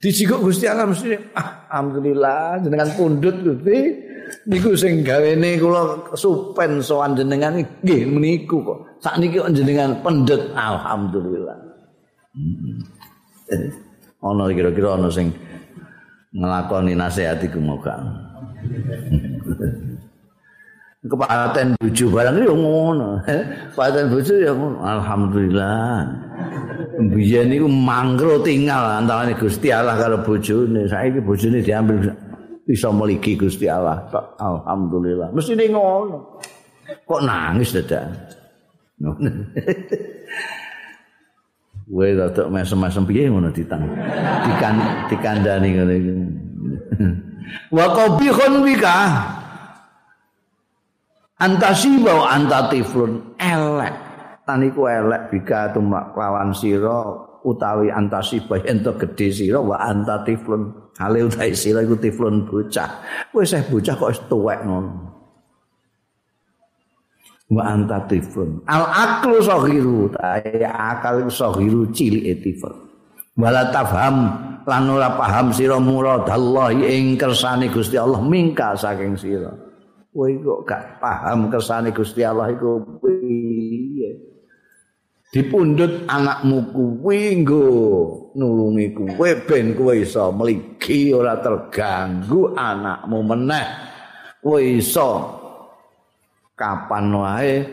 dijikuk 0.02 0.40
Gusti 0.40 0.64
Allah 0.64 0.89
mesti 0.90 1.14
ah, 1.39 1.68
alhamdulillah 1.70 2.64
jenengan 2.64 2.90
pundut 2.97 3.36
Gusti. 3.36 3.78
Niku 4.48 4.72
sing 4.72 5.05
gawene 5.05 5.60
kula 5.60 6.09
supen 6.16 6.80
sowan 6.80 7.12
jenengan 7.12 7.60
nggih 7.84 8.09
meniku 8.09 8.64
kok. 8.64 8.80
Sakniki 9.05 9.36
jenengan 9.52 10.01
pendet 10.01 10.40
alhamdulillah 10.56 11.72
ana 14.23 14.43
kira-kira 14.53 14.97
ana 14.97 15.09
sing 15.13 15.33
nglakoni 16.33 16.97
nasihat 16.97 17.45
iku 17.45 17.61
moga 17.61 18.01
kepaten 21.03 21.75
bojo 21.83 22.05
barang 22.15 22.37
yo 22.47 22.55
ngono. 22.55 23.19
Kepaten 23.75 24.07
bojo 24.07 24.35
ya 24.39 24.53
alhamdulillah. 24.87 26.07
Biyen 27.11 27.51
niku 27.51 27.67
mangro 27.67 28.39
tinggal 28.47 29.03
antara 29.03 29.35
Gusti 29.35 29.75
Allah 29.75 29.99
karo 29.99 30.23
bojone. 30.23 30.87
Saiki 30.87 31.19
bojone 31.19 31.59
diambil 31.59 32.15
bisa 32.63 32.95
meliki 32.95 33.35
Gusti 33.35 33.67
Allah. 33.67 34.07
Alhamdulillah. 34.39 35.35
Mesti 35.35 35.67
ngono. 35.67 36.39
Kok 37.03 37.21
nangis 37.25 37.73
dadak 37.73 38.05
Kowe 41.93 42.09
rada 42.09 42.48
mesem-mesem 42.48 43.05
piye 43.05 43.28
ngono 43.28 43.52
ditang. 43.52 43.85
Dikan 44.48 44.77
dikandani 45.12 45.69
ngene 45.77 45.94
iki. 46.01 46.12
Wa 47.77 47.93
qabihun 47.93 48.64
bika. 48.64 48.97
Antasiba 51.36 52.16
wa 52.16 52.27
antatiflun 52.32 53.36
elek. 53.36 53.93
Taniku 54.48 54.89
elek 54.89 55.28
bika 55.36 55.77
tumak 55.77 56.16
lawan 56.16 56.56
sira 56.56 57.12
utawi 57.44 57.93
antasiba 57.93 58.56
ento 58.64 58.97
gedhe 58.97 59.28
sira 59.28 59.60
wa 59.60 59.77
antatiflun. 59.77 60.97
Hale 60.97 61.28
utawi 61.28 61.52
sira 61.52 61.85
iku 61.85 62.01
tiflun 62.01 62.48
bocah. 62.48 62.89
Kowe 63.28 63.44
seh 63.44 63.60
bocah 63.69 63.93
kok 64.01 64.10
wis 64.16 64.23
tuwek 64.32 64.64
ngono. 64.64 65.11
Wa 67.53 67.62
anta 67.69 68.01
tiflun 68.09 68.65
al 68.65 68.89
aklu 68.89 69.37
saghiru 69.45 70.09
ta 70.16 70.41
akal 70.73 71.29
saghiru 71.29 71.93
cilik 71.93 72.41
tifl 72.41 72.73
wala 73.37 73.69
tafham 73.69 74.16
lan 74.66 74.85
ora 74.87 75.19
paham 75.19 75.51
sira 75.51 75.79
muradallahi 75.83 76.87
ing 76.87 77.05
kersane 77.19 77.66
Gusti 77.73 77.99
Allah 77.99 78.23
mingka 78.23 78.79
saking 78.79 79.19
sira. 79.19 79.51
Kowe 80.12 80.29
kok 80.29 80.61
gak 80.69 80.85
paham 81.01 81.49
kersane 81.49 81.91
Gusti 81.91 82.23
Allah 82.23 82.53
iku 82.53 83.01
piye? 83.01 84.11
Dipundhut 85.33 86.05
anakmu 86.05 86.77
kuwi 86.77 87.41
nggo 87.41 87.65
nulungi 88.37 88.93
kowe 88.93 89.31
ben 89.49 89.73
kowe 89.73 89.97
iso 89.97 90.29
mligi 90.29 91.16
ora 91.16 91.41
terganggu 91.41 92.53
anakmu 92.53 93.19
meneh. 93.24 93.66
Kowe 94.45 94.61
iso 94.61 95.41
kapan 96.62 97.10
wae 97.10 97.66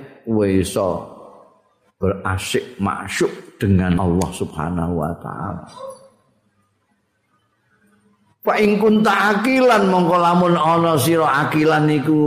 iso 0.58 1.06
berasik 2.02 2.82
masyuk 2.82 3.30
dengan 3.62 4.02
Allah 4.02 4.30
Subhanahu 4.34 4.94
wa 4.98 5.14
taala. 5.22 5.70
Fa 8.42 8.58
ing 8.58 8.82
kunta 8.82 9.38
akilan 9.38 9.94
mongko 9.94 10.16
lamun 10.18 10.58
ana 10.58 10.98
sira 10.98 11.46
akilan 11.46 11.86
niku 11.86 12.18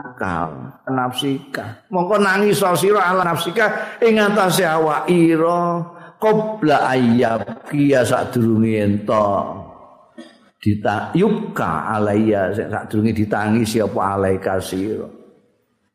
akal 0.00 0.50
nafsika 0.88 1.84
mongko 1.92 2.16
nangis 2.16 2.64
sira 2.80 3.12
ala 3.12 3.22
nafsika 3.28 4.00
ing 4.00 4.18
atase 4.18 4.64
awak 4.64 5.04
ira 5.12 5.84
qabla 6.16 6.96
ayyab 6.96 7.68
kiya 7.68 8.08
sadurunge 8.08 8.80
entok 8.80 9.69
ditayubka 10.60 11.96
alaiya 11.96 12.52
sak 12.52 12.92
durunge 12.92 13.16
ditangisi 13.16 13.80
apa 13.80 14.00
alaika 14.16 14.60
sira 14.60 15.08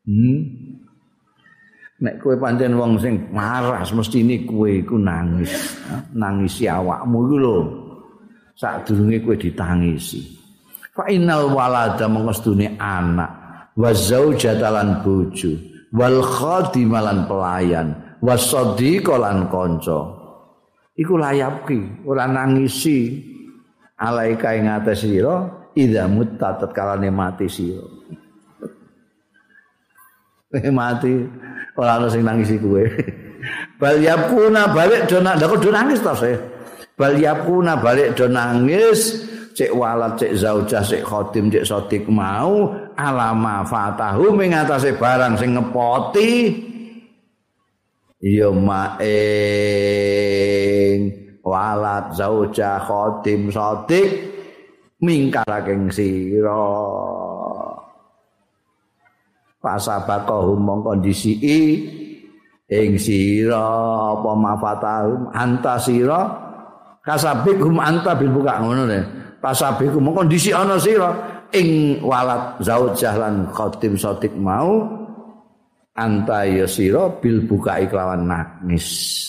hmm? 0.04 0.66
Nek 1.96 2.20
kowe 2.20 2.36
pancen 2.36 2.76
wong 2.76 3.00
sing 3.00 3.32
marah 3.32 3.80
mestine 3.96 4.44
kowe 4.44 4.68
iku 4.68 5.00
nangis. 5.00 5.80
Nangisi 6.12 6.68
awakmu 6.68 7.24
iku 7.24 7.36
lho. 7.40 7.58
Sak 8.52 8.84
durunge 8.84 9.24
kowe 9.24 9.32
ditangisi. 9.32 10.20
Fa 10.92 11.08
innal 11.08 11.48
walada 11.48 12.04
mengestune 12.04 12.76
anak 12.76 13.32
wa 13.72 13.90
zaujatalan 13.96 15.00
bojo 15.00 15.56
wal 15.96 16.20
khadimalan 16.20 17.24
pelayan 17.24 17.96
wasadiqalan 18.20 19.48
kanca. 19.48 20.00
Iku 21.00 21.16
layapki 21.16 22.04
ora 22.04 22.28
nangisi 22.28 23.24
alaika 23.96 24.52
ing 24.56 24.68
atas 24.68 25.00
sira 25.04 25.48
idza 25.72 26.04
mutta 26.08 26.56
tatkalane 26.60 27.10
mati 27.12 27.48
sira. 27.48 27.84
Eh 30.56 30.70
mati. 30.72 31.12
Ora 31.76 32.00
ana 32.00 32.08
sing 32.08 32.24
nangis 32.24 32.48
kowe. 32.56 32.84
Bal 33.80 34.00
yapuna 34.00 34.72
balik 34.72 35.04
do 35.06 35.20
nak 35.20 35.36
do 35.36 35.68
nangis 35.68 36.00
to 36.00 36.16
se 36.16 36.32
bal 36.96 37.12
yapuna 37.20 37.76
balik 37.76 38.16
do 38.16 38.24
nangis 38.26 39.28
cek 39.52 39.72
walat 39.72 40.16
cek 40.16 40.32
zaujah 40.36 40.80
cek 40.80 41.04
khotim 41.04 41.52
cek 41.52 41.64
sodik 41.68 42.08
mau 42.08 42.72
alama 42.96 43.64
fatahu 43.68 44.32
ing 44.40 44.56
barang 44.96 45.36
sing 45.36 45.54
ngepoti 45.54 46.32
ya 48.24 48.48
maeng 48.48 49.06
walat 51.46 52.10
zauja 52.10 52.82
khotim 52.82 53.54
sodik 53.54 54.34
mingkaraking 54.98 55.86
sira. 55.94 56.66
Pasabakohum 59.62 60.58
mong 60.62 60.80
kondisi 60.82 61.38
i 61.38 61.58
ing 62.66 62.98
sira. 62.98 63.62
Apa 64.18 64.30
mafatahum? 64.34 65.30
Anta 65.30 65.78
sira. 65.78 66.20
Kasabikum 67.06 67.78
anta 67.78 68.18
bil 68.18 68.34
buka 68.34 68.58
ngono 68.58 68.82
ne 68.82 69.00
pasabikum 69.38 70.02
mong 70.02 70.26
kondisi 70.26 70.50
ana 70.50 70.74
sira. 70.74 71.14
Ing 71.54 72.02
walat 72.02 72.58
zaujah 72.58 73.14
lan 73.14 73.46
khotim 73.54 73.94
sodik 73.94 74.34
mau 74.34 74.82
anta 75.94 76.42
ya 76.42 76.66
sira 76.66 77.06
bil 77.22 77.46
buka 77.46 77.78
iklawan 77.78 78.26
nangis 78.26 79.22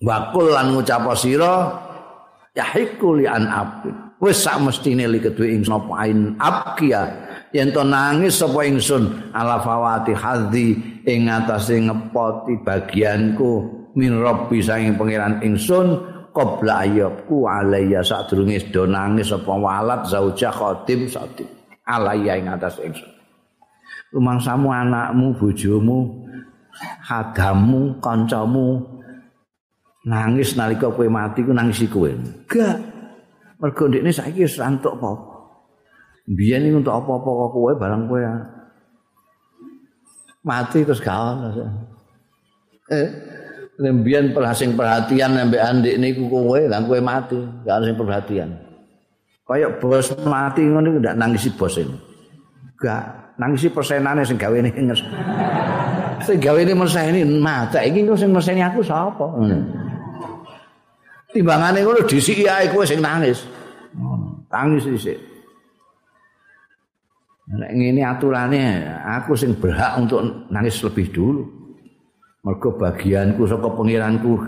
Wakul 0.00 0.56
lan 0.56 0.72
ngucap 0.72 1.12
sira 1.12 1.68
yahiku 2.56 3.20
li 3.20 3.28
an 3.28 3.44
abdi. 3.52 3.92
Wis 4.20 4.40
sak 4.44 4.60
mestine 4.60 5.04
li 5.08 5.20
kedue 5.20 5.52
ing 5.52 5.64
sapa 5.64 6.04
ain 6.04 6.36
abkia 6.40 7.08
yen 7.52 7.72
to 7.72 7.80
nangis 7.84 8.40
sapa 8.40 8.64
ingsun 8.68 9.32
ala 9.32 9.60
fawati 9.60 10.12
hadzi 10.12 10.76
ing 11.08 11.28
atase 11.28 11.80
ngepoti 11.80 12.60
bagianku 12.60 13.52
min 13.96 14.20
rabbi 14.20 14.60
saking 14.60 15.00
pangeran 15.00 15.40
ingsun 15.40 16.00
qabla 16.36 16.84
ayyabku 16.84 17.48
alayya 17.48 18.04
sadurunge 18.04 18.60
do 18.68 18.84
nangis 18.84 19.32
sapa 19.32 19.52
walat 19.56 20.04
zauja 20.04 20.52
khatim 20.52 21.08
sati 21.08 21.44
alayya 21.88 22.40
ing 22.40 22.48
atas 22.48 22.76
ingsun. 22.80 23.08
Rumangsamu 24.12 24.68
anakmu 24.68 25.36
bojomu 25.36 26.28
hadamu 27.04 27.96
kancamu 28.04 28.99
nangis 30.06 30.56
nalika 30.56 30.88
kowe 30.88 31.08
mati 31.08 31.44
ku 31.44 31.52
nangisi 31.52 31.84
kowe. 31.90 32.08
Enggak. 32.08 32.76
Mergo 33.60 33.82
ndekne 33.88 34.08
saiki 34.08 34.48
wis 34.48 34.56
antuk 34.56 34.96
apa-apa. 34.96 35.36
Biyen 36.30 36.64
iki 36.64 36.80
untuk 36.80 36.96
apa-apa 36.96 37.28
kok 37.28 37.50
kowe 37.52 37.72
barang 37.76 38.02
kowe 38.08 38.20
mati 40.40 40.78
terus 40.80 41.04
gak 41.04 41.16
ono. 41.16 41.48
Eh, 42.90 43.08
lembian 43.76 44.32
perhasing 44.32 44.72
perhatian 44.72 45.36
sampe 45.36 45.60
andik 45.60 46.00
niku 46.00 46.24
kowe 46.32 46.60
lan 46.64 46.88
kowe 46.88 47.00
mati, 47.04 47.36
gak 47.68 47.84
sing 47.84 47.96
perhatian. 47.96 48.50
Kayak 49.44 49.82
bos 49.82 50.14
mati 50.24 50.62
ngono 50.64 50.96
ndak 50.96 51.18
nangisi 51.18 51.52
bos 51.52 51.76
ini. 51.76 51.96
Gak 52.80 53.36
nangisi 53.36 53.68
persenane 53.68 54.24
sing 54.24 54.40
gawe 54.40 54.56
ini 54.56 54.70
sing 56.20 56.36
gawe 56.36 56.58
ini 56.60 56.72
meseni 56.76 57.20
mata 57.24 57.80
iki 57.80 58.04
sing 58.16 58.30
meseni 58.32 58.60
aku 58.64 58.80
sapa? 58.84 59.26
Hmm. 59.36 59.89
Timbangane 61.30 61.82
ngono 61.82 62.06
disiki 62.06 62.44
ae 62.46 62.70
kowe 62.70 62.84
sing 62.86 63.00
nangis. 63.02 63.46
Tangis 64.50 64.86
dhisik. 64.86 65.18
Nek 67.50 67.70
ngene 67.74 68.02
aturane 68.06 68.62
aku 69.02 69.34
sing 69.34 69.58
berhak 69.58 69.98
untuk 69.98 70.22
nangis 70.50 70.78
lebih 70.86 71.10
dulu. 71.10 71.42
Mergo 72.46 72.72
bagianku 72.78 73.42
saka 73.44 73.68
pengiranku 73.74 74.38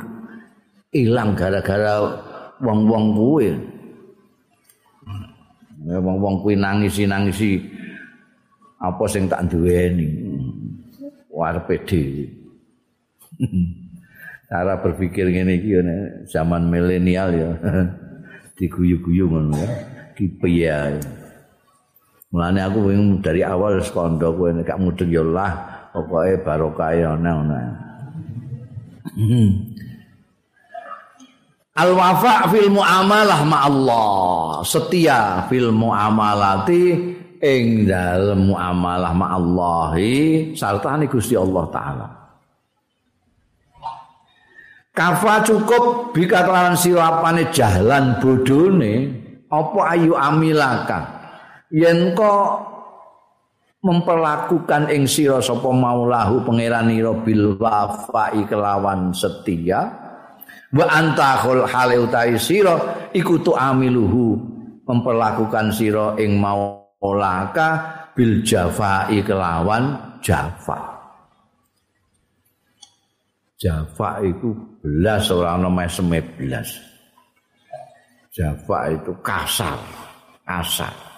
ilang 0.95 1.35
gara-gara 1.35 1.99
wong-wong 2.63 3.05
kuwe. 3.19 3.49
Wong-wong 5.83 6.47
kuwi 6.47 6.55
nangisi-nangisi 6.55 7.59
apa 8.79 9.05
sing 9.11 9.27
tak 9.27 9.51
duweni. 9.51 10.09
Warepe 11.33 11.83
dhewe. 11.83 12.25
cara 14.53 14.77
berpikir 14.85 15.33
ngene 15.33 15.65
iki 15.65 15.81
zaman 16.29 16.69
milenial 16.69 17.33
ya 17.33 17.57
diguyu-guyu 18.61 19.25
ngono 19.33 19.57
ya. 19.57 19.69
Kipiye 20.13 21.01
Mulane 22.33 22.61
aku 22.65 22.89
wing 22.89 23.21
dari 23.21 23.45
awal 23.45 23.81
sekondo 23.85 24.33
kowe 24.33 24.49
nek 24.53 24.73
mudeng 24.81 25.13
ya 25.13 25.21
lah 25.21 25.53
pokoke 25.93 26.41
barokah 26.41 26.93
ya 26.97 27.13
ana. 27.13 27.33
Al 31.73 31.97
wafa 31.97 32.53
fil 32.53 32.69
muamalah 32.69 33.41
ma 33.49 33.59
Allah 33.65 34.61
setia 34.65 35.49
fil 35.49 35.73
muamalati 35.73 36.85
ing 37.41 37.89
dalem 37.89 38.53
muamalah 38.53 39.13
ma 39.17 39.27
Allahi 39.37 40.53
sartane 40.57 41.09
Gusti 41.09 41.33
Allah 41.33 41.65
taala 41.73 42.22
Kafa 44.93 45.41
cukup 45.49 46.13
bika 46.13 46.45
kelawan 46.45 46.77
silapane 46.77 47.49
jalan 47.49 48.21
bodone 48.21 49.09
apa 49.49 49.81
ayu 49.97 50.13
amilaka? 50.13 51.01
Yen 51.73 52.13
kok 52.13 52.73
memperlakukan 53.81 54.93
ing 54.93 55.09
sira 55.09 55.41
sapa 55.41 55.73
maulahu 55.73 56.45
pangeranira 56.45 57.17
bil 57.25 57.57
wafa'i 57.57 58.45
kelawan 58.45 59.17
setia 59.17 59.81
wa 60.77 60.87
anta 60.93 61.41
khul 61.41 61.65
hale 61.65 61.97
utahi 61.99 62.37
sira 62.37 63.09
iku 63.17 63.41
tu 63.41 63.57
amiluhu 63.57 64.39
memperlakukan 64.85 65.73
sira 65.73 66.15
ing 66.21 66.37
maulaka 66.37 67.69
bil 68.13 68.45
jafa'i 68.45 69.25
kelawan 69.25 70.15
jafa' 70.21 70.93
Java 73.63 74.19
itu 74.27 74.72
belas 74.83 75.31
orang 75.31 75.63
namanya 75.63 75.91
semai 75.95 76.21
belas. 76.21 76.69
Java 78.33 78.79
itu 78.91 79.13
kasar, 79.23 79.79
kasar. 80.43 81.13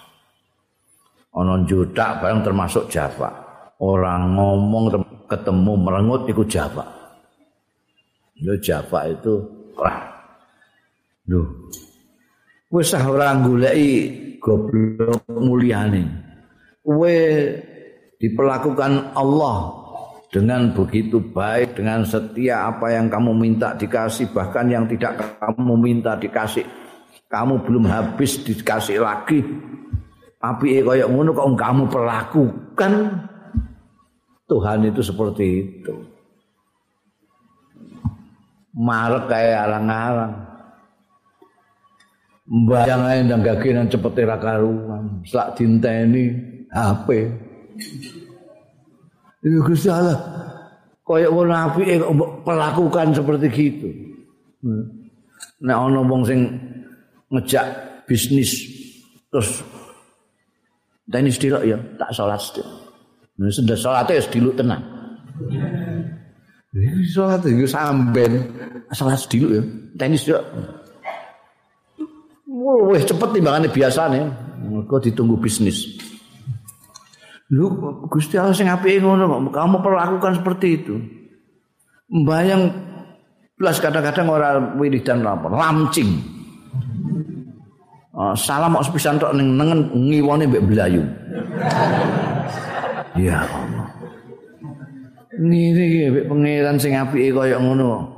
ana 1.35 1.67
jutak 1.67 2.23
barang 2.23 2.47
termasuk 2.47 2.87
Jawa. 2.87 3.31
Orang 3.83 4.39
ngomong 4.39 4.95
ketemu 5.27 5.73
merengut 5.75 6.23
iku 6.31 6.47
Jawa. 6.47 6.87
Yo 8.39 8.55
Jawa 8.63 9.11
itu 9.11 9.35
wah. 9.75 9.99
Duh. 11.27 11.47
Wis 12.71 12.95
ora 12.95 13.35
goleki 13.39 13.91
goblok 14.39 15.27
mulyane. 15.31 16.03
Kowe 16.85 17.17
diperlakukan 18.21 19.17
Allah 19.17 19.84
dengan 20.35 20.75
begitu 20.75 21.23
baik, 21.23 21.79
dengan 21.79 22.03
setia 22.03 22.67
apa 22.67 22.91
yang 22.91 23.07
kamu 23.07 23.31
minta 23.39 23.71
dikasih, 23.79 24.35
bahkan 24.35 24.67
yang 24.67 24.83
tidak 24.91 25.39
kamu 25.39 25.79
minta 25.79 26.19
dikasih. 26.19 26.67
Kamu 27.31 27.63
belum 27.63 27.87
habis 27.87 28.43
dikasih 28.43 28.99
lagi. 28.99 29.47
Api 30.43 30.83
kayak 30.83 31.07
ngono 31.07 31.31
kok 31.31 31.55
kamu 31.55 31.83
perlakukan 31.87 32.93
Tuhan 34.51 34.79
itu 34.91 35.01
seperti 35.07 35.47
itu. 35.63 35.95
Marek 38.75 39.31
kayak 39.31 39.71
alang-alang. 39.71 40.35
Mbayang 42.45 43.03
ae 43.07 43.19
ndang 43.23 43.41
gagenan 43.41 43.87
cepet 43.87 44.27
ra 44.27 44.37
karuan. 44.37 45.23
Sak 45.25 45.57
dinteni 45.57 46.35
HP. 46.75 47.31
Iku 49.45 49.61
Gusti 49.61 49.93
Allah 49.93 50.17
kaya 51.05 51.29
wong 51.29 51.53
apike 51.53 52.01
kok 52.01 52.17
perlakukan 52.49 53.13
seperti 53.13 53.47
gitu. 53.53 53.89
Hmm. 54.65 54.85
Nek 55.61 55.77
ana 55.77 56.01
wong 56.01 56.25
sing 56.25 56.49
ngejak 57.29 57.67
bisnis 58.09 58.65
terus 59.29 59.61
tenis 61.13 61.37
dilok 61.37 61.63
ya 61.69 61.77
tak 62.01 62.11
sedek. 62.17 62.65
Nek 63.37 63.53
sudah 63.53 63.77
salat 63.77 64.09
ya 64.09 64.25
sediluk 64.25 64.57
tenan. 64.57 64.81
Iki 66.73 67.05
salat 67.13 67.45
iki 67.45 67.69
samben 67.69 68.33
salat 68.97 69.21
sediluk 69.21 69.61
ya 69.61 69.63
tenis 70.01 70.25
dilok. 70.25 70.45
Wah, 72.49 72.97
cepet 72.97 73.29
timbangane 73.35 73.69
biasane. 73.69 74.25
Mergo 74.65 74.97
ditunggu 74.97 75.37
bisnis. 75.37 76.01
Lu 77.55 77.71
Gusti 78.11 78.35
Allah 78.35 78.51
sing 78.51 78.67
apike 78.67 78.99
ngono 78.99 79.31
kamu 79.55 79.79
perlakukan 79.79 80.43
seperti 80.43 80.67
itu. 80.83 80.99
Mbayang 82.11 82.75
plus 83.55 83.79
kadang-kadang 83.79 84.27
ora 84.27 84.59
wiridan 84.75 85.23
apa, 85.23 85.47
lamcing. 85.47 86.35
Uh, 88.15 88.35
salam 88.39 88.79
kok 88.79 88.87
sepisan 88.91 89.19
tok 89.19 89.35
ning 89.35 89.59
nengen 89.59 89.91
ngiwone 89.91 90.47
mbek 90.47 90.67
blayu. 90.67 91.03
ya 93.27 93.43
Allah. 93.43 93.91
Niki 95.39 96.11
mbek 96.11 96.27
pangeran 96.31 96.79
sing 96.79 96.95
apike 96.99 97.35
kaya 97.35 97.59
ngono. 97.59 98.15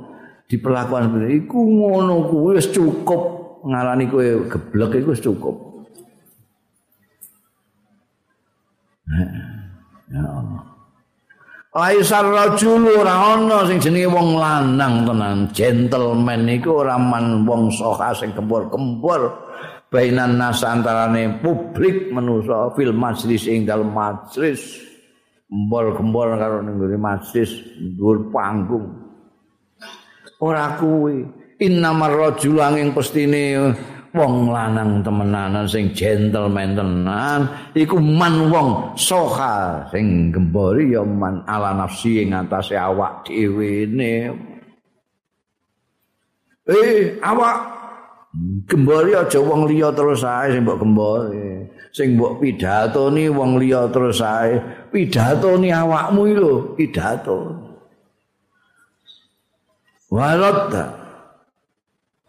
Diperlakukan 0.47 1.11
seperti 1.11 1.45
iku 1.45 1.59
ngono 1.59 2.29
kuwi 2.29 2.57
wis 2.57 2.69
cukup 2.71 3.21
ngalani 3.65 4.07
kowe 4.07 4.25
geblek 4.49 5.01
iku 5.01 5.09
wis 5.13 5.21
cukup. 5.21 5.66
Ya 10.07 10.23
Allah. 10.23 10.63
Aisar 11.77 12.25
rajul 12.25 12.89
ora 12.89 13.37
ana 13.37 13.67
sing 13.69 13.77
jenenge 13.77 14.09
wong 14.09 14.39
lanang 14.41 15.05
tenan, 15.05 15.37
gentleman 15.53 16.49
iku 16.49 16.81
ora 16.81 16.97
man 16.97 17.45
wong 17.45 17.69
soha 17.69 18.17
sing 18.17 18.33
kempur-kempur 18.33 19.45
bainan 19.93 20.41
nas 20.41 20.65
antarane 20.65 21.37
publik 21.37 22.09
manusa 22.09 22.73
fil 22.73 22.97
majlis 22.97 23.45
ing 23.45 23.69
dalem 23.69 23.93
majlis 23.93 24.83
mbol-gembol 25.47 26.33
karo 26.35 26.65
ning 26.65 26.81
majlis 26.97 27.51
dhuwur 27.93 28.25
panggung. 28.33 28.87
Ora 30.41 30.81
kuwi 30.81 31.23
innamar 31.61 32.13
rajul 32.13 32.57
angin 32.57 32.89
pestine 32.89 33.73
wong 34.17 34.49
lanang 34.49 35.05
temenanan 35.05 35.69
sing 35.69 35.93
gentleman 35.93 36.73
tenan 36.73 37.45
iku 37.77 38.01
man 38.01 38.49
wong 38.49 38.97
soha. 38.97 39.85
Sing 39.93 40.33
gembori 40.33 40.97
ya 40.97 41.05
man 41.05 41.45
ala 41.45 41.77
nafsi 41.77 42.25
ing 42.25 42.33
atase 42.33 42.73
awak 42.73 43.29
dhewe 43.29 43.85
ne. 43.85 44.33
Eh 46.65 47.21
awak 47.21 47.57
gembori 48.65 49.13
aja 49.13 49.37
wong 49.37 49.69
liya 49.69 49.93
terus 49.93 50.25
ae 50.25 50.57
sing 50.57 50.65
mbok 50.65 50.81
gembori. 50.81 51.69
Sing 51.93 52.17
mbok 52.17 52.41
pidatoni 52.41 53.29
wong 53.29 53.61
liya 53.61 53.85
terus 53.93 54.17
ae. 54.25 54.57
Pidatoni 54.89 55.69
awakmu 55.69 56.21
lho 56.33 56.53
pidato. 56.73 57.53
Walata 60.09 60.96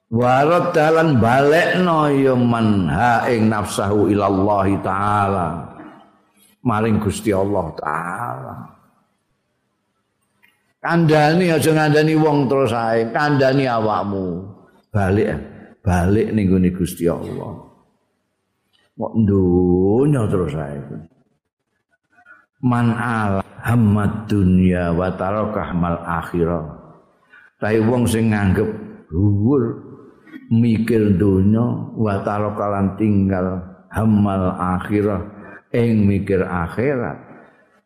Warad 0.09 0.73
dalan 0.73 1.21
balekno 1.21 2.09
ya 2.09 2.33
man 2.33 2.89
ha 2.89 3.29
ing 3.29 3.53
nafsahu 3.53 4.09
ilallahi 4.09 4.81
taala. 4.81 5.69
Maring 6.65 6.97
Gusti 6.97 7.29
Allah 7.29 7.69
taala. 7.77 8.55
Kandhani 10.81 11.53
aja 11.53 11.77
ngandani 11.77 12.17
wong 12.17 12.49
terus 12.49 12.73
ae, 12.73 13.13
kandhani 13.13 13.69
awakmu. 13.69 14.49
Balik 14.89 15.29
balik 15.85 16.33
ning 16.33 16.49
gone 16.49 16.73
Gusti 16.73 17.05
Allah. 17.05 17.69
Kok 18.97 19.13
dunya 19.29 20.25
terus 20.25 20.57
ae. 20.57 20.79
Man 22.65 22.97
al 22.97 23.45
hamad 23.61 24.25
dunya 24.25 24.89
wa 24.97 25.13
tarakah 25.13 25.69
mal 25.77 26.01
akhirah. 26.01 26.65
Tapi 27.61 27.77
wong 27.85 28.09
sing 28.09 28.33
nganggep 28.33 28.67
dhuwur 29.13 29.88
mikir 30.49 31.17
donya 31.21 31.93
wa 31.97 32.21
tarakalan 32.25 32.97
tinggal 32.97 33.61
hamal 33.93 34.57
akhirah. 34.57 35.37
Ing 35.69 36.09
mikir 36.09 36.49
akhirat 36.49 37.29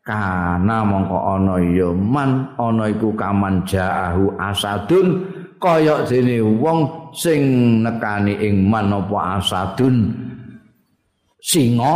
kana 0.07 0.87
mongko 0.87 1.19
ana 1.19 1.59
ya 1.59 1.91
man 1.91 2.55
ana 2.55 2.87
iku 2.87 3.11
kaman 3.11 3.67
jaahu 3.67 4.35
asadun 4.39 5.27
kaya 5.59 6.07
dene 6.07 6.39
wong 6.39 7.11
sing 7.11 7.43
nekani 7.83 8.39
ing 8.39 8.63
man 8.71 8.87
apa 8.95 9.43
asadun. 9.43 10.15
Singa 11.43 11.95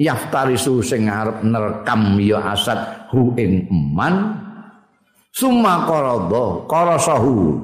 yaftarisu 0.00 0.80
sing 0.80 1.04
arep 1.04 1.44
nerekam 1.44 2.16
ya 2.16 2.40
asad 2.56 3.12
hu 3.12 3.36
ing 3.36 3.68
man. 3.68 4.40
Summa 5.28 5.84
qarada 5.84 6.64
qarasahu 6.64 7.60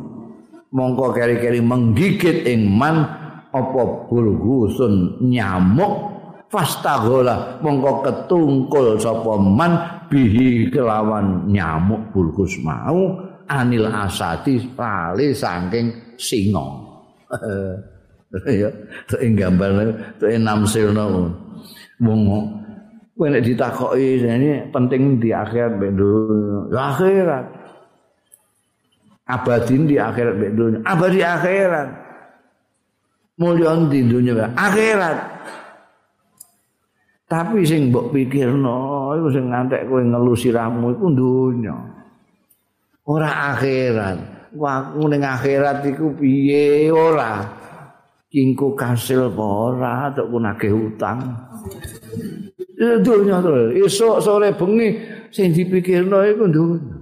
mongko 0.71 1.15
keri-keri 1.15 1.61
menggigit 1.63 2.47
ing 2.47 2.71
man 2.71 3.07
apa 3.51 3.83
bulgusun 4.07 5.23
nyamuk? 5.23 6.11
Fastagola 6.51 7.63
mongko 7.63 8.03
ketungkul 8.03 8.99
sapa 8.99 9.39
man 9.39 10.03
bihi 10.11 10.67
kelawan 10.75 11.47
nyamuk 11.47 12.11
bulgus 12.11 12.59
mau 12.59 13.23
anil 13.47 13.87
asati 13.87 14.59
pali 14.75 15.31
saking 15.31 16.19
singa. 16.19 16.67
Ya 18.47 18.71
tek 19.11 19.27
gambar 19.35 19.91
tek 20.23 20.39
namsilno 20.39 21.35
wong 21.99 22.21
kowe 23.19 23.27
nek 23.27 23.43
ditakoki 23.43 24.23
ini 24.23 24.71
penting 24.71 25.19
di 25.19 25.35
akhirat 25.35 25.83
ben 25.83 25.99
akhirat 26.71 27.60
abadin 29.31 29.87
di 29.87 29.97
akhirat 29.97 30.35
mek 30.35 30.53
dunya 30.59 30.79
abadi 30.83 31.21
akhirat. 31.23 31.89
Mulya 33.41 33.73
di 33.89 34.01
dunya 34.05 34.53
akhirat. 34.53 35.19
Tapi 37.31 37.63
sing 37.63 37.95
mbok 37.95 38.11
pikirno 38.11 39.15
iku 39.15 39.29
sing 39.31 39.55
ngantek 39.55 39.87
kowe 39.87 40.03
ngelu 40.03 40.35
sirahmu 40.35 40.87
iku 40.99 41.07
dunya 41.15 41.77
ora 43.07 43.55
akhirat. 43.55 44.19
Waku 44.51 45.07
ning 45.07 45.23
akhirat 45.23 45.87
iku 45.87 46.11
piye 46.19 46.91
ora? 46.91 47.47
Kingku 48.31 48.75
kasil 48.75 49.31
apa 49.31 49.45
ora? 49.47 49.95
Tok 50.11 50.27
nagih 50.27 50.75
utang. 50.75 51.19
Dunya 52.79 53.39
terus. 53.39 53.79
Esuk 53.79 54.19
sore 54.21 54.51
bengi 54.53 54.99
sing 55.31 55.55
dipikirno 55.55 56.21
iku 56.27 56.45
dunya 56.51 57.00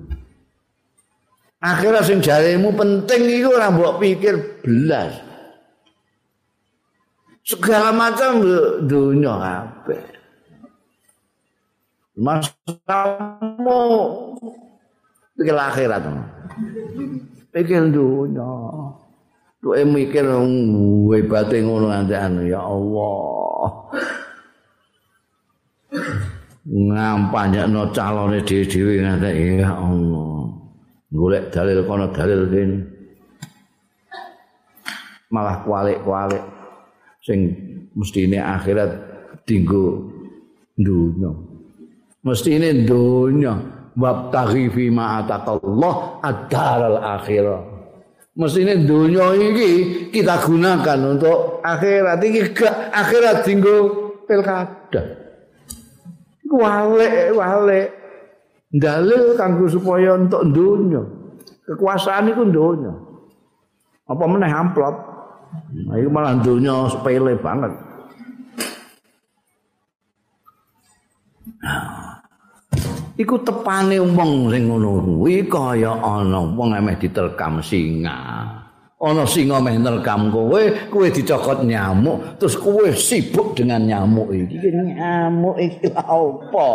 Akhirnya 1.59 2.07
sing 2.07 2.23
jaremu 2.23 2.71
penting 2.71 3.23
itu 3.27 3.51
ora 3.51 3.67
mbok 3.71 3.99
pikir 3.99 4.63
belas. 4.63 5.19
Segala 7.43 7.91
macam 7.91 8.45
dunia 8.87 9.35
kabeh. 9.35 10.05
Mas 12.19 12.47
kamu 12.87 13.83
pikir 15.35 15.57
akhirat. 15.57 16.03
Pikir 17.51 17.91
dunia. 17.91 18.53
Tuh 19.59 19.75
mikir 19.83 20.23
hebate 20.23 21.59
ngono 21.67 21.91
anu 21.91 22.47
ya 22.47 22.63
Allah. 22.63 23.67
ngampanyekno 26.69 27.89
calone 27.97 28.45
dhewe-dhewe 28.45 29.01
ngate 29.01 29.31
ya 29.65 29.73
Allah. 29.73 30.38
Golek 31.09 31.49
dalil 31.49 31.89
kono 31.89 32.13
dalil 32.13 32.45
kene. 32.53 32.79
Malah 35.33 35.65
kualik-kualik 35.65 36.45
sing 37.25 37.53
mestine 37.97 38.41
akhirat 38.41 38.91
dinggo 39.49 40.05
dunya. 40.77 41.33
Mestine 42.25 42.85
dunya 42.85 43.57
wabtaghi 43.97 44.69
fi 44.69 44.85
ma 44.93 45.25
ataqallah 45.25 46.21
ad-daral 46.21 46.97
akhirah. 47.01 47.61
Mestine 48.37 48.85
dunya 48.85 49.33
iki 49.33 49.71
kita 50.13 50.45
gunakan 50.45 50.99
untuk 51.17 51.65
akhirat 51.65 52.21
iki 52.21 52.53
akhirat 52.93 53.49
dinggo 53.49 53.77
pilkada. 54.29 55.03
Wale 56.49 57.33
wale 57.33 57.81
dalil 58.73 59.37
kanggo 59.37 59.67
supaya 59.69 60.17
untuk 60.17 60.45
dunya. 60.53 61.03
Kekuasaan 61.69 62.33
iku 62.33 62.49
dunya. 62.49 62.93
Apa 64.09 64.25
meneh 64.25 64.49
amplop? 64.49 64.97
Nah, 65.89 65.97
itu 65.97 66.09
malah 66.09 66.37
dunya 66.41 66.89
sepele 66.89 67.37
banget. 67.37 67.73
Iku 73.19 73.35
tepane 73.43 73.99
wong 73.99 74.47
sing 74.55 74.71
ngono 74.71 75.03
kuwi 75.03 75.43
kaya 75.51 75.91
ana 75.91 76.39
wong 76.39 76.71
emeh 76.71 76.95
diterkam 77.03 77.59
singa 77.59 78.47
ana 78.99 79.23
singa 79.23 79.63
meh 79.63 79.79
nerkam 79.79 80.27
kowe 80.35 80.63
kowe 80.91 81.07
dicokot 81.07 81.63
nyamuk 81.63 82.19
terus 82.43 82.59
kowe 82.59 82.91
sibuk 82.91 83.55
dengan 83.55 83.87
nyamuk 83.87 84.35
iki. 84.35 84.59
Nyamuk 84.75 85.57
iki 85.63 85.87
apa? 85.95 86.69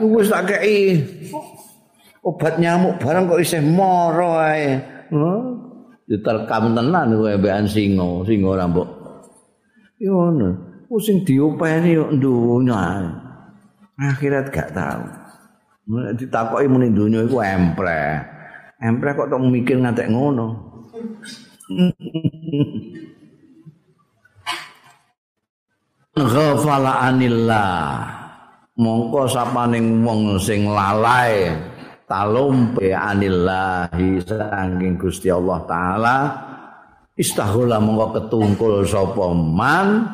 Wis 0.00 0.32
tak 0.32 0.48
kei. 0.48 0.96
Obat 2.24 2.56
nyamuk 2.56 2.96
barang 3.00 3.28
kok 3.28 3.40
isih 3.44 3.60
moro 3.60 4.40
ae. 4.40 4.80
Diterkam 6.08 6.72
tenan 6.72 7.12
kowe 7.12 7.32
mbekan 7.36 7.68
singa 7.68 8.24
singa 8.24 8.48
ora 8.48 8.64
mbok. 8.64 8.88
Yo 10.00 10.16
ngono. 10.16 10.50
Sing 11.04 11.22
diopeni 11.22 11.94
yo 11.94 12.10
ndunya 12.10 13.12
akhirat 14.00 14.48
gak 14.50 14.72
tahu. 14.72 15.04
Ditakoki 16.16 16.66
muni 16.66 16.90
dunya 16.90 17.28
iku 17.28 17.38
empreh. 17.44 18.39
Empreh 18.80 19.12
kok 19.12 19.28
tau 19.28 19.44
mikir 19.44 19.76
ngantek 19.76 20.08
ngono. 20.08 20.46
Ghafala 26.16 27.12
anillah. 27.12 28.08
Mongko 28.80 29.28
sapaning 29.28 30.00
wong 30.00 30.40
sing 30.40 30.64
lalai 30.64 31.52
talumpe 32.08 32.90
anillahi 32.96 34.18
saking 34.24 34.96
Gusti 34.96 35.28
Allah 35.28 35.60
taala 35.68 36.16
istahula 37.20 37.76
mongko 37.78 38.16
ketungkul 38.16 38.82
sapa 38.88 39.30
man 39.36 40.08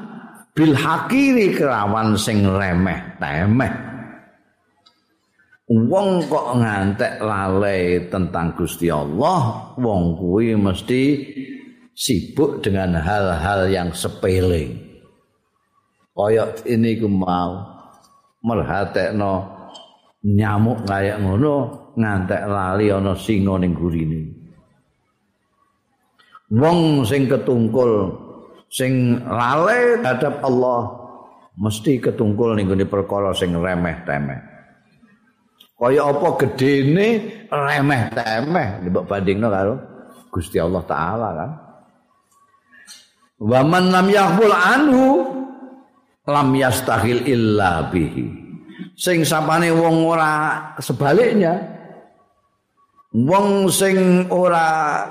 bil 0.50 0.74
hakiri 0.74 1.54
kerawan 1.54 2.18
sing 2.18 2.42
remeh 2.42 3.16
temeh 3.22 3.85
wong 5.66 6.26
kok 6.30 6.48
ngantek 6.62 7.18
lalai 7.18 8.06
tentang 8.06 8.54
Gusti 8.54 8.86
Allah 8.86 9.74
wong 9.74 10.14
kuwi 10.14 10.54
mesti 10.54 11.02
sibuk 11.90 12.62
dengan 12.62 12.98
hal-hal 13.02 13.66
yang 13.70 13.90
sepele 13.90 14.78
kaya 16.14 16.54
ini 16.64 16.96
ku 17.02 17.10
mau 17.10 17.66
merhatekno 18.46 19.58
nyamuk 20.22 20.86
kayak 20.86 21.18
ngono 21.18 21.54
ngantek 21.98 22.42
lali 22.46 22.86
ana 22.94 23.18
singa 23.18 23.58
ning 23.58 23.74
gurine 23.74 24.22
wong 26.54 27.02
sing 27.02 27.26
ketungkul 27.26 28.14
sing 28.70 29.18
lale 29.26 29.98
hadap 30.02 30.42
Allah 30.46 31.06
mesti 31.56 31.98
ketungkul 31.98 32.54
ning 32.54 32.68
gone 32.68 32.84
perkara 32.84 33.32
sing 33.32 33.56
remeh-temeh. 33.56 34.55
Kaya 35.76 36.08
apa 36.08 36.28
gedene 36.40 37.08
remeh-temeh 37.52 38.68
dibanding 38.80 39.04
bandingno 39.04 39.48
karo 39.52 39.74
Gusti 40.32 40.56
Allah 40.56 40.82
taala 40.88 41.28
kan. 41.36 41.50
Wa 43.44 43.60
man 43.60 43.92
lam 43.92 44.08
yaqbul 44.08 44.56
anhu 44.56 45.04
lam 46.24 46.48
yastahil 46.56 47.28
illa 47.28 47.92
bihi. 47.92 48.24
Sing 48.96 49.20
sapane 49.28 49.68
wong 49.68 50.08
ora 50.08 50.32
sebaliknya 50.80 51.60
wong 53.12 53.68
sing 53.68 54.24
ora 54.32 55.04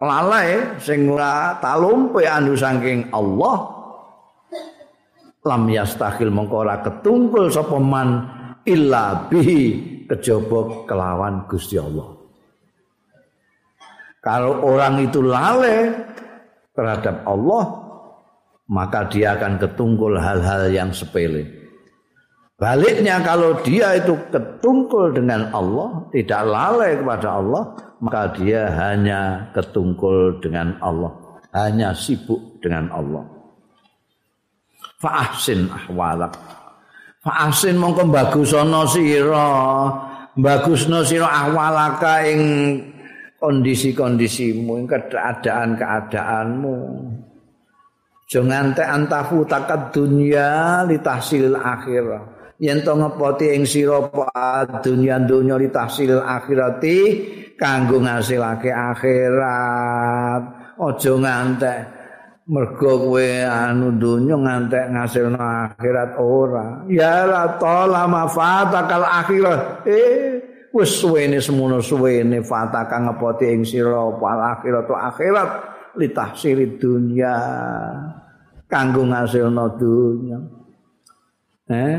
lalai 0.00 0.80
sing 0.80 1.12
ora 1.12 1.60
talumpe 1.60 2.24
anu 2.24 2.56
saking 2.56 3.12
Allah 3.12 3.80
lam 5.44 5.62
yastakhil 5.68 6.32
mongko 6.32 6.64
ora 6.64 6.80
ketungkul 6.80 7.52
sapa 7.52 7.76
man 7.76 8.08
illa 8.68 9.28
bihi 9.28 9.89
kejaba 10.10 10.84
kelawan 10.90 11.46
Gusti 11.46 11.78
Allah 11.78 12.18
kalau 14.20 14.66
orang 14.66 15.06
itu 15.06 15.22
lalai 15.22 15.94
terhadap 16.74 17.22
Allah 17.22 17.64
maka 18.66 19.06
dia 19.06 19.38
akan 19.38 19.62
ketungkul 19.62 20.18
hal-hal 20.18 20.66
yang 20.74 20.90
sepele 20.90 21.46
baliknya 22.58 23.22
kalau 23.22 23.54
dia 23.62 23.94
itu 23.94 24.18
ketungkul 24.34 25.14
dengan 25.14 25.54
Allah 25.54 26.10
tidak 26.10 26.42
lalai 26.42 26.98
kepada 26.98 27.28
Allah 27.38 27.62
maka 28.00 28.32
dia 28.32 28.72
hanya 28.72 29.52
ketungkul 29.52 30.40
dengan 30.40 30.72
Allah, 30.80 31.12
hanya 31.52 31.92
sibuk 31.92 32.40
dengan 32.64 32.88
Allah. 32.88 33.24
Fa'ahsin 35.00 35.68
ahwalak. 35.68 36.32
Fa'ahsin 37.20 37.76
mongko 37.76 38.08
bagusana 38.08 38.88
sira, 38.88 39.52
bagusna 40.40 41.04
sira 41.04 41.28
ahwalaka 41.28 42.24
ing 42.24 42.40
kondisi-kondisimu, 43.36 44.80
ing 44.80 44.86
keadaan-keadaanmu. 44.88 46.76
Jangan 48.24 48.72
te 48.72 48.86
antafu 48.88 49.44
takad 49.44 49.92
dunya 49.92 50.80
litahsil 50.88 51.52
akhirah. 51.52 52.56
Yen 52.56 52.80
to 52.80 52.96
ngepoti 52.96 53.52
ing 53.52 53.68
sira 53.68 54.00
dunya 54.80 55.20
dunya 55.20 55.60
litahsil 55.60 56.24
akhirati 56.24 56.98
kanggo 57.60 58.00
ngasilake 58.00 58.72
akhirat 58.72 60.42
aja 60.80 61.12
ngantek 61.12 61.99
mergo 62.48 63.10
kowe 63.10 63.28
anu 63.44 63.96
donya 64.00 64.36
ngantek 64.38 64.86
ngasilno 64.94 65.40
akhirat 65.40 66.10
ora. 66.16 66.86
Ya 66.88 67.28
la 67.28 67.60
talama 67.60 68.24
fatakal 68.30 69.04
akhirat. 69.04 69.84
Eh 69.84 70.40
wis 70.72 70.96
suwene 70.96 71.42
semono 71.42 71.82
suwene 71.82 72.40
fataka 72.40 72.96
ngepoti 73.02 73.44
ing 73.50 73.62
sira 73.66 74.00
wal 74.16 74.40
akhirat 74.56 74.88
akhirat 74.88 75.50
litahsili 75.98 76.80
dunya. 76.80 77.34
Kanggo 78.70 79.02
ngasilno 79.02 79.66
dunya 79.74 80.38
eh 81.70 81.98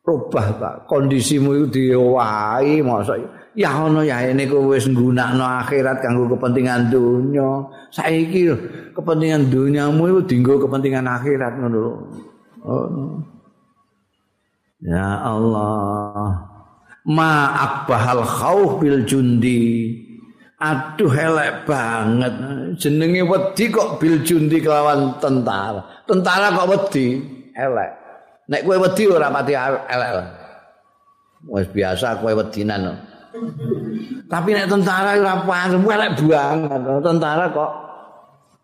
rubah 0.00 0.48
tak 0.56 0.76
kondisimu 0.88 1.68
diwai 1.68 2.80
masa 2.80 3.20
ya 3.54 3.70
ono 3.82 4.06
ya 4.06 4.22
ini 4.30 4.46
kowe 4.46 4.74
wis 4.74 4.86
nggunakno 4.86 5.42
akhirat 5.42 5.98
kanggo 5.98 6.30
kepentingan 6.36 6.86
dunia 6.86 7.66
saiki 7.90 8.46
kepentingan 8.94 9.50
duniamu 9.50 10.06
itu 10.06 10.20
dinggo 10.30 10.54
kepentingan 10.62 11.06
akhirat 11.06 11.58
ngono 11.58 11.82
oh. 12.62 13.18
ya 14.84 15.24
Allah. 15.26 16.46
Ma 17.00 17.56
akbahal 17.56 18.22
khauf 18.22 18.76
bil 18.78 19.02
jundi. 19.08 19.88
Aduh 20.60 21.08
elek 21.08 21.64
banget. 21.64 22.34
Jenenge 22.76 23.24
wedi 23.24 23.72
kok 23.72 23.96
bil 23.96 24.20
jundi 24.20 24.60
kelawan 24.60 25.16
tentara. 25.16 25.80
Tentara 26.04 26.52
kok 26.52 26.68
wedi? 26.68 27.16
Elek. 27.56 27.90
Nek 28.52 28.60
kowe 28.68 28.76
wedi 28.84 29.08
ora 29.08 29.32
pati 29.32 29.56
elek. 29.56 30.12
Wis 31.48 31.66
biasa 31.72 32.20
kowe 32.20 32.36
wedinan 32.36 33.09
Tapi 34.26 34.48
nek 34.54 34.66
tentara 34.66 35.14
ora 35.18 35.42
panem 35.46 35.82
elek 35.86 36.18
banget. 36.26 36.80
Tentara 37.02 37.44
kok 37.50 37.72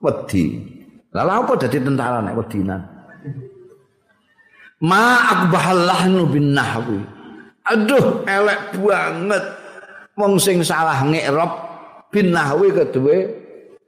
wedi. 0.02 0.44
Lah 1.14 1.40
apa 1.40 1.52
dadi 1.56 1.78
tentara 1.80 2.18
nek 2.20 2.36
wedinan? 2.36 2.82
Ma 4.84 5.32
akbahallahnu 5.32 6.20
bin 6.28 6.52
nahwi. 6.52 7.01
Aduh, 7.66 8.22
elek 8.28 8.78
banget 8.78 9.44
wong 10.14 10.38
sing 10.38 10.60
salah 10.62 11.02
ngikrab 11.02 11.51
bin 12.12 12.30
nahwi 12.30 12.70
kedue 12.70 13.26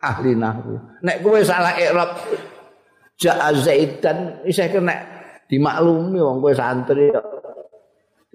ahli 0.00 0.32
nahwu. 0.34 0.80
Nek 1.04 1.20
kowe 1.22 1.38
salah 1.44 1.76
ikrab 1.76 2.10
ja'a 3.18 3.54
zaidan 3.54 4.40
isih 4.46 4.70
kena 4.70 4.94
dimaklumi 5.46 6.18
wong 6.18 6.38
kowe 6.42 6.52
santri 6.54 7.12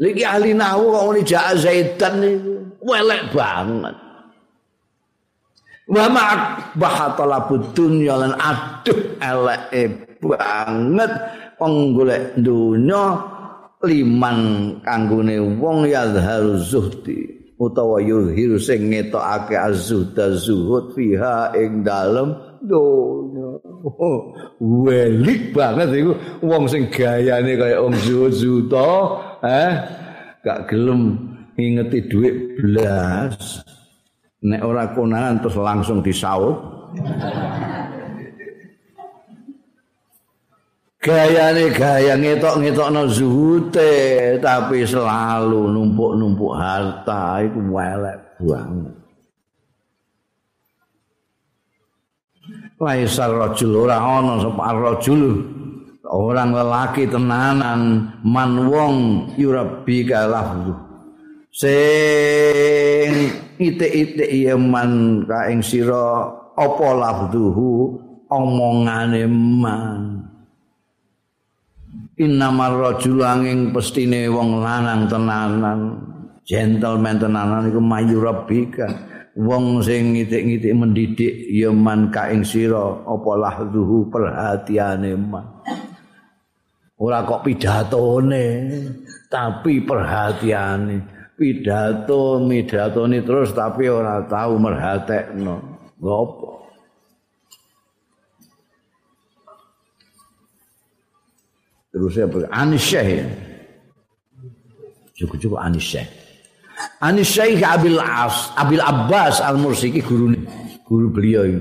Lagi 0.01 0.23
ahli 0.25 0.57
nahu 0.57 0.83
kok 0.89 1.03
ngene 1.05 1.21
ja'a 1.21 1.53
zaitan 1.53 2.13
niku. 2.17 2.53
Welek 2.81 3.29
banget. 3.29 3.95
Wa 5.83 6.05
ma'ak 6.07 6.73
bahatalabud 6.79 7.75
dunya 7.75 8.15
lan 8.17 8.33
aduh 8.39 8.99
eleke 9.21 9.83
banget. 10.23 11.11
Wong 11.61 11.95
golek 11.95 12.35
dunya 12.41 13.03
liman 13.83 14.39
kanggone 14.81 15.37
wong 15.59 15.87
ya 15.87 16.07
zuhdi 16.59 17.43
utawa 17.59 17.99
yuhiru 17.99 18.59
sing 18.59 18.91
ngetokake 18.91 19.55
azzuhda 19.55 20.35
zuhud 20.35 20.95
fiha 20.95 21.51
ing 21.55 21.83
dalem 21.83 22.35
donya 22.63 23.59
welik 24.59 25.51
banget 25.51 25.89
iku. 25.93 26.11
Wong 26.43 26.65
sing 26.71 26.87
gayane 26.87 27.59
kaya 27.59 27.83
wong 27.83 27.95
zuhud 27.99 28.73
eh 29.43 29.73
gak 30.43 30.71
gelem 30.71 31.19
ngingeti 31.59 31.99
dhuwit 32.07 32.35
blas. 32.59 33.63
Nek 34.43 34.61
ora 34.63 34.91
konangan 34.91 35.39
terus 35.39 35.55
langsung 35.59 35.99
disaut. 36.03 36.57
Gayane 41.03 41.67
gaya 41.75 42.15
ngetok-ngetokno 42.15 43.11
zuhute 43.11 44.39
tapi 44.39 44.87
selalu 44.87 45.67
numpuk-numpuk 45.67 46.55
harta 46.55 47.43
iku 47.43 47.59
elek 47.75 48.39
banget 48.39 49.02
Laisar 52.83 53.31
rajul 53.31 53.87
ora 53.87 53.95
ana 53.95 54.43
sapa 54.43 54.75
rajul. 54.75 55.23
Orang 56.03 56.51
lelaki 56.51 57.07
tenanan 57.07 58.11
man 58.21 58.69
wong 58.69 58.95
yurabi 59.39 60.05
kalahdu 60.05 60.75
sing 61.53 63.33
ite-ite 63.57 64.25
ya 64.29 64.53
man 64.53 65.23
ka 65.25 65.49
ing 65.49 65.65
sira 65.65 66.27
apa 66.53 66.87
lafduhu 66.93 67.97
omongane 68.29 69.25
man. 69.31 70.01
Innamar 72.19 72.77
rajul 72.77 73.25
angin 73.25 73.73
pestine 73.73 74.29
wong 74.29 74.61
lanang 74.61 75.09
tenanan. 75.09 75.79
Gentleman 76.43 77.17
tenanan 77.17 77.71
iku 77.71 77.79
mayurabika 77.79 79.12
wong 79.33 79.81
sing 79.81 80.13
ngitik-ngitik 80.13 80.73
mendidik 80.73 81.33
ya 81.49 81.73
man 81.73 82.13
ka 82.13 82.29
ing 82.29 82.45
sira 82.45 83.01
apa 83.05 83.31
lahduhu 83.37 84.09
perhatiane 84.09 85.13
man. 85.17 85.45
Ora 87.01 87.25
kok 87.25 87.43
pidatone 87.43 88.45
tapi 89.27 89.81
perhatiane. 89.81 91.11
Pidato 91.33 92.37
midatoni 92.37 93.25
terus 93.25 93.51
tapi 93.57 93.89
ora 93.89 94.21
tahu 94.29 94.53
merhatekno. 94.61 95.55
Ngopo 95.97 96.53
terus 101.93 102.17
ya 102.17 102.25
anisyah 102.49 103.05
cukup-cukup 105.13 105.61
anisyah 105.61 106.22
Anis 107.03 107.35
Syekh 107.35 107.61
Abil 107.61 107.99
As, 107.99 108.49
Abil 108.55 108.79
Abbas 108.79 109.43
Al-Mursi 109.43 109.91
iki 109.91 110.01
guru 110.01 110.33
guru 110.87 111.07
beliau. 111.11 111.59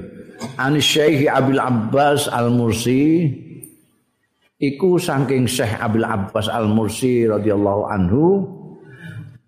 Anis 0.58 0.86
Syekh 0.86 1.26
Abil 1.26 1.58
Abbas 1.58 2.30
Al-Mursi 2.30 3.30
iku 4.62 4.98
saking 4.98 5.50
Syekh 5.50 5.74
Abil 5.82 6.06
Abbas 6.06 6.46
Al-Mursi 6.46 7.26
radhiyallahu 7.26 7.82
anhu 7.90 8.26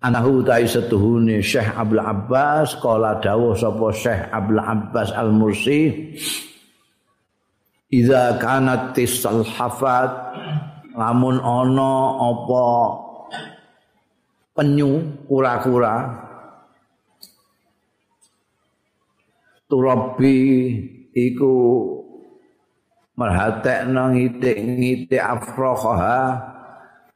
anahu 0.03 0.43
ta'i 0.43 0.67
setuhune 0.67 1.39
Syekh 1.39 1.71
Abil 1.73 2.03
Abbas 2.03 2.75
kala 2.83 3.17
dawuh 3.23 3.55
sapa 3.55 3.87
Syekh 3.95 4.21
Abil 4.29 4.59
Abbas 4.59 5.09
Al-Mursi 5.15 5.81
Iza 7.95 8.35
kanat 8.41 8.97
tisal 8.97 9.45
hafat 9.45 10.09
lamun 10.99 11.39
ana 11.39 12.17
apa 12.17 12.67
penyu 14.55 15.03
kura-kura 15.27 16.15
turabi 19.67 20.39
iku 21.11 21.55
merhatekno 23.19 24.15
ngitik-ngitik 24.15 25.19
afroha 25.19 26.39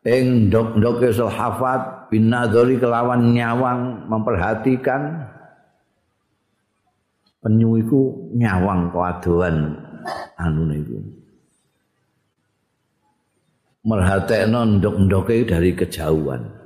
ing 0.03 0.51
ndok-ndoke 0.51 1.15
sulhafat 1.15 2.11
binadzori 2.11 2.75
kelawan 2.75 3.31
nyawang 3.31 4.07
memperhatikan. 4.07 5.31
Penyu 7.39 7.79
iku 7.79 8.27
nyawang 8.35 8.91
keadoan 8.91 9.79
anu 10.35 10.61
niku. 10.67 10.99
Merhatekno 13.87 14.59
ndok-ndoke 14.75 15.47
dari 15.47 15.71
kejauhan 15.71 16.58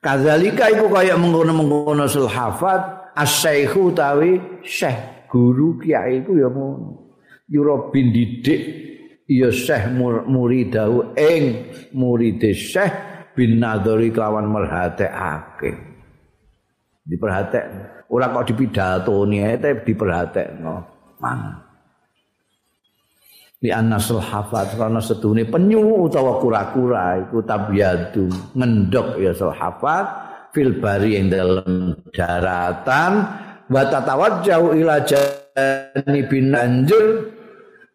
Kadzalika 0.00 0.72
iku 0.72 0.88
kaya 0.88 1.12
mengkono-mengkono 1.20 2.08
sulhafat 2.08 3.12
asy-syaikhu 3.12 3.92
tawi 3.92 4.40
syekh 4.64 5.28
guru 5.28 5.76
kiai 5.76 6.24
iku 6.24 6.40
ya 6.40 6.48
ngono. 6.48 7.20
Yura 7.52 7.92
bin 7.92 8.08
didik 8.08 8.62
ya 9.28 9.52
syekh 9.52 9.92
muridahu 10.24 11.12
ing 11.20 11.68
muride 11.92 12.56
syekh 12.56 12.90
bin 13.36 13.60
nadhari 13.60 14.08
kelawan 14.08 14.48
merhatekake. 14.48 15.76
Diperhatek 17.04 17.64
ora 18.08 18.32
kok 18.32 18.48
dipidatoni 18.48 19.36
ae 19.44 19.60
tapi 19.60 19.84
diperhatekno. 19.84 20.74
Mang. 21.20 21.69
Di 23.60 23.68
anasul 23.68 24.24
hafat 24.24 24.72
karena 24.80 25.04
setune 25.04 25.44
penyu 25.44 26.08
utawa 26.08 26.40
kura-kura 26.40 27.20
iku 27.20 27.44
tabiadu 27.44 28.24
ngendok 28.56 29.20
ya 29.20 29.36
sul 29.36 29.52
hafat 29.52 30.08
fil 30.56 30.80
bari 30.80 31.20
yang 31.20 31.28
dalam 31.28 31.92
daratan 32.08 33.12
wa 33.68 33.82
tatawajjau 33.84 34.72
ila 34.80 35.04
jani 35.04 36.20
bin 36.24 36.56
anjur 36.56 37.28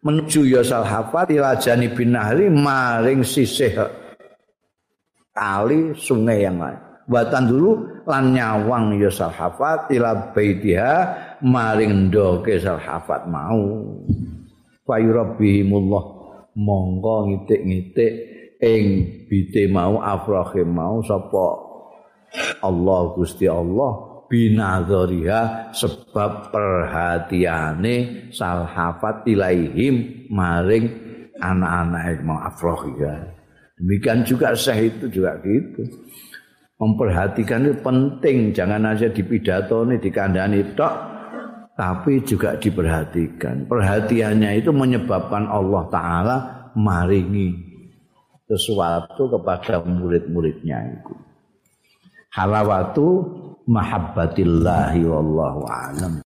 menuju 0.06 0.46
ya 0.46 0.62
sul 0.62 0.86
hafat 0.86 1.34
ila 1.34 1.58
jani 1.58 1.90
bin 1.90 2.14
nahri 2.14 2.46
maring 2.46 3.26
sisih 3.26 3.74
kali 5.34 5.90
sungai 5.98 6.46
yang 6.46 6.62
lain 6.62 6.86
Watan 7.06 7.46
dulu 7.46 8.02
lan 8.02 8.34
nyawang 8.34 8.98
ya 8.98 9.06
salhafat 9.06 9.94
ila 9.94 10.34
baitiha 10.34 10.94
maring 11.38 12.10
ndoke 12.10 12.58
salhafat 12.58 13.30
mau. 13.30 13.94
Fayurabbihimullah 14.86 16.04
monggo 16.56 17.28
ngitik-ngitik 17.28 18.12
ing 18.62 18.84
bite 19.28 19.68
mau 19.68 20.00
afrahe 20.00 20.64
mau 20.64 21.04
sapa 21.04 21.46
Allah 22.64 23.00
Gusti 23.12 23.44
Allah 23.44 24.24
binadzariha 24.26 25.70
sebab 25.76 26.50
perhatiane 26.50 28.28
salhafat 28.32 29.28
ilaihim 29.28 30.26
maring 30.32 30.86
anak-anak 31.36 32.24
mau 32.24 32.40
afrahiha 32.40 33.36
demikian 33.76 34.24
juga 34.24 34.56
syekh 34.56 34.96
itu 34.96 35.20
juga 35.20 35.36
gitu. 35.44 35.84
Memperhatikan 36.76 37.64
itu 37.64 37.80
penting 37.80 38.52
jangan 38.52 38.92
aja 38.92 39.08
dipidatoni 39.08 39.96
dikandani 39.96 40.76
tok 40.76 41.15
tapi 41.76 42.24
juga 42.24 42.56
diperhatikan. 42.56 43.68
Perhatiannya 43.68 44.64
itu 44.64 44.72
menyebabkan 44.72 45.44
Allah 45.44 45.84
Ta'ala 45.92 46.36
maringi 46.72 47.52
sesuatu 48.48 49.28
kepada 49.28 49.84
murid-muridnya 49.84 50.96
itu. 50.96 51.14
Halawatu 52.32 53.06
mahabbatillahi 53.68 55.04
wallahu 55.04 55.62
alam. 55.68 56.24